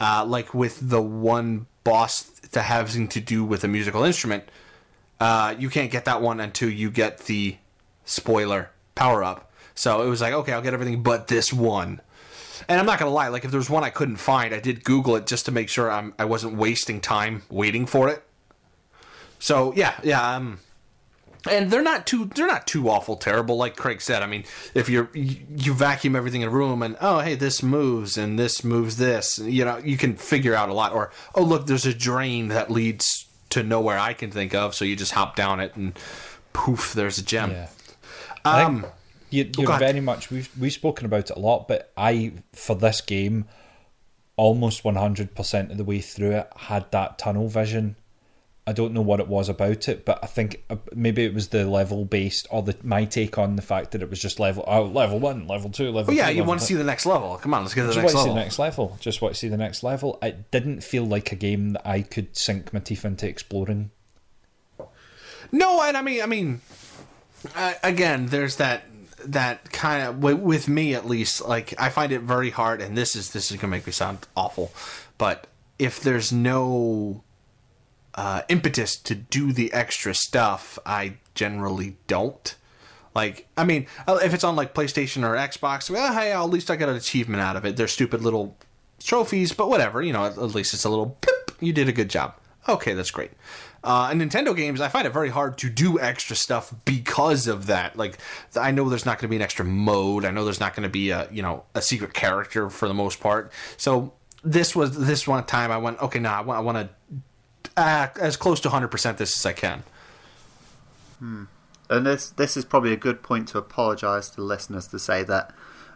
uh, 0.00 0.24
like 0.26 0.52
with 0.54 0.78
the 0.88 1.00
one 1.02 1.66
boss 1.82 2.22
that 2.22 2.62
having 2.62 3.08
to 3.08 3.20
do 3.20 3.44
with 3.44 3.64
a 3.64 3.68
musical 3.68 4.04
instrument, 4.04 4.44
uh, 5.18 5.54
you 5.58 5.70
can't 5.70 5.90
get 5.90 6.04
that 6.04 6.20
one 6.22 6.40
until 6.40 6.68
you 6.70 6.90
get 6.90 7.18
the 7.20 7.56
spoiler 8.04 8.70
power 8.94 9.24
up. 9.24 9.47
So 9.78 10.02
it 10.02 10.08
was 10.08 10.20
like, 10.20 10.32
okay, 10.32 10.52
I'll 10.52 10.60
get 10.60 10.74
everything 10.74 11.04
but 11.04 11.28
this 11.28 11.52
one. 11.52 12.00
And 12.68 12.80
I'm 12.80 12.84
not 12.84 12.98
gonna 12.98 13.12
lie, 13.12 13.28
like 13.28 13.44
if 13.44 13.52
there 13.52 13.58
was 13.58 13.70
one 13.70 13.84
I 13.84 13.90
couldn't 13.90 14.16
find, 14.16 14.52
I 14.52 14.58
did 14.58 14.82
Google 14.82 15.14
it 15.14 15.28
just 15.28 15.46
to 15.46 15.52
make 15.52 15.68
sure 15.68 15.88
I'm 15.88 16.14
I 16.18 16.24
wasn't 16.24 16.56
wasting 16.56 17.00
time 17.00 17.42
waiting 17.48 17.86
for 17.86 18.08
it. 18.08 18.24
So 19.38 19.72
yeah, 19.76 19.94
yeah, 20.02 20.34
um, 20.34 20.58
and 21.48 21.70
they're 21.70 21.80
not 21.80 22.08
too 22.08 22.24
they're 22.34 22.48
not 22.48 22.66
too 22.66 22.90
awful 22.90 23.14
terrible. 23.14 23.56
Like 23.56 23.76
Craig 23.76 24.00
said, 24.00 24.20
I 24.24 24.26
mean, 24.26 24.42
if 24.74 24.88
you're 24.88 25.10
you, 25.14 25.36
you 25.56 25.74
vacuum 25.74 26.16
everything 26.16 26.42
in 26.42 26.48
a 26.48 26.50
room 26.50 26.82
and 26.82 26.96
oh 27.00 27.20
hey 27.20 27.36
this 27.36 27.62
moves 27.62 28.18
and 28.18 28.36
this 28.36 28.64
moves 28.64 28.96
this, 28.96 29.38
you 29.38 29.64
know 29.64 29.78
you 29.78 29.96
can 29.96 30.16
figure 30.16 30.56
out 30.56 30.68
a 30.68 30.74
lot. 30.74 30.92
Or 30.92 31.12
oh 31.36 31.44
look, 31.44 31.68
there's 31.68 31.86
a 31.86 31.94
drain 31.94 32.48
that 32.48 32.68
leads 32.68 33.26
to 33.50 33.62
nowhere 33.62 33.96
I 33.98 34.12
can 34.12 34.32
think 34.32 34.54
of, 34.54 34.74
so 34.74 34.84
you 34.84 34.96
just 34.96 35.12
hop 35.12 35.36
down 35.36 35.60
it 35.60 35.76
and 35.76 35.96
poof, 36.52 36.94
there's 36.94 37.18
a 37.18 37.24
gem. 37.24 37.52
Yeah. 37.52 37.68
I 38.44 38.64
think 38.64 38.86
You, 39.30 39.44
go 39.44 39.62
you're 39.62 39.70
ahead. 39.70 39.80
very 39.80 40.00
much 40.00 40.30
we've 40.30 40.50
we've 40.58 40.72
spoken 40.72 41.06
about 41.06 41.30
it 41.30 41.36
a 41.36 41.38
lot, 41.38 41.68
but 41.68 41.92
I 41.96 42.32
for 42.52 42.74
this 42.74 43.00
game 43.00 43.46
almost 44.36 44.84
100% 44.84 45.70
of 45.70 45.76
the 45.76 45.84
way 45.84 46.00
through 46.00 46.30
it 46.30 46.48
had 46.56 46.90
that 46.92 47.18
tunnel 47.18 47.48
vision. 47.48 47.96
I 48.68 48.72
don't 48.72 48.92
know 48.92 49.00
what 49.00 49.18
it 49.18 49.26
was 49.26 49.48
about 49.48 49.88
it, 49.88 50.04
but 50.04 50.20
I 50.22 50.26
think 50.26 50.62
uh, 50.68 50.76
maybe 50.94 51.24
it 51.24 51.32
was 51.32 51.48
the 51.48 51.64
level 51.64 52.04
based 52.04 52.46
or 52.50 52.62
the 52.62 52.76
my 52.82 53.06
take 53.06 53.38
on 53.38 53.56
the 53.56 53.62
fact 53.62 53.92
that 53.92 54.02
it 54.02 54.10
was 54.10 54.20
just 54.20 54.38
level 54.38 54.62
oh, 54.68 54.82
level 54.84 55.18
one, 55.18 55.46
level 55.48 55.70
two, 55.70 55.90
level. 55.90 56.12
Oh 56.12 56.16
yeah, 56.16 56.26
three, 56.26 56.34
you 56.34 56.40
level 56.40 56.48
want 56.50 56.60
to 56.60 56.66
see 56.66 56.74
the 56.74 56.84
next 56.84 57.06
level. 57.06 57.36
Come 57.38 57.54
on, 57.54 57.62
let's 57.62 57.74
get 57.74 57.82
to 57.82 57.86
the 57.88 57.94
Just 57.94 58.02
next 58.02 58.14
want 58.14 58.18
to 58.18 58.22
see 58.24 58.28
level. 58.28 58.34
the 58.34 58.40
next 58.42 58.58
level. 58.58 58.96
Just 59.00 59.22
want 59.22 59.34
to 59.34 59.40
see 59.40 59.48
the 59.48 59.56
next 59.56 59.82
level. 59.82 60.18
It 60.22 60.50
didn't 60.50 60.82
feel 60.82 61.04
like 61.04 61.32
a 61.32 61.36
game 61.36 61.70
that 61.70 61.88
I 61.88 62.02
could 62.02 62.36
sink 62.36 62.72
my 62.74 62.80
teeth 62.80 63.06
into 63.06 63.26
exploring. 63.26 63.90
No, 65.50 65.82
and 65.82 65.96
I 65.96 66.02
mean, 66.02 66.22
I 66.22 66.26
mean, 66.26 66.60
uh, 67.56 67.72
again, 67.82 68.26
there's 68.26 68.56
that 68.56 68.84
that 69.32 69.70
kind 69.72 70.06
of 70.06 70.22
with, 70.22 70.68
me 70.68 70.94
at 70.94 71.06
least. 71.06 71.46
Like, 71.46 71.74
I 71.78 71.88
find 71.88 72.12
it 72.12 72.22
very 72.22 72.50
hard, 72.50 72.80
and 72.80 72.96
this 72.96 73.16
is 73.16 73.32
this 73.32 73.50
is 73.50 73.56
gonna 73.56 73.70
make 73.70 73.86
me 73.86 73.92
sound 73.92 74.26
awful, 74.36 74.72
but 75.16 75.46
if 75.78 76.00
there's 76.00 76.32
no 76.32 77.22
uh, 78.14 78.42
impetus 78.48 78.96
to 78.96 79.14
do 79.14 79.52
the 79.52 79.72
extra 79.72 80.14
stuff, 80.14 80.78
I 80.84 81.14
generally 81.34 81.96
don't. 82.06 82.54
Like, 83.14 83.48
I 83.56 83.64
mean, 83.64 83.86
uh, 84.06 84.18
if 84.22 84.34
it's 84.34 84.44
on 84.44 84.56
like 84.56 84.74
PlayStation 84.74 85.22
or 85.22 85.34
Xbox, 85.34 85.90
well, 85.90 86.12
hey, 86.12 86.32
at 86.32 86.42
least 86.42 86.70
I 86.70 86.76
got 86.76 86.88
an 86.88 86.96
achievement 86.96 87.40
out 87.40 87.56
of 87.56 87.64
it. 87.64 87.76
They're 87.76 87.88
stupid 87.88 88.22
little 88.22 88.56
trophies, 89.02 89.52
but 89.52 89.68
whatever. 89.68 90.02
You 90.02 90.12
know, 90.12 90.24
at, 90.24 90.38
least 90.38 90.74
it's 90.74 90.84
a 90.84 90.90
little. 90.90 91.16
You 91.60 91.72
did 91.72 91.88
a 91.88 91.92
good 91.92 92.10
job. 92.10 92.34
Okay, 92.68 92.94
that's 92.94 93.10
great. 93.10 93.32
Uh, 93.84 94.10
in 94.12 94.18
Nintendo 94.18 94.56
games, 94.56 94.80
I 94.80 94.88
find 94.88 95.06
it 95.06 95.12
very 95.12 95.28
hard 95.28 95.56
to 95.58 95.70
do 95.70 96.00
extra 96.00 96.34
stuff 96.34 96.74
because 96.84 97.46
of 97.46 97.66
that. 97.66 97.96
Like, 97.96 98.18
I 98.56 98.72
know 98.72 98.88
there's 98.88 99.06
not 99.06 99.18
going 99.18 99.28
to 99.28 99.30
be 99.30 99.36
an 99.36 99.42
extra 99.42 99.64
mode. 99.64 100.24
I 100.24 100.30
know 100.30 100.44
there's 100.44 100.60
not 100.60 100.74
going 100.74 100.82
to 100.82 100.88
be 100.88 101.10
a 101.10 101.28
you 101.30 101.42
know 101.42 101.64
a 101.74 101.82
secret 101.82 102.12
character 102.12 102.70
for 102.70 102.88
the 102.88 102.94
most 102.94 103.20
part. 103.20 103.52
So 103.76 104.12
this 104.42 104.74
was 104.74 104.98
this 104.98 105.28
one 105.28 105.44
time 105.44 105.70
I 105.70 105.78
went, 105.78 106.00
okay, 106.00 106.18
now 106.18 106.38
I 106.38 106.40
want, 106.42 106.58
I 106.58 106.60
want 106.62 106.88
to 106.88 107.20
act 107.76 108.18
as 108.18 108.36
close 108.36 108.60
to 108.60 108.68
100 108.68 108.88
percent 108.88 109.18
this 109.18 109.36
as 109.36 109.46
I 109.46 109.52
can. 109.52 109.84
And 111.90 112.06
this 112.06 112.30
this 112.30 112.56
is 112.56 112.64
probably 112.64 112.92
a 112.92 112.96
good 112.96 113.22
point 113.22 113.48
to 113.48 113.58
apologise 113.58 114.28
to 114.30 114.42
listeners 114.42 114.88
to 114.88 114.98
say 114.98 115.22
that 115.24 115.54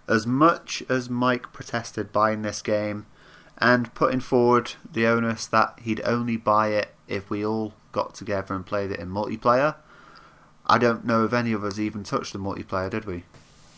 as 0.09 0.27
much 0.27 0.83
as 0.89 1.11
Mike 1.11 1.53
protested 1.53 2.13
buying 2.13 2.43
this 2.43 2.63
game 2.63 3.07
and 3.59 3.93
putting 3.95 4.21
forward 4.21 4.73
the 4.91 5.07
onus 5.07 5.47
that 5.47 5.79
he'd 5.83 6.01
only 6.05 6.37
buy 6.37 6.69
it 6.69 6.92
if 7.09 7.31
we 7.31 7.45
all 7.45 7.75
got 7.93 8.15
together 8.15 8.55
and 8.55 8.65
played 8.65 8.91
it 8.91 9.01
in 9.01 9.09
multiplayer, 9.09 9.77
I 10.67 10.79
don't 10.79 11.05
know 11.05 11.25
if 11.25 11.33
any 11.33 11.53
of 11.53 11.65
us 11.65 11.79
even 11.79 12.05
touched 12.05 12.33
the 12.33 12.39
multiplayer, 12.39 12.91
did 12.91 13.05
we? 13.05 13.25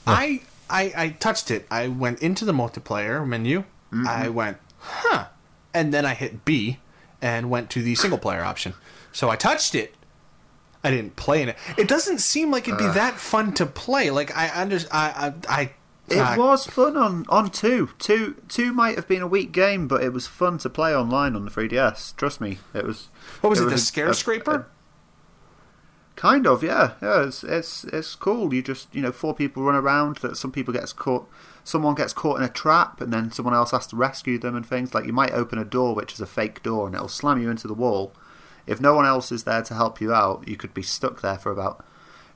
I, 0.06 0.42
I 0.68 0.92
I 0.96 1.08
touched 1.18 1.50
it. 1.50 1.66
I 1.70 1.88
went 1.88 2.20
into 2.20 2.44
the 2.44 2.52
multiplayer 2.52 3.26
menu. 3.26 3.60
Mm-hmm. 3.92 4.06
I 4.06 4.28
went, 4.28 4.58
huh, 4.78 5.26
and 5.72 5.94
then 5.94 6.04
I 6.04 6.14
hit 6.14 6.44
B 6.44 6.78
and 7.22 7.48
went 7.50 7.70
to 7.70 7.82
the 7.82 7.94
single 7.94 8.18
player 8.18 8.42
option. 8.42 8.74
So 9.12 9.30
I 9.30 9.36
touched 9.36 9.74
it. 9.74 9.94
I 10.82 10.90
didn't 10.90 11.16
play 11.16 11.40
in 11.42 11.48
it. 11.48 11.56
It 11.78 11.88
doesn't 11.88 12.18
seem 12.18 12.50
like 12.50 12.68
it'd 12.68 12.78
be 12.78 12.84
that 12.84 13.14
fun 13.14 13.54
to 13.54 13.64
play. 13.64 14.10
Like 14.10 14.36
I 14.36 14.50
under 14.54 14.78
I 14.92 15.32
I. 15.48 15.62
I 15.62 15.70
It 16.08 16.18
uh, 16.18 16.36
was 16.36 16.66
fun 16.66 16.96
on, 16.96 17.24
on 17.28 17.50
two. 17.50 17.90
Two 17.98 18.36
two 18.48 18.72
might 18.72 18.96
have 18.96 19.08
been 19.08 19.22
a 19.22 19.26
weak 19.26 19.52
game, 19.52 19.88
but 19.88 20.02
it 20.02 20.12
was 20.12 20.26
fun 20.26 20.58
to 20.58 20.68
play 20.68 20.94
online 20.94 21.34
on 21.34 21.44
the 21.44 21.50
3DS. 21.50 22.14
Trust 22.16 22.40
me, 22.40 22.58
it 22.74 22.84
was. 22.84 23.08
What 23.40 23.50
was 23.50 23.60
it? 23.60 23.64
the 23.66 23.74
a- 23.74 23.78
scare 23.78 24.08
a- 24.08 24.14
scraper? 24.14 24.66
Kind 26.16 26.46
of, 26.46 26.62
yeah, 26.62 26.92
yeah. 27.02 27.24
It's 27.24 27.42
it's 27.42 27.84
it's 27.84 28.14
cool. 28.14 28.54
You 28.54 28.62
just 28.62 28.94
you 28.94 29.02
know 29.02 29.12
four 29.12 29.34
people 29.34 29.62
run 29.64 29.74
around. 29.74 30.18
That 30.18 30.36
some 30.36 30.52
people 30.52 30.72
gets 30.72 30.92
caught, 30.92 31.28
someone 31.64 31.94
gets 31.94 32.12
caught 32.12 32.38
in 32.38 32.44
a 32.44 32.48
trap, 32.48 33.00
and 33.00 33.12
then 33.12 33.32
someone 33.32 33.54
else 33.54 33.72
has 33.72 33.86
to 33.88 33.96
rescue 33.96 34.38
them 34.38 34.54
and 34.54 34.64
things. 34.64 34.94
Like 34.94 35.06
you 35.06 35.12
might 35.12 35.32
open 35.32 35.58
a 35.58 35.64
door 35.64 35.94
which 35.94 36.12
is 36.12 36.20
a 36.20 36.26
fake 36.26 36.62
door, 36.62 36.86
and 36.86 36.94
it'll 36.94 37.08
slam 37.08 37.42
you 37.42 37.50
into 37.50 37.66
the 37.66 37.74
wall. 37.74 38.12
If 38.66 38.80
no 38.80 38.94
one 38.94 39.06
else 39.06 39.32
is 39.32 39.44
there 39.44 39.62
to 39.62 39.74
help 39.74 40.00
you 40.00 40.12
out, 40.12 40.46
you 40.46 40.56
could 40.56 40.72
be 40.72 40.82
stuck 40.82 41.20
there 41.20 41.36
for 41.38 41.50
about 41.50 41.84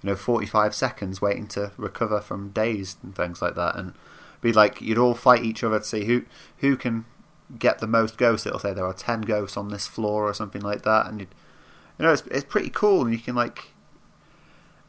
you 0.03 0.11
know 0.11 0.16
forty 0.16 0.46
five 0.46 0.74
seconds 0.74 1.20
waiting 1.20 1.46
to 1.49 1.72
recover 1.76 2.20
from 2.20 2.51
dazed 2.51 2.99
and 3.03 3.14
things 3.14 3.42
like 3.42 3.55
that. 3.55 3.76
And 3.76 3.94
be 4.40 4.53
like 4.53 4.80
you'd 4.80 4.99
all 4.99 5.14
fight 5.14 5.42
each 5.44 5.64
other 5.64 5.78
to 5.78 5.84
see 5.84 6.05
who 6.05 6.24
who 6.59 6.76
can 6.76 7.05
get 7.59 7.78
the 7.78 7.86
most 7.86 8.18
ghosts. 8.18 8.46
It'll 8.46 8.59
say 8.59 8.72
there 8.72 8.86
are 8.86 8.92
ten 8.92 9.22
ghosts 9.22 9.57
on 9.57 9.68
this 9.68 9.86
floor 9.86 10.28
or 10.28 10.34
something 10.34 10.62
like 10.62 10.82
that, 10.82 11.07
and 11.07 11.20
you'd 11.20 11.34
you 11.99 12.05
know, 12.07 12.12
it's 12.12 12.22
it's 12.30 12.44
pretty 12.44 12.70
cool, 12.70 13.03
and 13.03 13.12
you 13.12 13.18
can 13.18 13.34
like. 13.34 13.72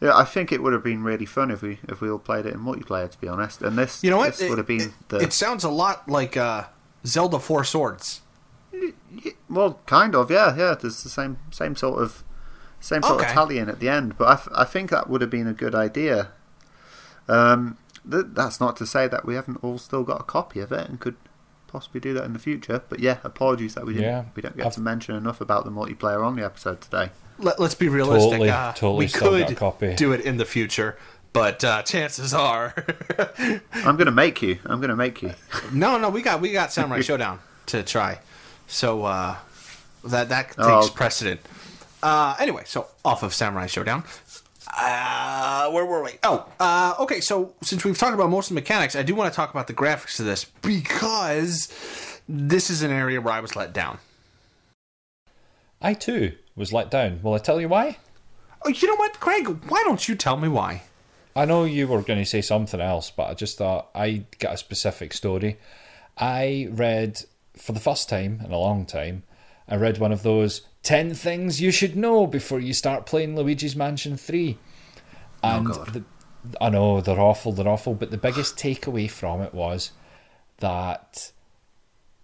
Yeah, 0.02 0.16
I 0.16 0.24
think 0.24 0.54
it 0.54 0.64
would 0.64 0.72
have 0.72 0.84
been 0.84 1.04
really 1.04 1.26
fun 1.26 1.52
if 1.52 1.62
we 1.62 1.80
if 1.88 2.00
we 2.00 2.10
all 2.10 2.20
played 2.20 2.46
it 2.46 2.54
in 2.54 2.62
multiplayer. 2.62 3.10
To 3.12 3.20
be 3.20 3.28
honest, 3.28 3.62
and 3.62 3.78
this 3.78 4.02
You 4.04 4.12
know 4.12 4.18
what? 4.18 4.32
this 4.32 4.42
It, 4.42 4.50
would 4.50 4.58
have 4.58 4.68
been 4.68 4.82
it, 4.82 4.92
the 5.10 5.18
it 5.18 5.34
sounds 5.34 5.64
a 5.64 5.70
lot 5.70 6.08
like 6.08 6.38
uh, 6.38 6.66
Zelda 7.06 7.40
Four 7.40 7.66
Swords. 7.66 8.22
well, 9.50 9.80
kind 9.88 10.16
of 10.16 10.32
yeah 10.32 10.56
yeah. 10.56 10.76
There's 10.80 11.04
the 11.04 11.10
same 11.10 11.38
same 11.52 11.76
sort 11.76 12.02
of 12.02 12.24
same 12.80 13.02
sort 13.04 13.16
Okay. 13.16 13.26
of 13.26 13.32
Italian 13.32 13.70
at 13.70 13.80
the 13.80 13.90
end, 13.90 14.18
but 14.18 14.28
I, 14.28 14.36
th- 14.36 14.48
I 14.56 14.64
think 14.66 14.90
that 14.90 15.10
would 15.10 15.22
have 15.22 15.30
been 15.30 15.48
a 15.48 15.54
good 15.54 15.76
idea. 15.76 16.30
Um, 17.28 17.78
th- 18.10 18.26
that's 18.34 18.60
not 18.60 18.76
to 18.78 18.86
say 18.86 19.08
that 19.08 19.26
we 19.26 19.36
haven't 19.36 19.64
all 19.64 19.78
still 19.78 20.04
got 20.04 20.22
a 20.22 20.24
copy 20.24 20.60
of 20.60 20.72
it 20.72 20.90
and 20.90 21.00
could 21.00 21.16
possibly 21.68 22.00
do 22.00 22.14
that 22.14 22.24
in 22.24 22.34
the 22.34 22.40
future. 22.40 22.82
But 22.90 23.00
yeah, 23.00 23.18
apologies 23.24 23.76
that 23.76 23.86
we 23.86 23.94
didn't 23.94 24.08
Yeah. 24.10 24.24
we 24.36 24.42
don't 24.42 24.58
get 24.58 24.68
I've- 24.68 24.76
to 24.76 24.82
mention 24.82 25.16
enough 25.16 25.42
about 25.42 25.66
the 25.66 25.72
multiplayer 25.72 26.26
on 26.26 26.36
the 26.36 26.44
episode 26.44 26.82
today. 26.82 27.12
Let, 27.38 27.60
us 27.60 27.74
be 27.76 27.88
realistic. 27.88 28.32
Totally, 28.32 28.50
uh, 28.50 28.72
totally 28.74 28.98
we 29.06 29.08
still 29.08 29.32
got 29.32 29.42
a 29.42 29.46
could 29.46 29.58
copy. 29.58 29.94
do 29.96 30.12
it 30.12 30.22
in 30.22 30.36
the 30.38 30.46
future, 30.46 30.98
but 31.32 31.64
uh, 31.64 31.84
chances 31.84 32.34
are, 32.34 32.74
I'm 33.74 33.96
gonna 33.96 34.12
make 34.12 34.42
you. 34.42 34.60
I'm 34.66 34.82
gonna 34.82 34.96
make 34.98 35.22
you. 35.22 35.34
no, 35.72 35.98
no. 35.98 36.10
We 36.10 36.22
got 36.22 36.42
we 36.42 36.52
got 36.52 36.74
Samurai 36.74 37.00
Shodown 37.02 37.40
to 37.68 37.82
try, 37.84 38.20
so 38.68 39.06
uh, 39.06 39.38
that 40.04 40.28
that 40.28 40.48
takes 40.48 40.58
Oh. 40.60 40.90
precedent. 40.94 41.40
Uh, 42.02 42.36
anyway, 42.40 42.64
so 42.66 42.88
off 43.04 43.24
of 43.24 43.34
Samurai 43.34 43.66
Shodown. 43.66 44.06
Uh, 44.76 45.70
where 45.72 45.86
were 45.86 46.04
we? 46.04 46.12
Oh, 46.24 46.48
uh, 46.60 46.96
okay. 47.00 47.22
So 47.22 47.54
since 47.62 47.84
we've 47.84 47.98
talked 47.98 48.14
about 48.14 48.30
most 48.30 48.46
of 48.46 48.56
the 48.56 48.62
mechanics, 48.62 48.96
I 48.96 49.04
do 49.04 49.16
want 49.16 49.32
to 49.32 49.36
talk 49.36 49.50
about 49.50 49.68
the 49.68 49.74
graphics 49.74 50.20
of 50.20 50.26
this 50.26 50.46
because 50.62 51.68
this 52.28 52.70
is 52.70 52.84
an 52.84 52.92
area 52.92 53.20
where 53.20 53.34
I 53.34 53.40
was 53.40 53.56
let 53.56 53.74
down. 53.74 53.98
I 55.82 55.94
too 55.94 56.36
was 56.56 56.72
let 56.74 56.92
down. 56.92 57.22
Will 57.24 57.34
I 57.34 57.40
tell 57.40 57.60
you 57.60 57.70
why? 57.70 57.98
Oh, 58.64 58.70
you 58.70 58.88
know 58.88 58.98
what, 58.98 59.20
Craig? 59.20 59.48
Why 59.70 59.82
don't 59.86 60.08
you 60.08 60.16
tell 60.16 60.38
me 60.38 60.50
why? 60.50 60.84
I 61.36 61.46
know 61.46 61.64
you 61.64 61.88
were 61.88 62.02
going 62.02 62.20
to 62.20 62.26
say 62.26 62.42
something 62.42 62.82
else, 62.82 63.12
but 63.12 63.30
I 63.30 63.34
just 63.34 63.58
thought 63.58 63.90
I 63.96 64.24
got 64.40 64.56
a 64.56 64.58
specific 64.58 65.14
story. 65.14 65.58
I 66.18 66.68
read 66.72 67.22
for 67.56 67.72
the 67.72 67.80
first 67.80 68.10
time 68.10 68.42
in 68.44 68.52
a 68.52 68.58
long 68.58 68.86
time. 68.86 69.24
I 69.68 69.78
read 69.78 70.00
one 70.00 70.12
of 70.12 70.24
those 70.24 70.62
ten 70.84 71.14
things 71.14 71.62
you 71.62 71.72
should 71.72 71.96
know 71.96 72.28
before 72.28 72.60
you 72.60 72.74
start 72.74 73.06
playing 73.06 73.36
Luigi's 73.36 73.76
Mansion 73.76 74.18
Three, 74.18 74.58
and 75.44 75.68
God. 75.68 75.94
the, 75.94 76.04
I 76.62 76.70
know 76.70 77.02
they're 77.02 77.20
awful, 77.20 77.52
they're 77.52 77.68
awful. 77.68 77.94
But 77.94 78.12
the 78.12 78.18
biggest 78.18 78.58
takeaway 78.58 79.10
from 79.10 79.42
it 79.42 79.54
was 79.54 79.92
that 80.58 81.32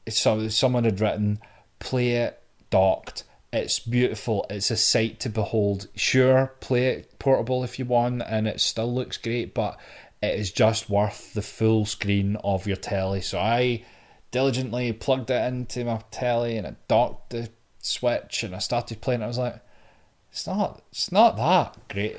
so 0.09 0.47
someone 0.47 0.83
had 0.83 0.99
written, 0.99 1.39
"Play 1.79 2.11
it 2.11 2.41
docked." 2.69 3.23
It's 3.53 3.79
beautiful. 3.79 4.45
It's 4.49 4.69
a 4.69 4.75
sight 4.75 5.21
to 5.21 5.29
behold. 5.29 5.87
Sure, 5.95 6.53
play 6.59 6.87
it 6.87 7.19
portable 7.19 7.63
if 7.63 7.79
you 7.79 7.85
want, 7.85 8.21
and 8.27 8.49
it 8.49 8.59
still 8.59 8.93
looks 8.93 9.17
great, 9.17 9.53
but 9.53 9.79
it 10.21 10.39
is 10.39 10.51
just 10.51 10.89
worth 10.89 11.33
the 11.33 11.41
full 11.41 11.85
screen 11.85 12.35
of 12.37 12.67
your 12.67 12.75
telly. 12.75 13.21
So 13.21 13.39
I 13.39 13.85
diligently 14.31 14.91
plugged 14.91 15.29
it 15.29 15.41
into 15.45 15.85
my 15.85 16.01
telly 16.11 16.57
and 16.57 16.67
I 16.67 16.75
docked 16.87 17.29
the 17.29 17.49
switch 17.85 18.43
and 18.43 18.55
I 18.55 18.59
started 18.59 19.01
playing. 19.01 19.21
I 19.23 19.27
was 19.27 19.37
like, 19.37 19.59
it's 20.31 20.45
not, 20.47 20.81
it's 20.91 21.11
not 21.11 21.37
that 21.37 21.77
great. 21.87 22.17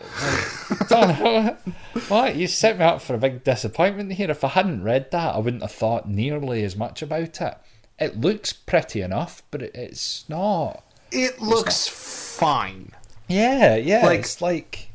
Like, 0.90 1.58
what 2.08 2.36
you 2.36 2.46
set 2.46 2.78
me 2.78 2.84
up 2.84 3.02
for 3.02 3.14
a 3.14 3.18
big 3.18 3.44
disappointment 3.44 4.12
here. 4.12 4.30
If 4.30 4.42
I 4.44 4.48
hadn't 4.48 4.82
read 4.82 5.10
that, 5.10 5.34
I 5.34 5.38
wouldn't 5.38 5.62
have 5.62 5.72
thought 5.72 6.08
nearly 6.08 6.64
as 6.64 6.76
much 6.76 7.02
about 7.02 7.40
it. 7.40 7.58
It 7.98 8.20
looks 8.20 8.52
pretty 8.52 9.00
enough, 9.02 9.42
but 9.50 9.62
it, 9.62 9.74
it's 9.74 10.24
not. 10.28 10.82
It 11.12 11.40
looks 11.40 11.88
fine. 11.88 12.92
Yeah, 13.28 13.76
yeah. 13.76 14.04
Like- 14.06 14.20
it's 14.20 14.40
like 14.40 14.88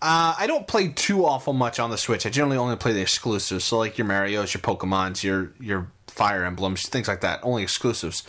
Uh, 0.00 0.34
I 0.38 0.46
don't 0.46 0.66
play 0.66 0.88
too 0.88 1.26
awful 1.26 1.52
much 1.52 1.78
on 1.80 1.90
the 1.90 1.98
Switch. 1.98 2.24
I 2.26 2.30
generally 2.30 2.56
only 2.56 2.76
play 2.76 2.92
the 2.92 3.00
exclusives, 3.00 3.64
so 3.64 3.78
like 3.78 3.98
your 3.98 4.06
Mario's, 4.06 4.54
your 4.54 4.60
Pokemon's, 4.62 5.22
your 5.24 5.52
your 5.60 5.90
Fire 6.06 6.44
Emblems, 6.44 6.88
things 6.88 7.08
like 7.08 7.20
that. 7.20 7.40
Only 7.42 7.62
exclusives. 7.62 8.22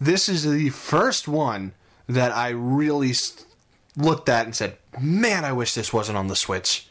This 0.00 0.28
is 0.28 0.44
the 0.44 0.70
first 0.70 1.26
one 1.28 1.72
that 2.08 2.32
I 2.32 2.50
really 2.50 3.12
looked 3.96 4.28
at 4.28 4.46
and 4.46 4.54
said, 4.54 4.78
"Man, 5.00 5.44
I 5.44 5.52
wish 5.52 5.74
this 5.74 5.92
wasn't 5.92 6.18
on 6.18 6.28
the 6.28 6.36
Switch." 6.36 6.88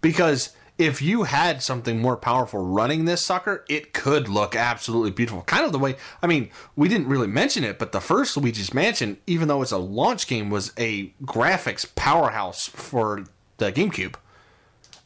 Because 0.00 0.50
if 0.78 1.00
you 1.00 1.22
had 1.22 1.62
something 1.62 2.00
more 2.00 2.16
powerful 2.16 2.64
running 2.64 3.04
this 3.06 3.24
sucker, 3.24 3.64
it 3.68 3.94
could 3.94 4.28
look 4.28 4.54
absolutely 4.54 5.10
beautiful. 5.10 5.42
Kind 5.42 5.64
of 5.64 5.72
the 5.72 5.78
way, 5.78 5.96
I 6.22 6.26
mean, 6.26 6.50
we 6.74 6.88
didn't 6.88 7.08
really 7.08 7.26
mention 7.26 7.64
it, 7.64 7.78
but 7.78 7.92
the 7.92 8.00
first 8.00 8.36
Luigi's 8.36 8.74
Mansion, 8.74 9.16
even 9.26 9.48
though 9.48 9.62
it's 9.62 9.72
a 9.72 9.78
launch 9.78 10.26
game, 10.26 10.50
was 10.50 10.72
a 10.76 11.08
graphics 11.22 11.86
powerhouse 11.94 12.68
for 12.68 13.24
the 13.56 13.72
GameCube. 13.72 14.16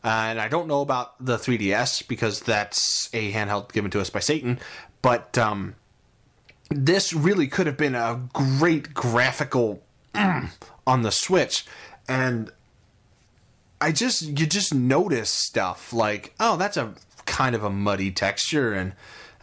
and 0.02 0.40
I 0.40 0.48
don't 0.48 0.66
know 0.66 0.80
about 0.80 1.24
the 1.24 1.36
3DS 1.36 2.08
because 2.08 2.40
that's 2.40 3.08
a 3.12 3.32
handheld 3.32 3.72
given 3.72 3.90
to 3.92 4.00
us 4.00 4.10
by 4.10 4.20
Satan. 4.20 4.58
but 5.02 5.38
um, 5.38 5.76
this 6.70 7.12
really 7.12 7.48
could 7.48 7.66
have 7.66 7.76
been 7.76 7.94
a 7.94 8.28
great 8.32 8.94
graphical 8.94 9.82
mm, 10.14 10.50
on 10.86 11.02
the 11.02 11.10
Switch, 11.10 11.66
and 12.08 12.50
I 13.80 13.92
just 13.92 14.22
you 14.22 14.46
just 14.46 14.72
notice 14.72 15.30
stuff 15.30 15.92
like 15.92 16.34
oh 16.38 16.56
that's 16.56 16.76
a 16.76 16.94
kind 17.26 17.54
of 17.54 17.64
a 17.64 17.70
muddy 17.70 18.10
texture. 18.10 18.72
And 18.72 18.92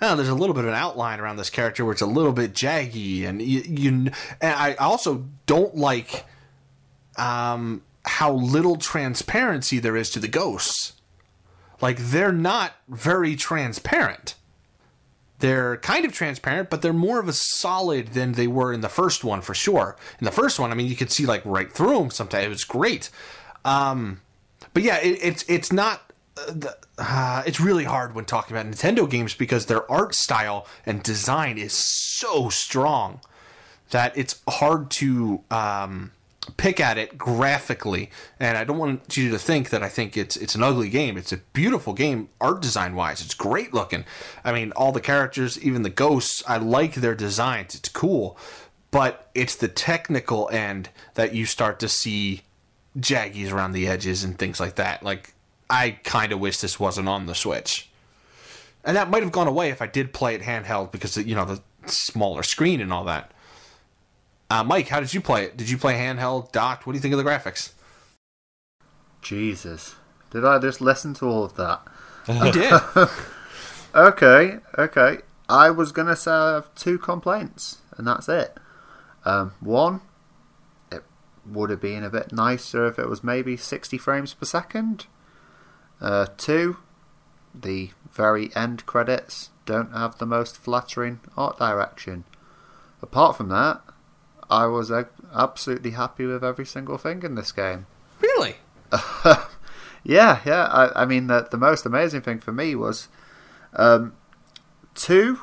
oh 0.01 0.15
there's 0.15 0.29
a 0.29 0.35
little 0.35 0.55
bit 0.55 0.63
of 0.63 0.69
an 0.69 0.75
outline 0.75 1.19
around 1.19 1.37
this 1.37 1.49
character 1.49 1.83
where 1.83 1.91
it's 1.91 2.01
a 2.01 2.07
little 2.07 2.33
bit 2.33 2.53
jaggy. 2.53 3.25
And 3.27 3.41
you, 3.41 3.61
you 3.61 3.89
and 3.89 4.13
I 4.41 4.75
also 4.75 5.25
don't 5.45 5.75
like 5.75 6.25
um 7.17 7.81
how 8.05 8.31
little 8.31 8.77
transparency 8.77 9.79
there 9.79 9.97
is 9.97 10.09
to 10.11 10.19
the 10.19 10.29
ghosts. 10.29 10.93
Like 11.81 11.97
they're 11.97 12.31
not 12.31 12.73
very 12.87 13.35
transparent 13.35 14.35
they're 15.39 15.77
kind 15.77 16.05
of 16.05 16.13
transparent, 16.13 16.69
but 16.69 16.81
they're 16.81 16.93
more 16.93 17.19
of 17.19 17.27
a 17.27 17.33
solid 17.33 18.09
than 18.09 18.33
they 18.33 18.47
were 18.47 18.73
in 18.73 18.81
the 18.81 18.89
first 18.89 19.23
one 19.23 19.41
for 19.41 19.53
sure. 19.53 19.95
In 20.19 20.25
the 20.25 20.31
first 20.31 20.59
one, 20.59 20.71
I 20.71 20.75
mean, 20.75 20.87
you 20.87 20.95
could 20.95 21.11
see 21.11 21.25
like 21.25 21.43
right 21.45 21.71
through 21.71 21.97
them. 21.99 22.11
Sometimes 22.11 22.45
it 22.45 22.49
was 22.49 22.63
great, 22.63 23.09
um, 23.63 24.21
but 24.73 24.83
yeah, 24.83 24.97
it, 24.97 25.19
it's 25.21 25.45
it's 25.47 25.71
not. 25.71 26.11
Uh, 26.37 26.51
the, 26.51 26.77
uh, 26.99 27.43
it's 27.45 27.59
really 27.59 27.83
hard 27.83 28.15
when 28.15 28.25
talking 28.25 28.55
about 28.55 28.71
Nintendo 28.71 29.09
games 29.09 29.33
because 29.33 29.67
their 29.67 29.89
art 29.91 30.15
style 30.15 30.67
and 30.85 31.03
design 31.03 31.57
is 31.57 31.73
so 31.73 32.49
strong 32.49 33.19
that 33.91 34.17
it's 34.17 34.41
hard 34.47 34.89
to 34.89 35.41
um, 35.51 36.11
pick 36.55 36.79
at 36.79 36.97
it 36.97 37.17
graphically. 37.17 38.09
And 38.39 38.57
I 38.57 38.63
don't 38.63 38.77
want 38.77 39.17
you 39.17 39.29
to 39.31 39.39
think 39.39 39.69
that 39.69 39.83
I 39.83 39.89
think 39.89 40.15
it's 40.15 40.37
it's 40.37 40.55
an 40.55 40.63
ugly 40.63 40.89
game. 40.89 41.17
It's 41.17 41.33
a 41.33 41.37
beautiful 41.37 41.93
game, 41.93 42.29
art 42.39 42.61
design 42.61 42.95
wise. 42.95 43.21
It's 43.21 43.33
great 43.33 43.73
looking. 43.73 44.05
I 44.43 44.53
mean, 44.53 44.71
all 44.71 44.91
the 44.91 45.01
characters, 45.01 45.61
even 45.61 45.81
the 45.81 45.89
ghosts, 45.89 46.43
I 46.47 46.57
like 46.57 46.95
their 46.95 47.15
designs. 47.15 47.75
It's 47.75 47.89
cool, 47.89 48.37
but 48.91 49.29
it's 49.35 49.55
the 49.55 49.67
technical 49.67 50.49
end 50.49 50.89
that 51.15 51.33
you 51.33 51.45
start 51.45 51.79
to 51.79 51.89
see 51.89 52.41
jaggies 52.97 53.51
around 53.51 53.73
the 53.73 53.87
edges 53.87 54.23
and 54.23 54.37
things 54.37 54.59
like 54.59 54.75
that. 54.75 55.03
Like 55.03 55.33
I 55.69 55.91
kind 56.03 56.31
of 56.31 56.39
wish 56.39 56.59
this 56.59 56.79
wasn't 56.79 57.09
on 57.09 57.25
the 57.25 57.35
Switch. 57.35 57.89
And 58.83 58.95
that 58.95 59.09
might 59.09 59.23
have 59.23 59.33
gone 59.33 59.47
away 59.47 59.69
if 59.69 59.81
I 59.81 59.87
did 59.87 60.13
play 60.13 60.33
it 60.33 60.41
handheld 60.41 60.91
because 60.91 61.17
you 61.17 61.35
know 61.35 61.45
the 61.45 61.61
smaller 61.85 62.43
screen 62.43 62.81
and 62.81 62.93
all 62.93 63.03
that. 63.05 63.31
Uh, 64.49 64.63
Mike, 64.63 64.87
how 64.87 64.99
did 64.99 65.13
you 65.13 65.21
play 65.21 65.43
it? 65.43 65.57
Did 65.57 65.69
you 65.69 65.77
play 65.77 65.95
handheld, 65.95 66.51
docked? 66.51 66.87
What 66.87 66.93
do 66.93 66.97
you 66.97 67.01
think 67.01 67.13
of 67.13 67.17
the 67.17 67.29
graphics? 67.29 67.73
Jesus, 69.21 69.95
did 70.31 70.45
I 70.45 70.59
just 70.59 70.79
listen 70.79 71.13
to 71.15 71.25
all 71.25 71.43
of 71.43 71.55
that? 71.55 71.81
You 72.27 72.51
did. 72.51 72.73
okay, 73.95 74.59
okay. 74.77 75.17
I 75.49 75.69
was 75.69 75.91
gonna 75.91 76.15
say 76.15 76.31
I 76.31 76.53
have 76.53 76.73
two 76.75 76.97
complaints, 76.97 77.79
and 77.97 78.07
that's 78.07 78.29
it. 78.29 78.57
Um, 79.25 79.53
one, 79.59 80.01
it 80.91 81.03
would 81.45 81.69
have 81.69 81.81
been 81.81 82.03
a 82.03 82.09
bit 82.09 82.31
nicer 82.31 82.85
if 82.87 82.97
it 82.99 83.09
was 83.09 83.23
maybe 83.23 83.57
60 83.57 83.97
frames 83.97 84.33
per 84.33 84.45
second. 84.45 85.07
Uh, 85.99 86.27
two, 86.37 86.77
the 87.53 87.91
very 88.11 88.55
end 88.55 88.85
credits 88.85 89.49
don't 89.65 89.91
have 89.91 90.17
the 90.17 90.25
most 90.25 90.57
flattering 90.57 91.19
art 91.35 91.57
direction. 91.57 92.23
Apart 93.01 93.35
from 93.35 93.49
that, 93.49 93.81
I 94.49 94.65
was 94.67 94.91
absolutely 95.33 95.91
happy 95.91 96.25
with 96.25 96.43
every 96.43 96.65
single 96.65 96.97
thing 96.97 97.23
in 97.23 97.35
this 97.35 97.51
game. 97.51 97.85
really? 98.21 98.55
Yeah, 100.07 100.39
yeah. 100.45 100.63
I, 100.63 101.01
I 101.01 101.05
mean, 101.05 101.27
the, 101.27 101.49
the 101.51 101.57
most 101.57 101.85
amazing 101.85 102.21
thing 102.21 102.39
for 102.39 102.53
me 102.53 102.75
was 102.75 103.09
um, 103.73 104.13
two. 104.95 105.39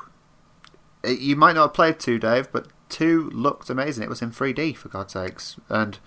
You 1.04 1.36
might 1.36 1.52
not 1.52 1.64
have 1.64 1.74
played 1.74 2.00
two, 2.00 2.18
Dave, 2.18 2.50
but 2.50 2.68
two 2.88 3.28
looked 3.34 3.68
amazing. 3.68 4.04
It 4.04 4.08
was 4.08 4.22
in 4.22 4.30
3D, 4.30 4.74
for 4.74 4.88
God's 4.88 5.12
sakes. 5.12 5.56
And 5.68 5.98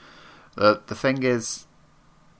uh, 0.57 0.77
the 0.87 0.95
thing 0.95 1.21
is, 1.21 1.67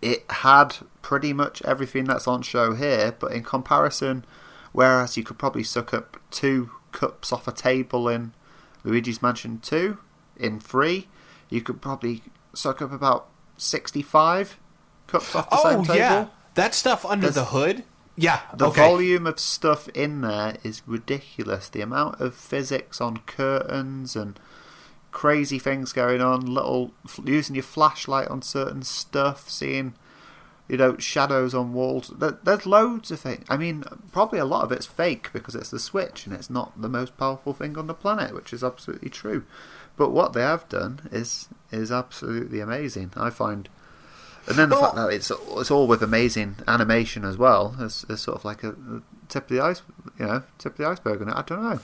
it 0.02 0.26
had 0.28 0.78
pretty 1.04 1.34
much 1.34 1.62
everything 1.62 2.06
that's 2.06 2.28
on 2.28 2.42
show 2.42 2.74
here, 2.74 3.16
but 3.20 3.32
in 3.32 3.44
comparison, 3.44 4.26
whereas 4.72 5.18
you 5.18 5.24
could 5.24 5.38
probably 5.38 5.64
suck 5.64 5.94
up 5.94 6.18
two 6.32 6.72
cups 6.92 7.32
off 7.32 7.48
a 7.48 7.52
table 7.52 8.10
in 8.10 8.34
Luigi's 8.84 9.22
Mansion 9.22 9.60
2 9.60 10.00
in 10.40 10.60
3, 10.60 11.08
you 11.50 11.62
could 11.62 11.82
probably 11.82 12.24
suck 12.54 12.82
up 12.82 12.92
about 12.92 13.28
65 13.58 14.60
cups 15.08 15.36
off 15.36 15.50
the 15.50 15.58
same 15.58 15.80
Oh 15.80 15.84
table. 15.84 15.96
yeah, 15.96 16.28
that 16.56 16.74
stuff 16.74 17.06
under 17.06 17.30
There's- 17.30 17.36
the 17.36 17.46
hood. 17.46 17.84
Yeah. 18.20 18.42
The 18.56 18.70
okay. 18.70 18.82
volume 18.90 19.28
of 19.28 19.40
stuff 19.40 19.88
in 19.90 20.22
there 20.22 20.58
is 20.64 20.82
ridiculous. 20.88 21.70
The 21.70 21.82
amount 21.82 22.20
of 22.20 22.34
physics 22.34 23.00
on 23.00 23.18
curtains 23.28 24.16
and 24.16 24.40
crazy 25.12 25.60
things 25.60 25.94
going 25.94 26.20
on, 26.20 26.42
little 26.42 26.94
using 27.24 27.56
your 27.56 27.64
flashlight 27.64 28.28
on 28.30 28.42
certain 28.42 28.82
stuff, 28.82 29.50
seeing 29.50 29.94
you 30.68 30.78
know 30.78 30.98
shadows 30.98 31.54
on 31.54 31.74
walls. 31.74 32.12
There, 32.18 32.38
there's 32.44 32.66
loads 32.66 33.12
of 33.12 33.20
things. 33.20 33.46
I 33.50 33.58
mean, 33.58 33.84
probably 34.12 34.40
a 34.40 34.46
lot 34.46 34.64
of 34.64 34.72
it's 34.72 34.86
fake 34.86 35.30
because 35.34 35.56
it's 35.56 35.70
the 35.72 35.80
Switch 35.80 36.26
and 36.26 36.36
it's 36.36 36.50
not 36.50 36.80
the 36.82 36.90
most 36.90 37.18
powerful 37.18 37.54
thing 37.54 37.78
on 37.78 37.88
the 37.88 37.94
planet, 37.94 38.34
which 38.34 38.52
is 38.54 38.64
absolutely 38.64 39.10
true. 39.10 39.46
But 39.96 40.12
what 40.12 40.34
they 40.34 40.42
have 40.42 40.68
done 40.70 41.08
is 41.12 41.50
is 41.72 41.92
absolutely 41.92 42.60
amazing. 42.60 43.12
I 43.18 43.30
find. 43.30 43.70
And 44.48 44.56
then 44.56 44.70
the 44.70 44.76
Well- 44.76 44.86
fact 44.86 44.96
that 44.96 45.10
it's 45.14 45.32
it's 45.58 45.72
all 45.72 45.88
with 45.88 46.02
amazing 46.02 46.58
animation 46.68 47.26
as 47.26 47.38
well 47.38 47.76
is, 47.80 48.06
is 48.10 48.22
sort 48.22 48.38
of 48.38 48.46
like 48.46 48.64
a, 48.64 48.70
a 48.70 49.02
tip 49.28 49.44
of 49.44 49.50
the 49.50 49.60
ice, 49.62 49.82
you 50.20 50.26
know, 50.26 50.44
tip 50.58 50.74
of 50.74 50.78
the 50.78 50.86
iceberg. 50.88 51.22
And 51.22 51.32
I 51.32 51.42
don't 51.42 51.64
know. 51.64 51.80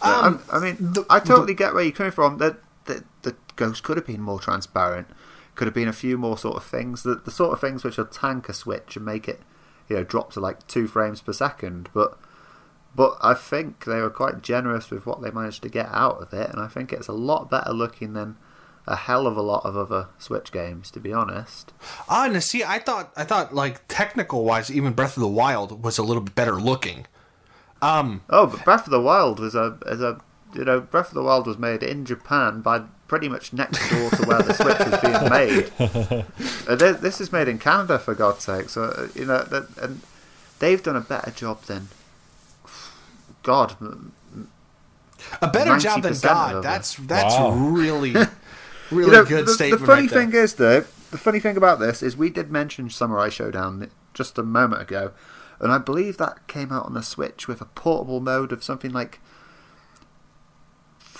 Um, 0.00 0.40
I'm- 0.50 0.62
mean, 0.62 0.76
the- 0.80 1.04
I 1.10 1.20
totally 1.20 1.54
get 1.54 1.74
where 1.74 1.82
you're 1.84 1.92
coming 1.92 2.10
from. 2.12 2.38
That 2.38 2.56
the, 2.86 3.04
the 3.22 3.36
ghost 3.54 3.82
could 3.84 3.96
have 3.98 4.06
been 4.06 4.20
more 4.22 4.40
transparent. 4.40 5.06
Could 5.54 5.66
have 5.66 5.74
been 5.74 5.88
a 5.88 5.92
few 5.92 6.16
more 6.16 6.38
sort 6.38 6.56
of 6.56 6.64
things. 6.64 7.02
The, 7.02 7.16
the 7.16 7.30
sort 7.30 7.52
of 7.52 7.60
things 7.60 7.84
which 7.84 7.98
will 7.98 8.06
tank 8.06 8.48
a 8.48 8.54
switch 8.54 8.96
and 8.96 9.04
make 9.04 9.28
it, 9.28 9.40
you 9.88 9.96
know, 9.96 10.04
drop 10.04 10.32
to 10.32 10.40
like 10.40 10.66
two 10.66 10.86
frames 10.86 11.20
per 11.20 11.32
second. 11.32 11.90
But 11.92 12.18
but 12.94 13.16
I 13.22 13.34
think 13.34 13.84
they 13.84 14.00
were 14.00 14.10
quite 14.10 14.42
generous 14.42 14.90
with 14.90 15.06
what 15.06 15.22
they 15.22 15.30
managed 15.30 15.62
to 15.62 15.68
get 15.68 15.88
out 15.90 16.20
of 16.20 16.32
it, 16.32 16.50
and 16.50 16.60
I 16.60 16.68
think 16.68 16.92
it's 16.92 17.08
a 17.08 17.12
lot 17.12 17.50
better 17.50 17.72
looking 17.72 18.12
than 18.12 18.36
a 18.86 18.96
hell 18.96 19.26
of 19.26 19.36
a 19.36 19.42
lot 19.42 19.64
of 19.64 19.76
other 19.76 20.08
Switch 20.18 20.52
games, 20.52 20.90
to 20.90 21.00
be 21.00 21.12
honest. 21.12 21.72
Ah, 22.08 22.26
and 22.26 22.42
see, 22.42 22.64
I 22.64 22.78
thought, 22.78 23.12
I 23.16 23.24
thought, 23.24 23.54
like 23.54 23.86
technical 23.88 24.44
wise, 24.44 24.70
even 24.70 24.92
Breath 24.92 25.16
of 25.16 25.22
the 25.22 25.28
Wild 25.28 25.82
was 25.84 25.98
a 25.98 26.02
little 26.02 26.22
bit 26.22 26.34
better 26.34 26.56
looking. 26.56 27.06
Um, 27.80 28.22
Oh, 28.28 28.46
but 28.46 28.64
Breath 28.64 28.86
of 28.86 28.90
the 28.90 29.00
Wild 29.00 29.40
was 29.40 29.54
a 29.54 29.78
is 29.86 30.00
a 30.00 30.20
you 30.54 30.64
know 30.64 30.80
Breath 30.80 31.08
of 31.08 31.14
the 31.14 31.22
Wild 31.22 31.46
was 31.46 31.58
made 31.58 31.82
in 31.82 32.04
Japan 32.04 32.60
by 32.60 32.82
pretty 33.08 33.28
much 33.28 33.52
next 33.52 33.78
door 33.90 34.10
to 34.10 34.22
where 34.26 34.42
the 34.42 34.54
Switch 34.54 34.78
was 34.78 35.00
being 35.00 35.30
made. 35.30 36.24
Uh, 36.68 36.76
thi- 36.76 36.92
this 36.92 37.20
is 37.20 37.32
made 37.32 37.48
in 37.48 37.58
Canada 37.58 37.98
for 37.98 38.14
God's 38.14 38.44
sake. 38.44 38.68
So 38.68 38.84
uh, 38.84 39.08
you 39.14 39.24
know 39.26 39.42
that, 39.42 39.68
and 39.78 40.00
they've 40.60 40.82
done 40.82 40.96
a 40.96 41.00
better 41.00 41.30
job 41.32 41.62
than 41.64 41.88
God. 43.42 43.76
A 45.40 45.48
better 45.48 45.78
job 45.78 46.02
than 46.02 46.14
God. 46.20 46.62
That's 46.64 46.94
that's 46.96 47.34
Wow. 47.34 47.50
really, 47.52 48.12
really 48.90 49.06
You 49.06 49.12
know, 49.12 49.24
good 49.24 49.46
the, 49.46 49.52
statement. 49.54 49.80
the 49.80 49.86
funny 49.86 50.02
right 50.02 50.10
thing 50.10 50.32
is, 50.32 50.54
though, 50.54 50.80
the 51.10 51.18
funny 51.18 51.40
thing 51.40 51.56
about 51.56 51.78
this 51.80 52.02
is 52.02 52.16
we 52.16 52.30
did 52.30 52.50
mention 52.50 52.90
Samurai 52.90 53.28
Shodown 53.28 53.90
just 54.14 54.38
a 54.38 54.42
moment 54.42 54.82
ago, 54.82 55.12
and 55.60 55.72
I 55.72 55.78
believe 55.78 56.16
that 56.18 56.46
came 56.46 56.72
out 56.72 56.86
on 56.86 56.94
the 56.94 57.02
Switch 57.02 57.46
with 57.48 57.60
a 57.60 57.64
portable 57.66 58.20
mode 58.20 58.52
of 58.52 58.62
something 58.64 58.92
like 58.92 59.20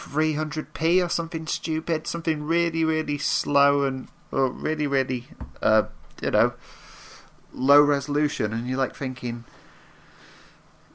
300p 0.03 1.05
or 1.05 1.09
something 1.09 1.47
stupid, 1.47 2.07
something 2.07 2.43
really, 2.43 2.85
really 2.85 3.19
slow 3.19 3.85
and 3.85 4.09
or 4.31 4.51
really, 4.51 4.87
really, 4.87 5.27
uh, 5.61 5.85
you 6.23 6.31
know, 6.31 6.55
low 7.53 7.81
resolution, 7.81 8.53
and 8.53 8.69
you're 8.69 8.79
like 8.79 8.97
thinking. 8.97 9.45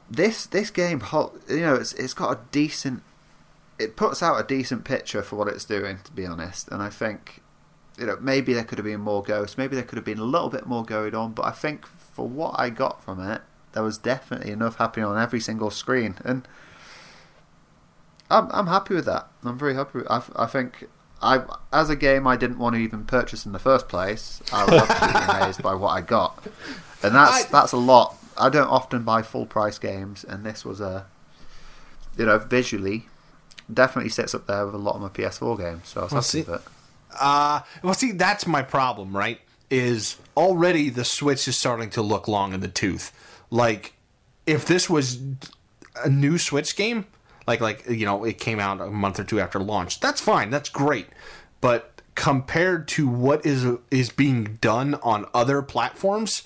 This 0.10 0.46
this 0.46 0.72
game, 0.72 1.04
you 1.50 1.60
know, 1.60 1.76
it's 1.76 1.94
it's 1.94 2.14
got 2.14 2.32
a 2.32 2.40
decent 2.52 3.04
it 3.80 3.96
puts 3.96 4.24
out 4.24 4.40
a 4.40 4.44
decent 4.44 4.84
picture 4.84 5.22
for 5.22 5.36
what 5.36 5.48
it's 5.48 5.66
doing, 5.66 6.00
to 6.04 6.12
be 6.12 6.26
honest. 6.26 6.68
And 6.70 6.82
I 6.82 6.90
think, 6.90 7.42
you 7.98 8.06
know, 8.06 8.18
maybe 8.20 8.54
there 8.54 8.64
could 8.64 8.78
have 8.78 8.86
been 8.86 9.02
more 9.02 9.24
ghosts, 9.24 9.58
maybe 9.58 9.76
there 9.76 9.86
could 9.86 9.98
have 9.98 10.06
been 10.06 10.20
a 10.20 10.24
little 10.24 10.50
bit 10.50 10.66
more 10.66 10.84
going 10.84 11.14
on. 11.14 11.34
But 11.34 11.46
I 11.46 11.52
think 11.52 11.86
for 11.86 12.28
what 12.28 12.60
I 12.60 12.70
got 12.70 13.04
from 13.04 13.20
it, 13.20 13.42
there 13.74 13.84
was 13.84 13.98
definitely 13.98 14.52
enough 14.52 14.78
happening 14.78 15.06
on 15.06 15.22
every 15.22 15.40
single 15.40 15.70
screen, 15.70 16.18
and 16.24 16.48
I'm 18.30 18.50
I'm 18.52 18.68
happy 18.68 18.94
with 18.96 19.06
that. 19.06 19.28
I'm 19.44 19.58
very 19.58 19.76
happy. 19.76 20.00
With, 20.00 20.08
I 20.12 20.22
I 20.36 20.46
think. 20.46 20.86
I, 21.20 21.44
as 21.74 21.90
a 21.90 21.96
game 21.96 22.28
I 22.28 22.38
didn't 22.38 22.60
want 22.60 22.76
to 22.76 22.80
even 22.80 23.04
purchase 23.04 23.44
in 23.48 23.52
the 23.52 23.58
first 23.58 23.90
place, 23.90 24.40
I 24.54 24.66
was 24.66 24.74
absolutely 24.84 25.22
amazed 25.36 25.64
by 25.64 25.74
what 25.74 25.90
I 25.90 26.02
got, 26.02 26.46
and 27.02 27.16
that's 27.16 27.46
I- 27.46 27.50
that's 27.50 27.72
a 27.72 27.78
lot. 27.78 28.16
I 28.38 28.50
don't 28.50 28.68
often 28.68 29.02
buy 29.02 29.24
full 29.24 29.48
price 29.48 29.80
games, 29.80 30.24
and 30.24 30.46
this 30.46 30.64
was 30.64 30.80
a, 30.80 31.08
you 32.20 32.26
know, 32.28 32.38
visually 32.38 33.08
definitely 33.74 34.10
sits 34.10 34.36
up 34.36 34.46
there 34.46 34.64
with 34.68 34.76
a 34.76 34.78
lot 34.78 34.94
of 34.94 35.02
my 35.02 35.10
PS4 35.10 35.58
games. 35.58 35.88
So 35.90 36.02
I 36.02 36.04
was 36.04 36.12
Well, 36.14 36.22
happy 36.22 36.28
see- 36.30 36.42
with 36.44 36.62
it. 36.62 36.68
Uh, 37.20 37.62
well, 37.82 37.96
see, 37.96 38.12
that's 38.12 38.46
my 38.46 38.62
problem, 38.62 39.18
right? 39.18 39.40
Is 39.72 40.18
already 40.38 40.92
the 40.92 41.04
Switch 41.04 41.48
is 41.48 41.58
starting 41.58 41.90
to 41.92 42.04
look 42.04 42.28
long 42.28 42.54
in 42.54 42.60
the 42.60 42.68
tooth. 42.68 43.12
Like, 43.50 43.94
if 44.46 44.66
this 44.68 44.88
was, 44.88 45.18
a 46.06 46.10
new 46.10 46.38
Switch 46.38 46.76
game, 46.76 47.06
like 47.48 47.62
like 47.62 47.90
you 47.90 48.06
know 48.06 48.24
it 48.24 48.38
came 48.38 48.60
out 48.60 48.82
a 48.82 48.88
month 48.88 49.20
or 49.20 49.24
two 49.24 49.40
after 49.40 49.60
launch, 49.60 50.00
that's 50.00 50.22
fine. 50.22 50.50
That's 50.50 50.70
great. 50.70 51.08
But 51.62 52.02
compared 52.16 52.88
to 52.90 53.08
what 53.08 53.46
is 53.46 53.66
is 53.90 54.10
being 54.10 54.58
done 54.62 54.96
on 54.96 55.26
other 55.34 55.62
platforms, 55.62 56.44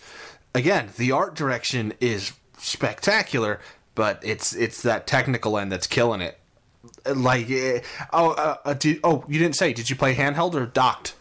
again, 0.53 0.89
the 0.97 1.11
art 1.11 1.35
direction 1.35 1.93
is 1.99 2.33
spectacular, 2.57 3.59
but 3.95 4.19
it's 4.23 4.53
it's 4.55 4.81
that 4.83 5.07
technical 5.07 5.57
end 5.57 5.71
that's 5.71 5.87
killing 5.87 6.21
it. 6.21 6.37
Like, 7.05 7.49
eh, 7.49 7.81
oh, 8.11 8.31
uh, 8.31 8.57
uh, 8.65 8.73
did, 8.73 8.99
oh, 9.03 9.23
you 9.27 9.37
didn't 9.37 9.55
say. 9.55 9.71
Did 9.73 9.89
you 9.89 9.95
play 9.95 10.15
handheld 10.15 10.55
or 10.55 10.65
docked? 10.65 11.15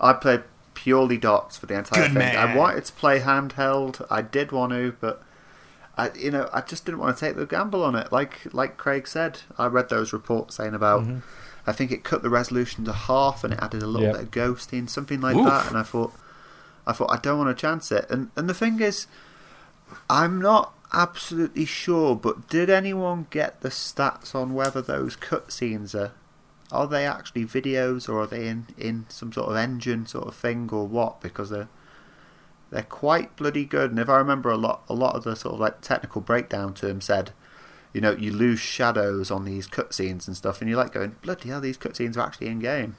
I 0.00 0.12
played 0.14 0.42
purely 0.74 1.16
docked 1.16 1.58
for 1.58 1.66
the 1.66 1.74
entire 1.74 2.02
Good 2.02 2.12
thing. 2.12 2.18
man. 2.18 2.36
I 2.36 2.56
wanted 2.56 2.84
to 2.86 2.92
play 2.94 3.20
handheld. 3.20 4.04
I 4.10 4.22
did 4.22 4.50
want 4.50 4.72
to, 4.72 4.96
but 5.00 5.22
I, 6.04 6.10
you 6.16 6.30
know, 6.30 6.48
I 6.52 6.60
just 6.62 6.84
didn't 6.84 7.00
want 7.00 7.16
to 7.16 7.20
take 7.26 7.36
the 7.36 7.46
gamble 7.46 7.82
on 7.84 7.94
it. 7.94 8.10
Like 8.12 8.52
like 8.52 8.76
Craig 8.76 9.06
said, 9.06 9.40
I 9.58 9.66
read 9.66 9.88
those 9.88 10.12
reports 10.12 10.56
saying 10.56 10.74
about. 10.74 11.02
Mm-hmm. 11.02 11.18
I 11.66 11.72
think 11.72 11.92
it 11.92 12.04
cut 12.04 12.22
the 12.22 12.30
resolution 12.30 12.84
to 12.86 12.92
half, 12.92 13.44
and 13.44 13.52
it 13.52 13.60
added 13.62 13.82
a 13.82 13.86
little 13.86 14.06
Yeah. 14.06 14.12
bit 14.12 14.22
of 14.22 14.30
ghosting, 14.30 14.88
something 14.88 15.20
like 15.20 15.36
Oof. 15.36 15.44
that. 15.46 15.68
And 15.68 15.76
I 15.76 15.82
thought, 15.82 16.12
I 16.86 16.92
thought 16.92 17.10
I 17.12 17.18
don't 17.18 17.38
want 17.38 17.54
to 17.56 17.60
chance 17.60 17.92
it. 17.92 18.06
And 18.10 18.30
and 18.34 18.48
the 18.48 18.54
thing 18.54 18.80
is, 18.80 19.06
I'm 20.08 20.40
not 20.40 20.72
absolutely 20.92 21.64
sure, 21.66 22.16
but 22.16 22.48
did 22.48 22.70
anyone 22.70 23.26
get 23.30 23.60
the 23.60 23.68
stats 23.68 24.34
on 24.34 24.54
whether 24.54 24.80
those 24.82 25.16
cutscenes 25.16 25.94
are 25.94 26.12
are 26.72 26.86
they 26.86 27.04
actually 27.04 27.44
videos 27.44 28.08
or 28.08 28.20
are 28.20 28.26
they 28.28 28.46
in, 28.48 28.66
in 28.78 29.04
some 29.08 29.32
sort 29.32 29.48
of 29.50 29.56
engine 29.56 30.06
sort 30.06 30.26
of 30.28 30.34
thing 30.34 30.68
or 30.72 30.86
what? 30.86 31.20
Because 31.20 31.50
they're 31.50 31.68
they're 32.70 32.82
quite 32.82 33.36
bloody 33.36 33.64
good. 33.64 33.90
And 33.90 33.98
if 33.98 34.08
I 34.08 34.16
remember 34.18 34.50
a 34.50 34.56
lot 34.56 34.84
a 34.88 34.94
lot 34.94 35.14
of 35.16 35.24
the 35.24 35.34
sort 35.36 35.54
of 35.54 35.60
like 35.60 35.80
technical 35.80 36.20
breakdown 36.20 36.74
to 36.74 36.86
them 36.86 37.00
said, 37.00 37.32
you 37.92 38.00
know, 38.00 38.12
you 38.12 38.32
lose 38.32 38.60
shadows 38.60 39.30
on 39.30 39.44
these 39.44 39.66
cutscenes 39.66 40.26
and 40.26 40.36
stuff, 40.36 40.60
and 40.60 40.70
you're 40.70 40.78
like 40.78 40.92
going, 40.92 41.16
bloody 41.22 41.48
hell, 41.48 41.60
these 41.60 41.78
cutscenes 41.78 42.16
are 42.16 42.20
actually 42.20 42.48
in 42.48 42.60
game. 42.60 42.96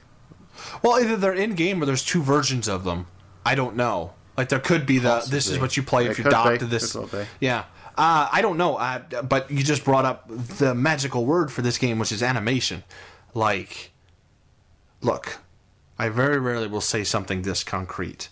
Well, 0.82 1.00
either 1.02 1.16
they're 1.16 1.32
in 1.32 1.54
game 1.54 1.82
or 1.82 1.86
there's 1.86 2.04
two 2.04 2.22
versions 2.22 2.68
of 2.68 2.84
them. 2.84 3.06
I 3.44 3.54
don't 3.54 3.74
know. 3.76 4.12
Like 4.36 4.48
there 4.48 4.60
could 4.60 4.86
be 4.86 4.98
the 4.98 5.24
this 5.28 5.48
is 5.48 5.58
what 5.58 5.76
you 5.76 5.82
play 5.82 6.06
if 6.06 6.12
It 6.12 6.18
you 6.18 6.24
could 6.24 6.30
dock 6.30 6.60
be. 6.60 6.66
this. 6.66 6.96
Yeah. 7.40 7.64
Uh, 7.96 8.26
I 8.32 8.40
don't 8.40 8.56
know, 8.56 8.76
uh, 8.76 9.00
but 9.22 9.50
you 9.50 9.62
just 9.62 9.84
brought 9.84 10.06
up 10.06 10.26
the 10.28 10.74
magical 10.74 11.26
word 11.26 11.52
for 11.52 11.60
this 11.60 11.76
game, 11.76 11.98
which 11.98 12.10
is 12.10 12.22
animation. 12.22 12.84
Like, 13.34 13.90
look, 15.02 15.38
I 15.98 16.08
very 16.08 16.38
rarely 16.38 16.68
will 16.68 16.80
say 16.80 17.04
something 17.04 17.42
this 17.42 17.62
concrete, 17.62 18.30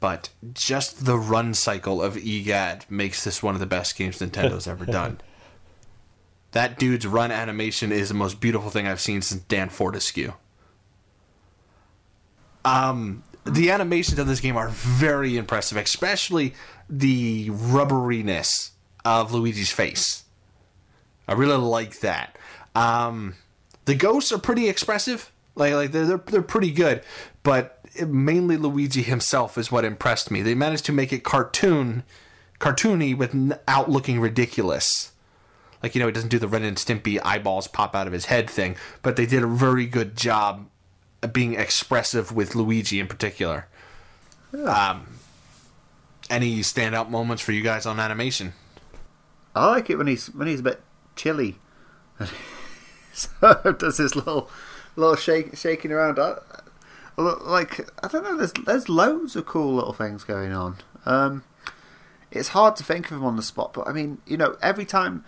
but 0.00 0.30
just 0.52 1.04
the 1.04 1.18
run 1.18 1.54
cycle 1.54 2.02
of 2.02 2.16
EGAD 2.16 2.90
makes 2.90 3.24
this 3.24 3.42
one 3.42 3.54
of 3.54 3.60
the 3.60 3.66
best 3.66 3.96
games 3.96 4.18
Nintendo's 4.18 4.66
ever 4.66 4.84
done. 4.86 5.20
That 6.52 6.78
dude's 6.78 7.06
run 7.06 7.30
animation 7.30 7.92
is 7.92 8.08
the 8.08 8.14
most 8.14 8.40
beautiful 8.40 8.70
thing 8.70 8.86
I've 8.86 9.00
seen 9.00 9.22
since 9.22 9.42
Dan 9.42 9.68
Fortesque. 9.68 10.32
Um, 12.64 13.22
the 13.44 13.70
animations 13.70 14.18
of 14.18 14.26
this 14.26 14.40
game 14.40 14.56
are 14.56 14.68
very 14.68 15.36
impressive, 15.36 15.78
especially 15.78 16.54
the 16.88 17.50
rubberiness 17.50 18.70
of 19.04 19.32
Luigi's 19.32 19.70
face. 19.70 20.24
I 21.26 21.34
really 21.34 21.56
like 21.56 22.00
that. 22.00 22.38
Um, 22.74 23.34
the 23.84 23.94
ghosts 23.94 24.32
are 24.32 24.38
pretty 24.38 24.68
expressive, 24.68 25.30
like 25.54 25.74
like 25.74 25.92
they're 25.92 26.06
they're, 26.06 26.22
they're 26.26 26.42
pretty 26.42 26.70
good, 26.70 27.02
but 27.42 27.77
mainly 28.06 28.56
Luigi 28.56 29.02
himself 29.02 29.58
is 29.58 29.72
what 29.72 29.84
impressed 29.84 30.30
me. 30.30 30.42
They 30.42 30.54
managed 30.54 30.84
to 30.86 30.92
make 30.92 31.12
it 31.12 31.24
cartoon, 31.24 32.04
cartoony 32.60 33.16
without 33.16 33.90
looking 33.90 34.20
ridiculous. 34.20 35.12
Like 35.82 35.94
you 35.94 36.00
know, 36.00 36.06
he 36.06 36.12
doesn't 36.12 36.30
do 36.30 36.38
the 36.38 36.48
Ren 36.48 36.64
and 36.64 36.76
Stimpy 36.76 37.20
eyeballs 37.24 37.68
pop 37.68 37.94
out 37.94 38.06
of 38.06 38.12
his 38.12 38.26
head 38.26 38.50
thing, 38.50 38.76
but 39.02 39.16
they 39.16 39.26
did 39.26 39.42
a 39.42 39.46
very 39.46 39.86
good 39.86 40.16
job 40.16 40.68
of 41.22 41.32
being 41.32 41.54
expressive 41.54 42.32
with 42.32 42.54
Luigi 42.54 43.00
in 43.00 43.06
particular. 43.06 43.66
Um, 44.52 45.18
any 46.30 46.60
standout 46.60 47.10
moments 47.10 47.42
for 47.42 47.52
you 47.52 47.62
guys 47.62 47.86
on 47.86 48.00
animation? 48.00 48.52
I 49.54 49.66
like 49.66 49.90
it 49.90 49.96
when 49.96 50.06
he's 50.06 50.26
when 50.34 50.48
he's 50.48 50.60
a 50.60 50.64
bit 50.64 50.80
chilly. 51.16 51.58
so 53.12 53.74
does 53.78 53.96
this 53.98 54.14
little 54.14 54.50
little 54.96 55.16
shake 55.16 55.56
shaking 55.56 55.92
around. 55.92 56.18
I- 56.18 56.38
like 57.22 57.88
I 58.02 58.08
don't 58.08 58.24
know. 58.24 58.36
There's 58.36 58.52
there's 58.52 58.88
loads 58.88 59.36
of 59.36 59.46
cool 59.46 59.74
little 59.74 59.92
things 59.92 60.24
going 60.24 60.52
on. 60.52 60.76
Um, 61.04 61.44
it's 62.30 62.48
hard 62.48 62.76
to 62.76 62.84
think 62.84 63.06
of 63.06 63.12
them 63.12 63.24
on 63.24 63.36
the 63.36 63.42
spot, 63.42 63.72
but 63.72 63.88
I 63.88 63.92
mean, 63.92 64.18
you 64.26 64.36
know, 64.36 64.56
every 64.62 64.84
time 64.84 65.24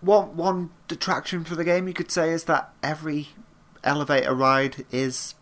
one 0.00 0.36
one 0.36 0.70
detraction 0.88 1.44
for 1.44 1.54
the 1.54 1.64
game 1.64 1.88
you 1.88 1.94
could 1.94 2.10
say 2.10 2.30
is 2.30 2.44
that 2.44 2.72
every 2.82 3.28
elevator 3.84 4.34
ride 4.34 4.84
is 4.90 5.34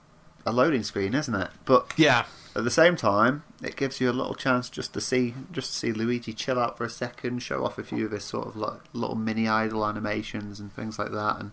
a 0.47 0.53
loading 0.53 0.83
screen, 0.83 1.15
isn't 1.15 1.35
it? 1.35 1.51
But 1.65 1.93
Yeah, 1.97 2.27
at 2.55 2.65
the 2.65 2.71
same 2.71 2.95
time, 2.95 3.43
it 3.63 3.77
gives 3.77 4.01
you 4.01 4.11
a 4.11 4.13
little 4.13 4.35
chance 4.35 4.69
just 4.69 4.93
to 4.95 5.01
see 5.01 5.35
just 5.51 5.73
to 5.73 5.79
see 5.79 5.93
Luigi 5.93 6.33
chill 6.33 6.59
out 6.61 6.79
for 6.79 6.85
a 6.85 6.91
second, 6.91 7.43
show 7.43 7.65
off 7.65 7.79
a 7.79 7.83
few 7.83 8.05
of 8.07 8.13
his 8.13 8.25
sort 8.25 8.47
of 8.47 8.57
like 8.57 8.81
little 8.93 9.17
mini 9.17 9.49
idle 9.49 9.85
animations 9.85 10.61
and 10.61 10.73
things 10.73 10.99
like 10.99 11.11
that, 11.13 11.41
and 11.41 11.53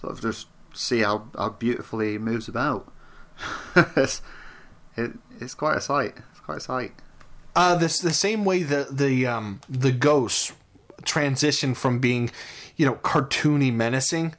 sort 0.00 0.12
of 0.12 0.22
just 0.22 0.46
see 0.72 1.00
how, 1.00 1.28
how 1.36 1.50
beautifully 1.50 2.12
he 2.12 2.18
moves 2.18 2.48
about. 2.48 2.90
it's, 3.96 4.22
it, 4.96 5.12
it's 5.40 5.54
quite 5.54 5.76
a 5.76 5.80
sight. 5.80 6.14
It's 6.30 6.40
quite 6.40 6.58
a 6.58 6.60
sight. 6.60 6.92
Uh, 7.54 7.74
this 7.76 7.98
the 8.00 8.12
same 8.14 8.44
way 8.46 8.62
the 8.62 8.86
the 8.90 9.26
um 9.26 9.60
the 9.68 9.92
ghosts 9.92 10.52
transition 11.04 11.74
from 11.74 11.98
being, 11.98 12.30
you 12.76 12.86
know, 12.86 12.94
cartoony 12.94 13.72
menacing 13.72 14.34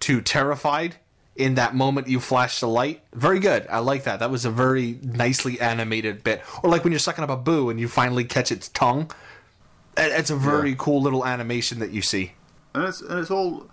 to 0.00 0.22
terrified 0.22 0.96
in 1.36 1.54
that 1.56 1.74
moment 1.74 2.08
you 2.08 2.18
flash 2.18 2.60
the 2.60 2.66
light. 2.68 3.02
Very 3.12 3.40
good. 3.40 3.66
I 3.68 3.78
like 3.80 4.04
that. 4.04 4.20
That 4.20 4.30
was 4.30 4.44
a 4.46 4.50
very 4.50 4.98
nicely 5.02 5.60
animated 5.60 6.24
bit. 6.24 6.42
Or 6.62 6.70
like 6.70 6.82
when 6.84 6.92
you're 6.92 6.98
sucking 6.98 7.22
up 7.24 7.30
a 7.30 7.36
boo 7.36 7.68
and 7.70 7.78
you 7.78 7.88
finally 7.88 8.24
catch 8.24 8.50
its 8.50 8.68
tongue. 8.68 9.10
It's 9.96 10.30
a 10.30 10.36
very 10.36 10.70
Yeah. 10.70 10.76
cool 10.78 11.02
little 11.02 11.26
animation 11.26 11.78
that 11.80 11.90
you 11.90 12.00
see. 12.00 12.32
And 12.74 12.84
it's 12.84 13.00
and 13.02 13.18
it's 13.18 13.30
all 13.30 13.68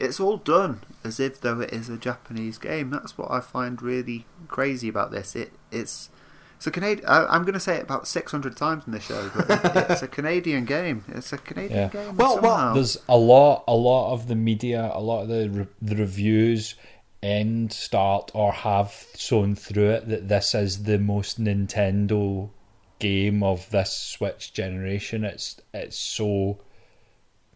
it's 0.00 0.18
all 0.18 0.38
done 0.38 0.80
as 1.04 1.20
if 1.20 1.40
though 1.40 1.60
it 1.60 1.72
is 1.72 1.88
a 1.88 1.96
Japanese 1.96 2.58
game. 2.58 2.90
That's 2.90 3.16
what 3.18 3.30
I 3.30 3.40
find 3.40 3.80
really 3.82 4.26
crazy 4.48 4.88
about 4.88 5.10
this. 5.10 5.36
It 5.36 5.52
it's 5.70 6.10
it's 6.56 6.66
a 6.66 6.70
Canadian. 6.70 7.06
I'm 7.08 7.42
going 7.42 7.54
to 7.54 7.60
say 7.60 7.76
it 7.76 7.82
about 7.84 8.06
600 8.06 8.54
times 8.54 8.84
in 8.86 8.92
this 8.92 9.04
show, 9.04 9.30
but 9.34 9.48
it, 9.50 9.86
it's 9.90 10.02
a 10.02 10.08
Canadian 10.08 10.66
game. 10.66 11.04
It's 11.08 11.32
a 11.32 11.38
Canadian 11.38 11.80
Yeah. 11.80 11.88
game. 11.88 12.16
Well, 12.18 12.38
well. 12.40 12.74
There's 12.74 12.98
a 13.08 13.16
lot, 13.16 13.64
a 13.66 13.74
lot 13.74 14.12
of 14.12 14.28
the 14.28 14.34
media, 14.34 14.90
a 14.92 15.00
lot 15.00 15.22
of 15.22 15.28
the 15.28 15.48
re- 15.48 15.66
the 15.80 15.96
reviews 15.96 16.74
end, 17.22 17.72
start, 17.72 18.30
or 18.34 18.52
have 18.52 18.92
sewn 19.14 19.54
through 19.54 19.90
it 19.90 20.08
that 20.08 20.28
this 20.28 20.54
is 20.54 20.82
the 20.82 20.98
most 20.98 21.42
Nintendo 21.42 22.50
game 22.98 23.42
of 23.42 23.70
this 23.70 23.92
Switch 23.94 24.52
generation. 24.52 25.24
It's 25.24 25.60
it's 25.72 25.98
so 25.98 26.58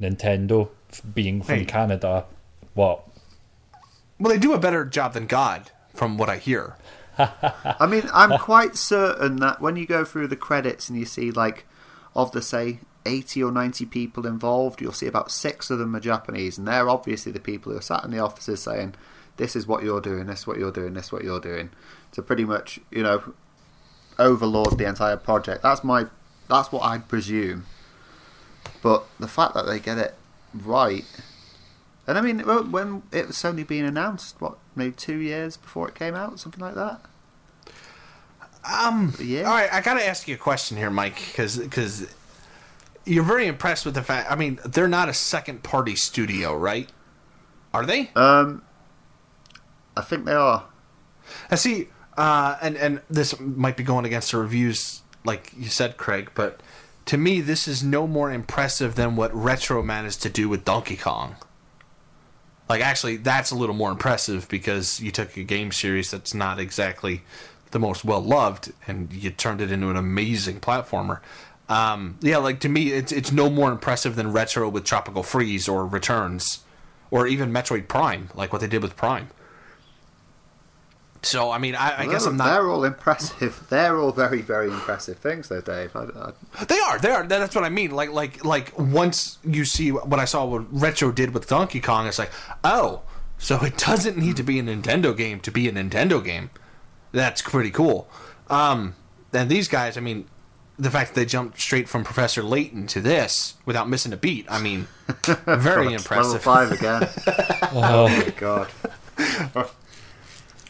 Nintendo 0.00 0.68
f- 0.68 0.83
being 1.00 1.42
from 1.42 1.56
Hey. 1.56 1.64
Canada. 1.64 2.24
What? 2.74 3.06
Well, 4.18 4.32
they 4.32 4.38
do 4.38 4.52
a 4.52 4.58
better 4.58 4.84
job 4.84 5.14
than 5.14 5.26
God, 5.26 5.70
from 5.94 6.16
what 6.16 6.28
I 6.28 6.38
hear. 6.38 6.76
I 7.18 7.86
mean, 7.88 8.08
I'm 8.12 8.38
quite 8.38 8.76
certain 8.76 9.36
that 9.36 9.60
when 9.60 9.76
you 9.76 9.86
go 9.86 10.04
through 10.04 10.28
the 10.28 10.36
credits 10.36 10.88
and 10.88 10.98
you 10.98 11.04
see 11.04 11.30
like 11.30 11.66
of 12.14 12.32
the 12.32 12.42
say 12.42 12.80
80 13.06 13.42
or 13.44 13.52
90 13.52 13.86
people 13.86 14.26
involved, 14.26 14.80
you'll 14.80 14.92
see 14.92 15.06
about 15.06 15.30
six 15.30 15.70
of 15.70 15.78
them 15.78 15.94
are 15.94 16.00
Japanese, 16.00 16.58
and 16.58 16.66
they're 16.66 16.88
obviously 16.88 17.30
the 17.32 17.40
people 17.40 17.70
who 17.72 17.78
are 17.78 17.82
sat 17.82 18.04
in 18.04 18.10
the 18.10 18.18
offices 18.18 18.62
saying, 18.62 18.94
"This 19.36 19.54
is 19.54 19.66
what 19.66 19.82
you're 19.84 20.00
doing. 20.00 20.26
This 20.26 20.40
is 20.40 20.46
what 20.46 20.58
you're 20.58 20.72
doing. 20.72 20.94
This 20.94 21.06
is 21.06 21.12
what 21.12 21.22
you're 21.24 21.40
doing." 21.40 21.70
To 22.12 22.22
pretty 22.22 22.44
much, 22.44 22.80
you 22.90 23.02
know, 23.02 23.34
overlord 24.18 24.78
the 24.78 24.86
entire 24.88 25.16
project. 25.16 25.62
That's 25.62 25.82
my, 25.84 26.06
that's 26.48 26.70
what 26.72 26.82
I'd 26.84 27.08
presume. 27.08 27.66
But 28.82 29.04
the 29.18 29.28
fact 29.28 29.54
that 29.54 29.66
they 29.66 29.78
get 29.80 29.98
it 29.98 30.14
right, 30.54 31.04
and 32.06 32.16
I 32.18 32.20
mean, 32.20 32.40
when- 32.40 33.02
it 33.12 33.26
was 33.28 33.44
only 33.44 33.64
being 33.64 33.84
announced, 33.84 34.36
what 34.40 34.56
maybe 34.76 34.92
two 34.92 35.16
years 35.18 35.56
before 35.56 35.88
it 35.88 35.94
came 35.94 36.14
out, 36.14 36.38
something 36.40 36.60
like 36.60 36.74
that. 36.74 37.00
Um, 38.64 39.12
Yeah. 39.18 39.42
All 39.42 39.54
right, 39.54 39.72
I 39.72 39.80
got 39.80 39.94
to 39.94 40.06
ask 40.06 40.26
you 40.26 40.34
a 40.34 40.38
question 40.38 40.76
here, 40.76 40.90
Mike, 40.90 41.16
because 41.26 41.58
because 41.58 42.06
you're 43.04 43.24
very 43.24 43.46
impressed 43.46 43.84
with 43.84 43.94
the 43.94 44.02
fact. 44.02 44.30
I 44.30 44.36
mean, 44.36 44.58
they're 44.64 44.88
not 44.88 45.08
a 45.08 45.14
second 45.14 45.62
party 45.62 45.94
studio, 45.96 46.56
right? 46.56 46.88
Are 47.74 47.84
they? 47.84 48.10
Um, 48.14 48.62
I 49.96 50.00
think 50.00 50.24
they 50.24 50.32
are. 50.32 50.64
I 51.50 51.56
see, 51.56 51.88
uh, 52.16 52.56
and 52.62 52.76
and 52.76 53.00
this 53.10 53.38
might 53.38 53.76
be 53.76 53.82
going 53.82 54.06
against 54.06 54.30
the 54.30 54.38
reviews, 54.38 55.02
like 55.24 55.52
you 55.58 55.68
said, 55.68 55.96
Craig. 55.98 56.30
But 56.34 56.60
to 57.06 57.18
me, 57.18 57.40
this 57.40 57.68
is 57.68 57.82
no 57.82 58.06
more 58.06 58.32
impressive 58.32 58.94
than 58.94 59.16
what 59.16 59.34
Retro 59.34 59.82
managed 59.82 60.22
to 60.22 60.30
do 60.30 60.48
with 60.48 60.64
Donkey 60.64 60.96
Kong. 60.96 61.36
Like, 62.68 62.80
actually, 62.80 63.18
that's 63.18 63.50
a 63.50 63.56
little 63.56 63.74
more 63.74 63.90
impressive 63.90 64.48
because 64.48 65.00
you 65.00 65.10
took 65.10 65.36
a 65.36 65.44
game 65.44 65.70
series 65.70 66.10
that's 66.10 66.32
not 66.32 66.58
exactly 66.58 67.22
the 67.72 67.78
most 67.78 68.04
well 68.04 68.22
loved, 68.22 68.72
and 68.86 69.12
you 69.12 69.30
turned 69.30 69.60
it 69.60 69.70
into 69.70 69.90
an 69.90 69.96
amazing 69.96 70.60
platformer. 70.60 71.20
Um, 71.68 72.18
yeah, 72.20 72.38
like 72.38 72.60
to 72.60 72.68
me, 72.68 72.92
it's 72.92 73.12
it's 73.12 73.32
no 73.32 73.50
more 73.50 73.70
impressive 73.70 74.16
than 74.16 74.32
Retro 74.32 74.68
with 74.68 74.84
Tropical 74.84 75.22
Freeze 75.22 75.68
or 75.68 75.86
Returns, 75.86 76.60
or 77.10 77.26
even 77.26 77.52
Metroid 77.52 77.88
Prime, 77.88 78.30
like 78.34 78.52
what 78.52 78.60
they 78.60 78.66
did 78.66 78.82
with 78.82 78.96
Prime. 78.96 79.28
So 81.24 81.50
I 81.50 81.58
mean, 81.58 81.74
I, 81.74 82.02
I 82.02 82.06
guess 82.06 82.22
They're- 82.24 82.30
I'm 82.30 82.36
not. 82.36 82.46
They're 82.46 82.70
all 82.70 82.84
impressive. 82.84 83.66
They're 83.70 83.98
all 83.98 84.12
very, 84.12 84.42
very 84.42 84.68
impressive 84.68 85.18
things, 85.18 85.48
though, 85.48 85.60
Dave. 85.60 85.94
I, 85.96 86.04
I, 86.58 86.64
They 86.64 86.78
are. 86.78 86.98
They 86.98 87.10
are. 87.10 87.26
That's 87.26 87.54
what 87.54 87.64
I 87.64 87.68
mean. 87.68 87.90
Like, 87.90 88.10
like, 88.10 88.44
like. 88.44 88.78
Once 88.78 89.38
you 89.44 89.64
see 89.64 89.90
what 89.92 90.18
I 90.18 90.24
saw, 90.24 90.44
what 90.44 90.64
Retro 90.70 91.10
did 91.12 91.34
with 91.34 91.48
Donkey 91.48 91.80
Kong, 91.80 92.06
it's 92.06 92.18
like, 92.18 92.30
oh, 92.62 93.02
so 93.38 93.62
it 93.64 93.76
doesn't 93.76 94.16
need 94.16 94.36
to 94.36 94.42
be 94.42 94.58
a 94.58 94.62
Nintendo 94.62 95.16
game 95.16 95.40
to 95.40 95.50
be 95.50 95.68
a 95.68 95.72
Nintendo 95.72 96.24
game. 96.24 96.50
That's 97.12 97.42
pretty 97.42 97.70
cool. 97.70 98.08
Um, 98.48 98.94
and 99.32 99.48
these 99.50 99.68
guys, 99.68 99.96
I 99.96 100.00
mean, 100.00 100.26
the 100.78 100.90
fact 100.90 101.14
that 101.14 101.20
they 101.20 101.26
jumped 101.26 101.60
straight 101.60 101.88
from 101.88 102.04
Professor 102.04 102.42
Layton 102.42 102.86
to 102.88 103.00
this 103.00 103.54
without 103.64 103.88
missing 103.88 104.12
a 104.12 104.16
beat, 104.16 104.46
I 104.48 104.60
mean, 104.60 104.88
very 105.46 105.92
impressive. 105.92 106.32
Level 106.32 106.38
five 106.38 106.72
again. 106.72 107.08
oh 107.72 108.08
my 108.08 108.32
god. 108.36 108.68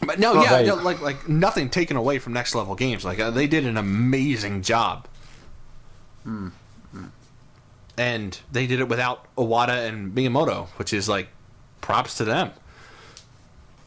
But 0.05 0.19
no, 0.19 0.33
Well, 0.33 0.43
yeah, 0.43 0.67
no, 0.67 0.75
like, 0.75 1.01
like 1.01 1.27
nothing 1.27 1.69
taken 1.69 1.97
away 1.97 2.19
from 2.19 2.33
Next 2.33 2.55
Level 2.55 2.75
Games. 2.75 3.03
Like 3.05 3.19
uh, 3.19 3.31
they 3.31 3.47
did 3.47 3.65
an 3.65 3.77
amazing 3.77 4.61
job. 4.61 5.07
And 7.97 8.39
they 8.51 8.67
did 8.67 8.79
it 8.79 8.89
without 8.89 9.33
Iwata 9.37 9.87
and 9.87 10.13
Miyamoto, 10.13 10.67
which 10.77 10.91
is 10.91 11.07
like 11.07 11.29
props 11.81 12.17
to 12.17 12.25
them. 12.25 12.51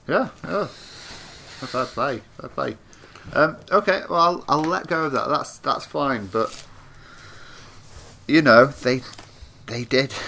Yeah, 0.07 0.29
yeah. 0.45 0.67
Fair 0.67 1.85
play, 1.85 2.23
fair 2.41 2.49
play. 2.49 2.77
Um, 3.35 3.57
okay, 3.71 4.03
well, 4.09 4.21
I'll, 4.21 4.45
I'll 4.49 4.65
let 4.65 4.87
go 4.87 5.05
of 5.05 5.13
that. 5.13 5.29
That's 5.29 5.59
that's 5.59 5.85
fine, 5.85 6.27
but 6.29 6.65
you 8.27 8.41
know, 8.41 8.67
they 8.67 9.03
they 9.67 9.85
did. 9.85 10.13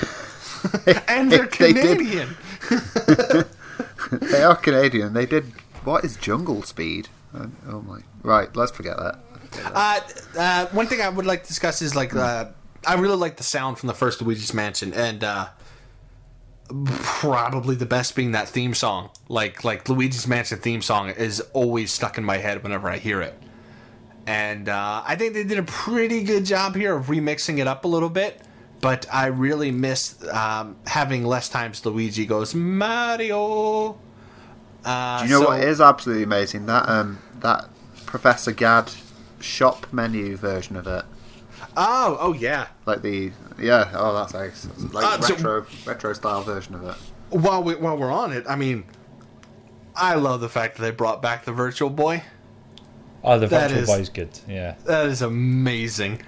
And 1.08 1.32
they're 1.32 1.46
They 1.58 1.72
did. 1.72 1.98
Canadian. 1.98 2.36
they 4.12 4.42
are 4.42 4.56
Canadian. 4.56 5.14
They 5.14 5.24
did. 5.26 5.52
What 5.84 6.04
is 6.04 6.16
jungle 6.16 6.62
speed? 6.62 7.08
Uh, 7.34 7.46
Oh 7.68 7.80
my! 7.82 8.00
Right, 8.22 8.54
let's 8.56 8.72
forget 8.72 8.96
that. 8.96 9.18
Uh, 9.64 10.00
uh, 10.38 10.66
one 10.66 10.86
thing 10.86 11.00
I 11.00 11.08
would 11.08 11.26
like 11.26 11.42
to 11.42 11.48
discuss 11.48 11.82
is 11.82 11.94
like 11.96 12.14
uh, 12.14 12.46
I 12.86 12.94
really 12.94 13.16
like 13.16 13.36
the 13.36 13.42
sound 13.42 13.78
from 13.78 13.86
the 13.88 13.94
first 13.94 14.20
Luigi's 14.22 14.54
Mansion, 14.54 14.92
and 14.94 15.24
uh, 15.24 15.48
probably 16.84 17.74
the 17.76 17.86
best 17.86 18.14
being 18.14 18.32
that 18.32 18.48
theme 18.48 18.74
song. 18.74 19.10
Like 19.28 19.64
like 19.64 19.88
Luigi's 19.88 20.26
Mansion 20.26 20.58
theme 20.58 20.82
song 20.82 21.10
is 21.10 21.40
always 21.52 21.92
stuck 21.92 22.18
in 22.18 22.24
my 22.24 22.36
head 22.36 22.62
whenever 22.62 22.88
I 22.88 22.98
hear 22.98 23.20
it, 23.22 23.34
and 24.26 24.68
uh, 24.68 25.02
I 25.04 25.16
think 25.16 25.34
they 25.34 25.44
did 25.44 25.58
a 25.58 25.62
pretty 25.64 26.22
good 26.24 26.44
job 26.44 26.74
here 26.76 26.96
of 26.96 27.06
remixing 27.06 27.58
it 27.58 27.66
up 27.66 27.84
a 27.84 27.88
little 27.88 28.10
bit. 28.10 28.40
But 28.80 29.06
I 29.12 29.26
really 29.26 29.70
miss 29.70 30.22
um, 30.28 30.76
having 30.86 31.24
less 31.24 31.48
times 31.50 31.84
Luigi 31.84 32.24
goes 32.24 32.54
Mario. 32.54 33.98
Uh, 34.84 35.18
Do 35.22 35.24
you 35.26 35.30
know 35.34 35.42
so- 35.42 35.48
what 35.50 35.60
is 35.62 35.80
absolutely 35.80 36.24
amazing? 36.24 36.66
That 36.66 36.88
um 36.88 37.18
that 37.40 37.68
Professor 38.06 38.52
Gadd 38.52 38.90
shop 39.40 39.92
menu 39.92 40.36
version 40.36 40.76
of 40.76 40.86
it. 40.86 41.04
Oh, 41.76 42.16
oh 42.20 42.32
yeah. 42.32 42.66
Like 42.86 43.02
the 43.02 43.32
yeah, 43.58 43.90
oh 43.94 44.14
that's 44.14 44.34
nice. 44.34 44.66
Like 44.92 45.04
Uh, 45.04 45.20
so- 45.20 45.34
retro 45.34 45.66
retro 45.86 46.12
style 46.14 46.42
version 46.42 46.74
of 46.74 46.84
it. 46.84 46.96
while 47.30 47.62
we 47.62 47.74
while 47.76 47.96
we're 47.96 48.10
on 48.12 48.32
it, 48.32 48.44
I 48.48 48.56
mean, 48.56 48.84
I 49.94 50.14
love 50.14 50.40
the 50.40 50.48
fact 50.48 50.76
that 50.76 50.82
they 50.82 50.90
brought 50.90 51.20
back 51.22 51.44
the 51.44 51.52
Virtual 51.52 51.90
Boy. 51.90 52.22
Oh, 53.22 53.38
the 53.38 53.46
That 53.48 53.68
Virtual 53.70 53.82
is- 53.82 53.88
Boy's 53.88 54.08
good. 54.08 54.38
Yeah. 54.48 54.76
That 54.86 55.06
is 55.06 55.20
amazing. 55.20 56.22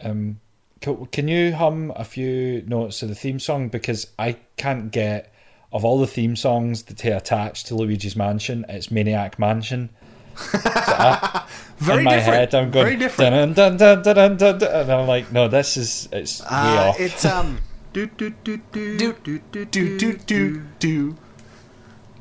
Um, 0.00 0.40
co- 0.82 1.08
can 1.10 1.26
you 1.26 1.54
hum 1.54 1.92
a 1.96 2.04
few 2.04 2.62
notes 2.66 3.02
of 3.02 3.08
the 3.08 3.14
theme 3.14 3.38
song 3.40 3.68
because 3.68 4.08
I 4.18 4.36
can't 4.56 4.90
get 4.92 5.32
of 5.72 5.84
all 5.84 5.98
the 5.98 6.06
theme 6.06 6.36
songs 6.36 6.84
that 6.84 6.98
they 6.98 7.12
attach 7.12 7.64
to 7.64 7.74
Luigi's 7.74 8.16
Mansion, 8.16 8.64
it's 8.68 8.90
Maniac 8.90 9.38
Mansion. 9.38 9.90
So 10.36 10.58
I, 10.64 11.46
Very 11.78 11.98
in 11.98 12.04
my 12.04 12.16
different. 12.16 12.34
head, 12.52 12.54
I'm 12.54 12.70
going 12.70 12.84
Very 12.86 12.96
different. 12.96 13.56
dun 13.56 13.76
dun 13.76 14.02
dun 14.02 14.02
dun 14.02 14.14
dun 14.14 14.36
dun, 14.36 14.58
dun, 14.58 14.82
and 14.82 14.92
I'm 14.92 15.06
like, 15.06 15.32
no, 15.32 15.48
this 15.48 15.76
is 15.76 16.08
it's 16.12 16.40
way 16.42 16.46
Uh, 16.50 16.88
off. 16.90 17.00
it's 17.00 17.24
um 17.24 17.58
Do 17.92 18.06
do 18.06 18.30
do 18.44 18.58
do 18.72 18.96
do 18.98 19.12
do 19.12 19.38
do 19.38 19.64
do 19.66 20.16
do 20.16 20.16
do 20.16 20.62
do 20.78 21.16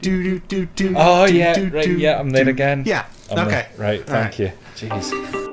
do 0.02 0.40
do 0.40 0.66
do. 0.66 0.94
oh 0.96 1.28
do, 1.28 1.34
yeah, 1.36 1.54
do, 1.54 1.70
right, 1.70 1.86
do, 1.86 1.98
yeah, 1.98 2.20
I'm 2.20 2.30
there 2.30 2.46
do. 2.46 2.50
again. 2.52 2.84
Yeah. 2.86 3.06
I'm 3.30 3.40
okay. 3.48 3.50
there. 3.50 3.70
right. 3.78 4.00
All 4.02 4.06
Thank 4.08 4.40
you. 4.40 4.52
Jeez. 4.76 5.44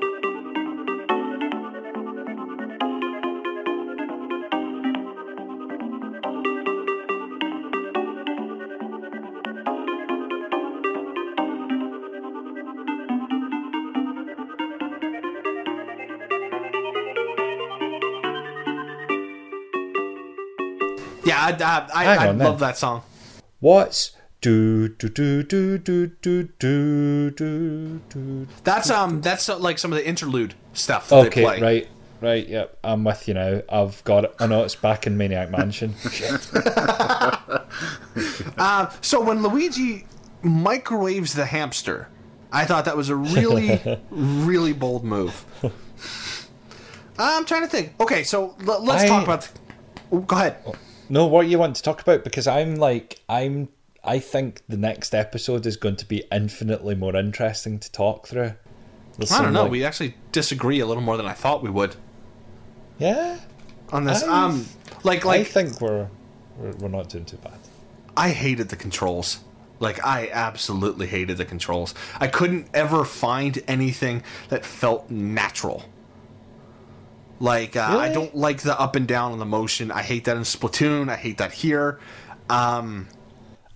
I 21.53 21.87
I, 21.95 22.05
I, 22.05 22.27
I 22.27 22.31
love 22.31 22.59
that 22.61 22.77
song. 22.77 23.03
What's 23.61 24.13
do 24.41 24.89
do 24.89 25.09
do 25.09 25.43
do 25.43 25.79
do 25.79 26.07
do 26.09 26.43
do 26.59 27.31
do 27.31 28.01
do. 28.11 28.47
That's 28.63 28.91
um 28.91 29.21
that's 29.21 29.49
uh, 29.49 29.59
like 29.59 29.79
some 29.79 29.93
of 29.93 29.97
the 29.99 30.07
interlude 30.07 30.55
stuff 30.75 31.09
that 31.09 31.21
they 31.23 31.27
Okay, 31.29 31.43
play. 31.43 31.61
right, 31.61 31.89
right. 32.21 32.47
Yep, 32.49 32.79
I'm 32.85 33.05
with 33.05 33.27
you 33.29 33.35
now. 33.35 33.63
I've 33.71 34.05
got 34.05 34.25
it. 34.25 34.35
I 34.39 34.47
know 34.47 34.63
it's 34.65 34.75
back 34.75 35.07
in 35.07 35.17
Maniac 35.17 35.51
Mansion. 35.51 35.95
Uh, 38.57 38.89
so 39.01 39.21
when 39.21 39.43
Luigi 39.43 40.07
microwaves 40.43 41.35
the 41.35 41.47
hamster, 41.47 42.09
I 42.53 42.65
thought 42.65 42.85
that 42.85 42.97
was 42.97 43.09
a 43.09 43.17
really, 43.17 43.81
really 44.11 44.73
bold 44.73 45.05
move. 45.05 45.45
I'm 47.19 47.45
trying 47.45 47.63
to 47.63 47.69
think. 47.69 47.95
Okay, 48.01 48.23
so 48.23 48.55
l- 48.67 48.85
let's 48.85 49.05
I- 49.05 49.09
talk 49.09 49.25
about. 49.25 49.49
Oh, 50.13 50.21
go 50.21 50.37
ahead. 50.37 50.57
No, 51.09 51.27
what 51.27 51.47
you 51.47 51.59
want 51.59 51.77
to 51.77 51.83
talk 51.83 52.01
about? 52.01 52.25
Because 52.25 52.47
I'm 52.47 52.77
like, 52.77 53.21
I'm. 53.29 53.69
I 54.03 54.19
think 54.19 54.63
the 54.69 54.77
next 54.77 55.15
episode 55.15 55.65
is 55.65 55.77
going 55.77 55.97
to 55.97 56.05
be 56.07 56.25
infinitely 56.31 56.95
more 56.95 57.17
interesting 57.17 57.79
to 57.79 57.91
talk 57.91 58.27
through. 58.27 58.53
There's 59.17 59.33
I 59.33 59.43
don't 59.43 59.53
know. 59.55 59.63
like- 59.63 59.71
We 59.71 59.85
actually 59.85 60.15
disagree 60.33 60.81
a 60.81 60.87
little 60.87 61.03
more 61.03 61.17
than 61.17 61.27
I 61.27 61.33
thought 61.33 61.63
we 61.63 61.71
would 61.71 61.97
yeah. 62.99 63.39
on 63.93 64.05
this. 64.05 64.23
I- 64.23 64.45
um, 64.45 64.67
like 65.05 65.25
like 65.25 65.41
I 65.41 65.45
think 65.45 65.81
we're, 65.81 66.09
we're 66.59 66.73
we're 66.73 66.89
not 66.89 67.09
doing 67.09 67.25
too 67.25 67.37
bad. 67.39 67.59
I 68.17 68.31
hated 68.31 68.69
the 68.69 68.77
controls. 68.77 69.41
Like 69.81 70.05
I 70.05 70.29
absolutely 70.33 71.07
hated 71.07 71.37
the 71.37 71.45
controls. 71.45 71.95
I 72.21 72.27
couldn't 72.27 72.69
ever 72.75 73.05
find 73.05 73.63
anything 73.67 74.23
that 74.49 74.65
felt 74.65 75.11
natural. 75.11 75.85
Like 77.41 77.77
uh, 77.77 77.97
I 77.99 78.13
don't 78.13 78.35
like 78.35 78.63
the 78.63 78.79
up 78.79 78.97
and 78.97 79.07
down 79.07 79.33
on 79.33 79.39
the 79.39 79.45
motion. 79.45 79.91
I 79.91 80.03
hate 80.03 80.25
that 80.25 80.37
in 80.37 80.45
Splatoon. 80.45 81.09
I 81.09 81.17
hate 81.17 81.39
that 81.39 81.53
here. 81.53 81.99
Um, 82.49 83.09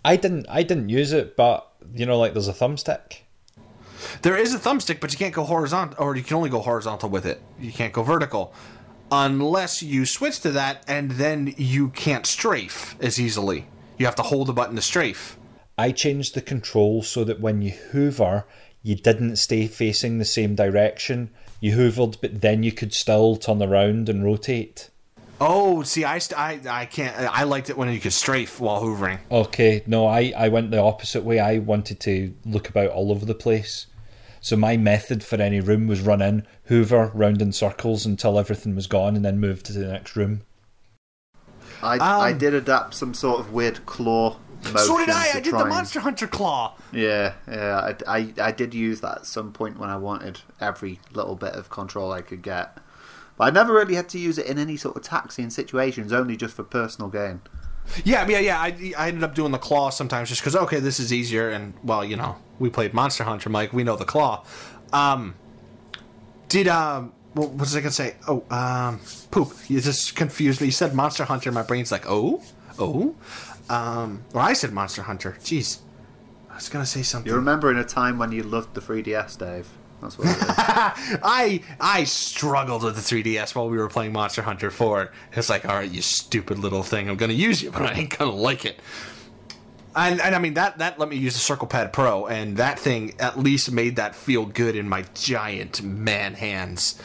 I 0.05 0.17
didn't. 0.17 0.47
I 0.49 0.63
didn't 0.63 0.89
use 0.89 1.13
it, 1.13 1.37
but 1.37 1.71
you 1.93 2.07
know, 2.07 2.19
like 2.19 2.33
there's 2.35 2.49
a 2.49 2.53
thumbstick. 2.53 3.19
there 4.23 4.37
is 4.37 4.55
a 4.55 4.59
thumbstick, 4.59 5.01
but 5.01 5.13
you 5.13 5.19
can't 5.19 5.35
go 5.35 5.45
horizontal, 5.45 6.03
or 6.03 6.17
you 6.17 6.23
can 6.23 6.37
only 6.37 6.51
go 6.51 6.61
horizontal 6.61 7.09
with 7.09 7.27
it. 7.27 7.43
You 7.61 7.73
can't 7.73 7.93
go 7.93 8.03
vertical 8.03 8.55
unless 9.11 9.83
you 9.83 10.05
switch 10.07 10.41
to 10.41 10.51
that, 10.53 10.85
and 10.87 11.13
then 11.13 11.55
you 11.57 11.89
can't 11.89 12.27
strafe 12.27 12.97
as 13.01 13.21
easily. 13.21 13.67
You 13.97 14.07
have 14.07 14.17
to 14.17 14.23
hold 14.23 14.49
the 14.49 14.53
button 14.53 14.77
to 14.77 14.83
strafe. 14.83 15.37
I 15.77 15.93
changed 15.93 16.35
the 16.35 16.41
control 16.41 17.03
so 17.03 17.25
that 17.25 17.41
when 17.41 17.63
you 17.63 17.73
hover, 17.93 18.47
you 18.83 18.97
didn't 18.97 19.37
stay 19.37 19.67
facing 19.67 20.19
the 20.19 20.25
same 20.25 20.55
direction. 20.55 21.31
You 21.61 21.77
hoovered, 21.77 22.21
but 22.21 22.41
then 22.41 22.63
you 22.63 22.73
could 22.73 22.95
still 22.95 23.37
turn 23.37 23.63
around 23.63 24.09
and 24.09 24.25
rotate. 24.25 24.91
Oh, 25.41 25.83
see, 25.83 26.05
I, 26.05 26.19
st- 26.19 26.39
I, 26.39 26.61
I 26.69 26.85
can't. 26.87 27.17
I 27.17 27.45
liked 27.45 27.71
it 27.71 27.77
when 27.77 27.93
you 27.93 28.01
could 28.01 28.13
strafe 28.13 28.59
while 28.59 28.83
hoovering. 28.83 29.19
Okay, 29.31 29.83
no, 29.87 30.07
I, 30.07 30.33
I 30.37 30.49
went 30.49 30.71
the 30.71 30.81
opposite 30.83 31.23
way. 31.23 31.39
I 31.39 31.59
wanted 31.59 32.01
to 32.01 32.35
look 32.45 32.69
about 32.69 32.91
all 32.91 33.11
over 33.13 33.25
the 33.25 33.35
place. 33.35 33.87
So 34.41 34.57
my 34.57 34.77
method 34.77 35.23
for 35.25 35.37
any 35.37 35.61
room 35.61 35.87
was 35.87 36.01
run 36.01 36.23
in, 36.23 36.47
hoover 36.65 37.11
round 37.15 37.43
in 37.43 37.53
circles 37.53 38.07
until 38.07 38.39
everything 38.39 38.75
was 38.75 38.87
gone, 38.87 39.17
and 39.17 39.25
then 39.25 39.39
move 39.41 39.63
to 39.65 39.73
the 39.73 39.87
next 39.87 40.17
room. 40.17 40.43
I 41.83 41.99
I 41.99 42.33
Um, 42.33 42.39
did 42.39 42.55
adapt 42.55 42.95
some 42.95 43.15
sort 43.15 43.39
of 43.41 43.53
weird 43.53 43.85
claw 43.87 44.31
motion. 44.31 44.48
So 44.63 44.99
did 44.99 45.11
I. 45.11 45.31
I 45.35 45.41
did 45.41 45.55
the 45.55 45.61
and- 45.61 45.69
Monster 45.69 46.01
Hunter 46.01 46.27
claw. 46.27 46.75
Yeah, 46.93 47.35
yeah. 47.47 47.95
I, 48.07 48.19
I, 48.19 48.33
I 48.41 48.53
did 48.53 48.75
use 48.75 49.01
that 49.01 49.19
at 49.19 49.27
some 49.27 49.53
point 49.53 49.79
when 49.79 49.91
I 49.91 49.97
wanted 49.97 50.41
every 50.61 51.01
little 51.13 51.37
bit 51.37 51.55
of 51.55 51.71
control 51.71 52.13
I 52.13 52.23
could 52.23 52.43
get. 52.43 52.77
But 53.37 53.45
I 53.45 53.51
never 53.51 53.73
really 53.73 53.95
had 53.95 54.09
to 54.11 54.19
use 54.19 54.37
it 54.37 54.47
in 54.47 54.59
any 54.59 54.77
sort 54.77 54.97
of 54.97 55.03
taxiing 55.03 55.51
situations, 55.51 56.13
only 56.13 56.37
just 56.37 56.57
for 56.57 56.65
personal 56.65 57.09
gain. 57.09 57.41
Yeah, 58.05 58.27
yeah, 58.29 58.41
yeah. 58.41 58.59
I, 58.61 58.93
I 58.99 59.09
ended 59.09 59.25
up 59.25 59.35
doing 59.35 59.53
the 59.53 59.59
claw 59.59 59.91
sometimes 59.91 60.29
just 60.29 60.43
because 60.43 60.57
okay, 60.57 60.81
this 60.81 61.01
is 61.01 61.13
easier. 61.13 61.51
And 61.51 61.75
well, 61.83 62.05
you 62.05 62.17
know, 62.17 62.37
we 62.59 62.69
played 62.69 62.93
Monster 62.93 63.25
Hunter, 63.25 63.49
Mike. 63.49 63.73
We 63.73 63.85
know 63.85 63.97
the 63.97 64.05
claw. 64.05 64.45
Um, 64.93 65.37
did 66.49 66.69
um, 66.69 67.13
what 67.35 67.55
was 67.55 67.77
I 67.77 67.81
gonna 67.81 67.93
say? 67.93 68.17
Oh, 68.27 68.45
um, 68.51 69.01
poop. 69.31 69.55
You 69.69 69.81
just 69.81 70.17
confused 70.17 70.61
me. 70.61 70.67
You 70.67 70.73
said 70.73 70.95
Monster 70.95 71.25
Hunter. 71.25 71.53
My 71.53 71.63
brain's 71.63 71.93
like, 71.93 72.05
oh, 72.09 72.43
oh. 72.79 73.15
Um, 73.69 74.25
or 74.35 74.41
I 74.41 74.53
said 74.53 74.73
Monster 74.73 75.03
Hunter. 75.03 75.37
Jeez, 75.41 75.79
I 76.51 76.55
was 76.57 76.69
gonna 76.69 76.87
say 76.87 77.03
something. 77.03 77.29
You're 77.29 77.39
remembering 77.39 77.79
a 77.79 77.85
time 77.85 78.19
when 78.19 78.33
you 78.33 78.43
loved 78.43 78.75
the 78.75 78.81
3DS, 78.81 79.39
Dave. 79.39 79.69
That's 80.01 80.17
what 80.17 80.29
it 80.29 80.37
is. 80.37 80.45
I 81.23 81.61
I 81.81 82.05
struggled 82.05 82.85
with 82.85 82.95
the 82.95 83.01
3DS 83.01 83.55
while 83.55 83.69
we 83.69 83.79
were 83.79 83.89
playing 83.89 84.13
Monster 84.13 84.43
Hunter 84.43 84.71
4. 84.71 85.11
It's 85.33 85.51
like, 85.51 85.67
all 85.67 85.75
right, 85.75 85.91
you 85.91 86.03
stupid 86.03 86.59
little 86.59 86.83
thing. 86.83 87.09
I'm 87.09 87.17
gonna 87.17 87.33
use 87.33 87.63
you, 87.63 87.71
but 87.71 87.83
I 87.83 87.93
ain't 87.93 88.17
gonna 88.17 88.31
like 88.31 88.65
it. 88.65 88.81
And, 89.97 90.21
and 90.21 90.35
I 90.35 90.39
mean 90.39 90.55
that 90.55 90.79
that 90.79 90.99
let 90.99 91.09
me 91.09 91.17
use 91.17 91.35
the 91.35 91.41
Circle 91.41 91.67
Pad 91.67 91.93
Pro, 91.93 92.27
and 92.27 92.57
that 92.59 92.79
thing 92.79 93.15
at 93.19 93.39
least 93.39 93.73
made 93.73 93.97
that 93.97 94.15
feel 94.15 94.47
good 94.47 94.77
in 94.77 94.89
my 94.89 95.05
giant 95.15 95.83
man 95.83 96.35
hands. 96.35 97.01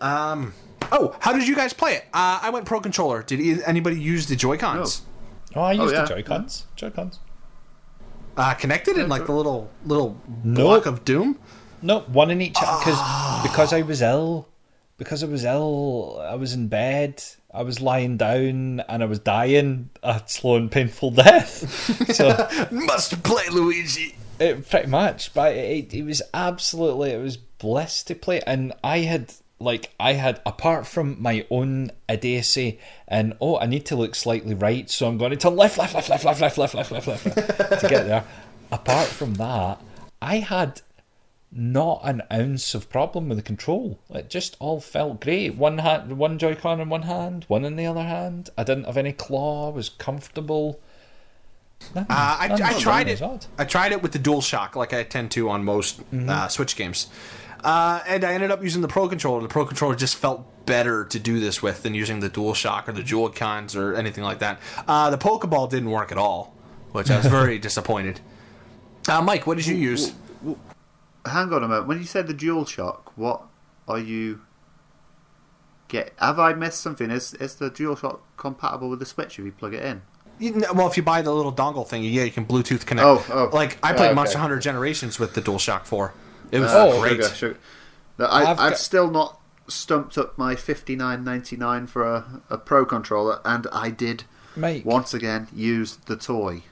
Um. 0.00 0.54
Oh, 0.90 1.16
how 1.20 1.32
did 1.32 1.46
you 1.46 1.54
guys 1.54 1.72
play 1.72 1.94
it? 1.94 2.04
Uh, 2.12 2.40
I 2.42 2.50
went 2.50 2.66
Pro 2.66 2.80
Controller. 2.80 3.22
Did 3.22 3.62
anybody 3.62 4.00
use 4.00 4.26
the 4.26 4.36
Joy 4.36 4.58
Cons? 4.58 5.02
Oh, 5.54 5.60
I 5.62 5.72
used 5.72 5.94
yeah. 5.94 6.02
the 6.02 6.08
Joy-Cons. 6.14 6.66
Joy-Cons. 6.76 7.18
Uh, 8.36 8.54
connected 8.54 8.96
in 8.96 9.08
like 9.08 9.26
the 9.26 9.32
little 9.32 9.70
little 9.84 10.16
Nope. 10.42 10.56
block 10.56 10.86
of 10.86 11.04
doom. 11.04 11.38
No, 11.82 12.00
one 12.00 12.30
in 12.30 12.40
each 12.40 12.54
because 12.54 13.42
because 13.42 13.72
I 13.72 13.82
was 13.82 14.00
ill. 14.02 14.48
Because 14.98 15.24
I 15.24 15.26
was 15.26 15.44
ill, 15.44 16.22
I 16.24 16.36
was 16.36 16.52
in 16.54 16.68
bed. 16.68 17.22
I 17.52 17.62
was 17.62 17.80
lying 17.80 18.16
down 18.18 18.80
and 18.88 19.02
I 19.02 19.04
was 19.06 19.18
dying 19.18 19.90
a 20.02 20.22
slow 20.26 20.56
and 20.56 20.70
painful 20.70 21.10
death. 21.24 22.14
So 22.14 22.28
Must 22.70 23.22
play 23.24 23.48
Luigi. 23.50 24.14
it, 24.38 24.68
pretty 24.70 24.86
much, 24.88 25.34
but 25.34 25.54
it, 25.56 25.92
it 25.92 26.04
was 26.04 26.22
absolutely 26.32 27.10
it 27.10 27.20
was 27.20 27.36
bliss 27.36 28.02
to 28.04 28.14
play, 28.14 28.40
and 28.46 28.72
I 28.84 28.98
had 28.98 29.34
like 29.62 29.92
I 30.00 30.14
had 30.14 30.40
apart 30.44 30.86
from 30.86 31.20
my 31.22 31.46
own 31.50 31.90
idiocy 32.08 32.78
and 33.08 33.34
oh 33.40 33.58
I 33.58 33.66
need 33.66 33.86
to 33.86 33.96
look 33.96 34.14
slightly 34.14 34.54
right, 34.54 34.88
so 34.90 35.06
I'm 35.08 35.18
going 35.18 35.30
to 35.30 35.36
turn 35.36 35.56
left, 35.56 35.78
left, 35.78 35.94
left, 35.94 36.08
left, 36.10 36.24
left, 36.24 36.40
left, 36.40 36.58
left, 36.58 36.74
left, 36.74 36.90
left, 36.92 37.06
left, 37.06 37.26
left 37.36 37.80
to 37.80 37.88
get 37.88 38.06
there. 38.06 38.24
Apart 38.70 39.08
from 39.08 39.34
that, 39.34 39.80
I 40.20 40.36
had 40.38 40.80
not 41.54 42.00
an 42.04 42.22
ounce 42.32 42.74
of 42.74 42.88
problem 42.88 43.28
with 43.28 43.36
the 43.36 43.42
control. 43.42 43.98
It 44.08 44.30
just 44.30 44.56
all 44.58 44.80
felt 44.80 45.20
great. 45.20 45.54
One 45.56 45.78
hand, 45.78 46.16
one 46.16 46.38
Joy-Con 46.38 46.80
in 46.80 46.88
one 46.88 47.02
hand, 47.02 47.44
one 47.48 47.64
in 47.66 47.76
the 47.76 47.84
other 47.86 48.02
hand. 48.04 48.48
I 48.56 48.64
didn't 48.64 48.84
have 48.84 48.96
any 48.96 49.12
claw. 49.12 49.70
Was 49.70 49.90
comfortable. 49.90 50.80
Nothing- 51.94 52.06
Uh, 52.10 52.36
I, 52.40 52.48
nothing 52.48 52.64
I 52.64 52.78
tried 52.78 53.08
it. 53.08 53.20
I 53.58 53.64
tried 53.66 53.92
it 53.92 54.02
with 54.02 54.12
the 54.12 54.18
DualShock, 54.18 54.76
like 54.76 54.94
I 54.94 55.02
tend 55.02 55.30
to 55.32 55.50
on 55.50 55.62
most 55.64 56.00
uh, 56.26 56.48
Switch 56.48 56.74
games, 56.76 57.08
uh, 57.62 58.00
and 58.06 58.24
I 58.24 58.32
ended 58.34 58.50
up 58.50 58.62
using 58.62 58.82
the 58.82 58.88
Pro 58.88 59.08
controller. 59.08 59.40
The 59.42 59.48
Pro 59.48 59.64
controller 59.64 59.94
just 59.94 60.16
felt 60.16 60.46
better 60.66 61.04
to 61.06 61.18
do 61.18 61.40
this 61.40 61.62
with 61.62 61.82
than 61.82 61.94
using 61.94 62.20
the 62.20 62.30
DualShock 62.30 62.88
or 62.88 62.92
the 62.92 63.02
Joy-Cons 63.02 63.74
or 63.76 63.94
anything 63.94 64.22
like 64.24 64.38
that. 64.40 64.60
Uh, 64.86 65.10
the 65.10 65.18
Pokeball 65.18 65.68
didn't 65.70 65.90
work 65.90 66.12
at 66.12 66.18
all, 66.18 66.54
which 66.92 67.10
I 67.10 67.16
was 67.16 67.26
very 67.40 67.58
disappointed. 67.58 68.20
Uh, 69.08 69.20
Mike, 69.20 69.46
what 69.46 69.56
did 69.56 69.66
you 69.66 69.74
use? 69.74 70.12
Hang 71.26 71.52
on 71.52 71.62
a 71.64 71.68
moment. 71.68 71.88
When 71.88 71.98
you 71.98 72.04
said 72.04 72.26
the 72.26 72.34
Dual 72.34 72.64
Shock, 72.64 73.12
what 73.16 73.42
are 73.88 73.98
you 73.98 74.40
get? 75.88 76.12
Have 76.18 76.38
I 76.38 76.52
missed 76.54 76.80
something? 76.80 77.10
Is 77.10 77.34
is 77.34 77.56
the 77.56 77.70
Dual 77.70 77.96
Shock 77.96 78.22
compatible 78.36 78.88
with 78.90 78.98
the 78.98 79.06
Switch 79.06 79.38
if 79.38 79.44
you 79.44 79.52
plug 79.52 79.74
it 79.74 79.84
in? 79.84 80.02
Well, 80.74 80.88
if 80.88 80.96
you 80.96 81.02
buy 81.04 81.22
the 81.22 81.32
little 81.32 81.52
dongle 81.52 81.86
thing, 81.86 82.02
yeah, 82.02 82.24
you 82.24 82.30
can 82.32 82.44
Bluetooth 82.46 82.84
connect. 82.86 83.06
Oh, 83.06 83.24
oh. 83.30 83.50
Like 83.54 83.78
I 83.82 83.92
Oh, 83.92 83.96
played 83.96 84.06
okay. 84.08 84.14
Monster 84.14 84.38
Hunter 84.38 84.58
Generations 84.58 85.18
with 85.20 85.34
the 85.34 85.42
DualShock 85.42 85.84
4. 85.84 86.12
It 86.52 86.60
was 86.60 86.70
Oh, 86.72 87.00
great. 87.00 87.14
Sugar, 87.16 87.28
sugar. 87.34 87.58
No, 88.18 88.26
I, 88.26 88.42
I've 88.42 88.48
I've, 88.60 88.70
got- 88.70 88.78
still 88.78 89.10
not 89.10 89.40
stumped 89.68 90.16
up 90.18 90.36
my 90.38 90.54
fifty 90.54 90.94
nine 90.94 91.24
ninety 91.24 91.56
nine 91.56 91.86
for 91.88 92.04
a, 92.04 92.42
a 92.50 92.58
Pro 92.58 92.84
controller, 92.84 93.40
and 93.44 93.66
I 93.72 93.90
did 93.90 94.24
Mike, 94.54 94.84
once 94.84 95.14
again 95.14 95.48
use 95.54 95.96
the 96.06 96.16
toy, 96.16 96.62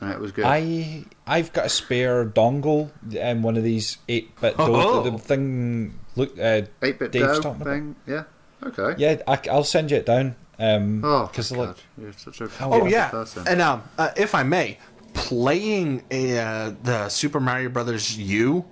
and 0.00 0.10
it 0.10 0.18
was 0.18 0.32
good. 0.32 0.44
I 0.44 1.04
I've 1.26 1.52
got 1.52 1.66
a 1.66 1.68
spare 1.70 2.26
dongle 2.26 2.90
and 3.18 3.42
one 3.44 3.56
of 3.56 3.62
these 3.62 3.98
eight 4.08 4.38
bit 4.40 4.56
Oh. 4.58 5.02
the 5.08 5.16
thing. 5.18 5.98
Look, 6.16 6.36
uh, 6.38 6.62
Eight 6.82 6.98
bit 6.98 7.12
Dave's 7.12 7.38
about. 7.38 7.62
thing. 7.62 7.94
Yeah. 8.06 8.24
Okay. 8.60 8.94
Yeah, 8.98 9.22
I, 9.28 9.38
will 9.54 9.62
send 9.62 9.92
you 9.92 9.98
it 9.98 10.06
down. 10.06 10.34
Um, 10.58 11.04
Oh, 11.04 11.26
because 11.28 11.52
my 11.52 11.58
like 11.66 11.76
You're 11.96 12.12
such 12.14 12.40
a 12.40 12.50
Oh 12.60 12.86
yeah, 12.86 13.10
person. 13.10 13.46
and 13.46 13.62
um, 13.62 13.84
uh, 13.96 14.10
if 14.16 14.34
I 14.34 14.42
may, 14.42 14.78
playing 15.14 16.02
a, 16.10 16.38
uh, 16.38 16.72
the 16.82 17.08
Super 17.08 17.38
Mario 17.38 17.68
Brothers 17.68 18.18
U 18.18 18.64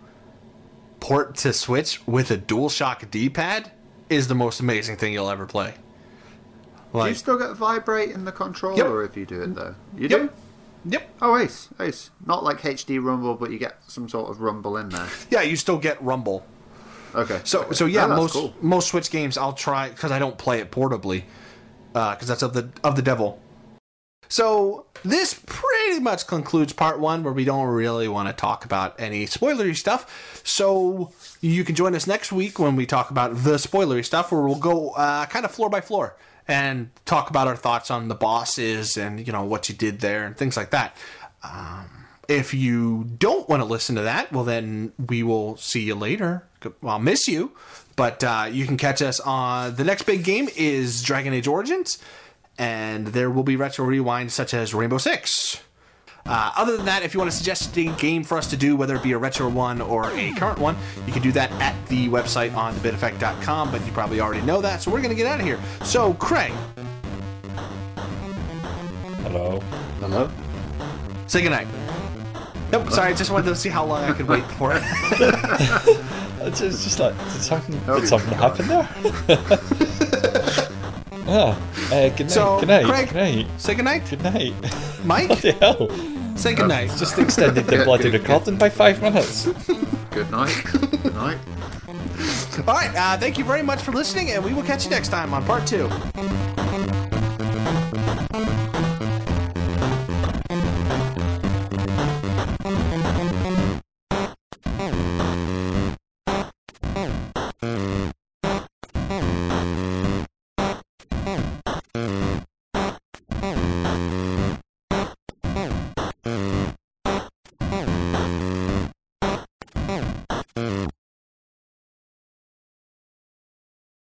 port 1.07 1.37
to 1.37 1.53
Switch 1.53 2.05
with 2.05 2.33
a 2.33 2.37
DualShock 2.37 3.09
D-pad 3.13 3.71
is 4.11 4.27
the 4.27 4.35
most 4.35 4.59
amazing 4.59 4.97
thing 4.97 5.13
you'll 5.13 5.31
ever 5.31 5.47
play. 5.47 5.73
do 6.93 7.07
you 7.07 7.15
still 7.15 7.39
get 7.39 7.55
vibrate 7.55 8.11
in 8.11 8.25
the 8.25 8.33
controller 8.33 9.05
if 9.05 9.17
you 9.17 9.25
do 9.25 9.41
it 9.41 9.55
though? 9.55 9.77
You 9.97 10.09
do. 10.09 10.17
Yep. 10.17 10.35
yep, 10.87 11.11
Oh, 11.23 11.39
ace, 11.39 11.69
ace. 11.79 12.11
Not 12.27 12.43
like 12.43 12.61
HD 12.61 13.01
rumble, 13.01 13.37
but 13.37 13.53
you 13.53 13.59
get 13.61 13.77
some 13.87 14.09
sort 14.09 14.31
of 14.31 14.41
rumble 14.41 14.79
in 14.79 14.89
there. 14.89 15.07
yeah, 15.31 15.43
you 15.43 15.55
still 15.55 15.79
get 15.79 16.03
Rumble. 16.03 16.45
Okay. 17.15 17.41
So 17.45 17.63
okay. 17.63 17.75
so 17.75 17.87
yeah, 17.87 18.07
Oh, 18.07 18.17
most 18.17 18.33
cool. 18.33 18.53
most 18.61 18.89
Switch 18.89 19.09
games 19.09 19.39
I'll 19.39 19.53
try 19.53 19.91
because 19.91 20.11
I 20.11 20.19
don't 20.19 20.37
play 20.37 20.59
it 20.59 20.73
portably 20.73 21.23
uh, 21.95 22.15
because 22.17 22.27
that's 22.27 22.43
of 22.43 22.53
the 22.53 22.69
of 22.83 22.97
the 22.97 23.03
devil. 23.03 23.41
So 24.29 24.87
this 25.03 25.41
pretty 25.47 26.01
much 26.01 26.27
concludes 26.27 26.72
part 26.72 26.99
one, 26.99 27.22
where 27.22 27.33
we 27.33 27.45
don't 27.45 27.68
really 27.68 28.09
want 28.09 28.29
to 28.29 28.35
talk 28.35 28.64
about 28.64 28.99
any 28.99 29.27
spoilery 29.27 29.77
stuff. 29.77 30.41
So 30.45 31.12
you 31.41 31.64
can 31.64 31.74
join 31.74 31.95
us 31.95 32.07
next 32.07 32.33
week 32.33 32.59
when 32.59 32.77
we 32.77 32.87
talk 32.87 33.11
about 33.11 33.31
the 33.45 33.55
spoilery 33.55 34.05
stuff, 34.05 34.33
where 34.33 34.43
we'll 34.43 34.57
go 34.59 34.91
uh, 34.91 35.27
kind 35.27 35.45
of 35.45 35.51
floor 35.51 35.70
by 35.70 35.81
floor 35.81 36.16
and 36.49 36.91
talk 37.05 37.31
about 37.31 37.49
our 37.49 37.57
thoughts 37.57 37.91
on 37.91 38.09
the 38.09 38.14
bosses 38.14 38.97
and 38.97 39.27
you 39.27 39.33
know 39.33 39.45
what 39.45 39.68
you 39.68 39.74
did 39.74 40.01
there 40.01 40.24
and 40.24 40.37
things 40.37 40.57
like 40.57 40.70
that. 40.70 40.97
Um, 41.43 42.07
if 42.29 42.53
you 42.55 43.05
don't 43.18 43.49
want 43.49 43.61
to 43.61 43.64
listen 43.64 43.95
to 43.97 44.03
that, 44.03 44.33
well, 44.33 44.45
then 44.45 44.93
we 44.99 45.22
will 45.22 45.57
see 45.57 45.83
you 45.83 45.95
later. 45.95 46.45
I'll 46.83 46.99
miss 46.99 47.29
you, 47.29 47.53
but 47.95 48.24
uh, 48.24 48.49
you 48.51 48.66
can 48.66 48.77
catch 48.77 49.01
us 49.01 49.20
on 49.20 49.77
the 49.77 49.85
next 49.85 50.03
big 50.03 50.24
game 50.24 50.49
is 50.57 51.03
Dragon 51.03 51.33
Age 51.33 51.47
Origins, 51.47 52.03
and 52.59 53.09
there 53.09 53.31
will 53.31 53.43
be 53.43 53.57
retro 53.57 53.87
rewinds 53.87 54.31
such 54.31 54.55
as 54.55 54.75
Rainbow 54.75 54.99
Six. 54.99 55.63
Uh, 56.29 56.53
other 56.57 56.77
than 56.77 56.87
that, 56.87 57.05
if 57.05 57.15
you 57.15 57.21
want 57.21 57.31
to 57.31 57.37
suggest 57.37 57.77
a 57.77 57.85
game 57.97 58.25
for 58.25 58.37
us 58.37 58.49
to 58.51 58.57
do, 58.57 58.77
whether 58.77 58.97
it 58.97 59.03
be 59.03 59.13
a 59.13 59.19
retro 59.19 59.49
one 59.49 59.81
or 59.81 60.11
a 60.17 60.33
current 60.33 60.59
one, 60.59 60.77
you 61.07 61.13
can 61.13 61.23
do 61.23 61.31
that 61.31 61.53
at 61.63 61.75
the 61.87 62.09
website 62.09 62.55
on 62.57 62.75
thebiteffect.com, 62.75 63.71
but 63.71 63.85
you 63.87 63.93
probably 63.93 64.21
already 64.21 64.45
know 64.45 64.61
that, 64.61 64.83
so 64.83 64.91
we're 64.91 65.01
going 65.01 65.11
to 65.11 65.17
get 65.17 65.27
out 65.27 65.39
of 65.39 65.47
here. 65.47 65.61
So, 65.85 66.15
Craig, 66.15 66.53
hello. 69.23 69.61
Hello. 70.01 70.29
say 71.29 71.43
goodnight. 71.43 71.69
Nope, 72.73 72.91
sorry, 72.91 73.13
I 73.13 73.15
just 73.15 73.31
wanted 73.31 73.47
to 73.47 73.55
see 73.55 73.69
how 73.69 73.85
long 73.85 74.03
I 74.03 74.13
could 74.13 74.27
wait 74.27 74.45
for 74.53 74.73
it. 74.75 74.83
It's, 76.41 76.61
it's 76.61 76.83
just 76.83 76.99
like 76.99 77.17
did 77.17 77.43
something 77.43 77.79
did 77.87 78.09
something 78.09 78.35
happen 78.35 78.67
there? 78.67 78.89
ah, 81.29 81.57
uh, 81.93 82.09
good 82.11 82.20
night. 82.20 82.31
So, 82.31 82.59
good 82.61 82.68
night. 82.68 82.85
Craig- 82.87 83.09
good 83.09 83.16
night. 83.16 83.47
say 83.59 83.74
goodnight. 83.74 84.09
Good 84.11 84.22
night. 84.22 84.55
Mike, 85.05 85.29
What 85.31 85.43
the 85.43 85.53
hell? 85.53 86.37
say 86.37 86.55
goodnight. 86.55 86.91
Just 86.99 87.18
extended 87.18 87.66
the 87.66 87.77
Good- 87.79 87.85
bloody 87.85 88.11
good- 88.11 88.20
recording 88.22 88.57
by 88.57 88.68
five 88.70 89.01
minutes. 89.03 89.47
Good 90.11 90.31
night. 90.31 90.55
Good 90.64 91.14
night. 91.14 91.39
All 92.66 92.74
right, 92.74 92.95
uh, 92.95 93.18
thank 93.18 93.37
you 93.39 93.45
very 93.45 93.62
much 93.62 93.81
for 93.83 93.93
listening, 93.93 94.31
and 94.31 94.43
we 94.45 94.55
will 94.55 94.62
catch 94.62 94.85
you 94.85 94.91
next 94.91 95.09
time 95.09 95.35
on 95.35 95.45
part 95.45 95.66
two. 95.66 95.91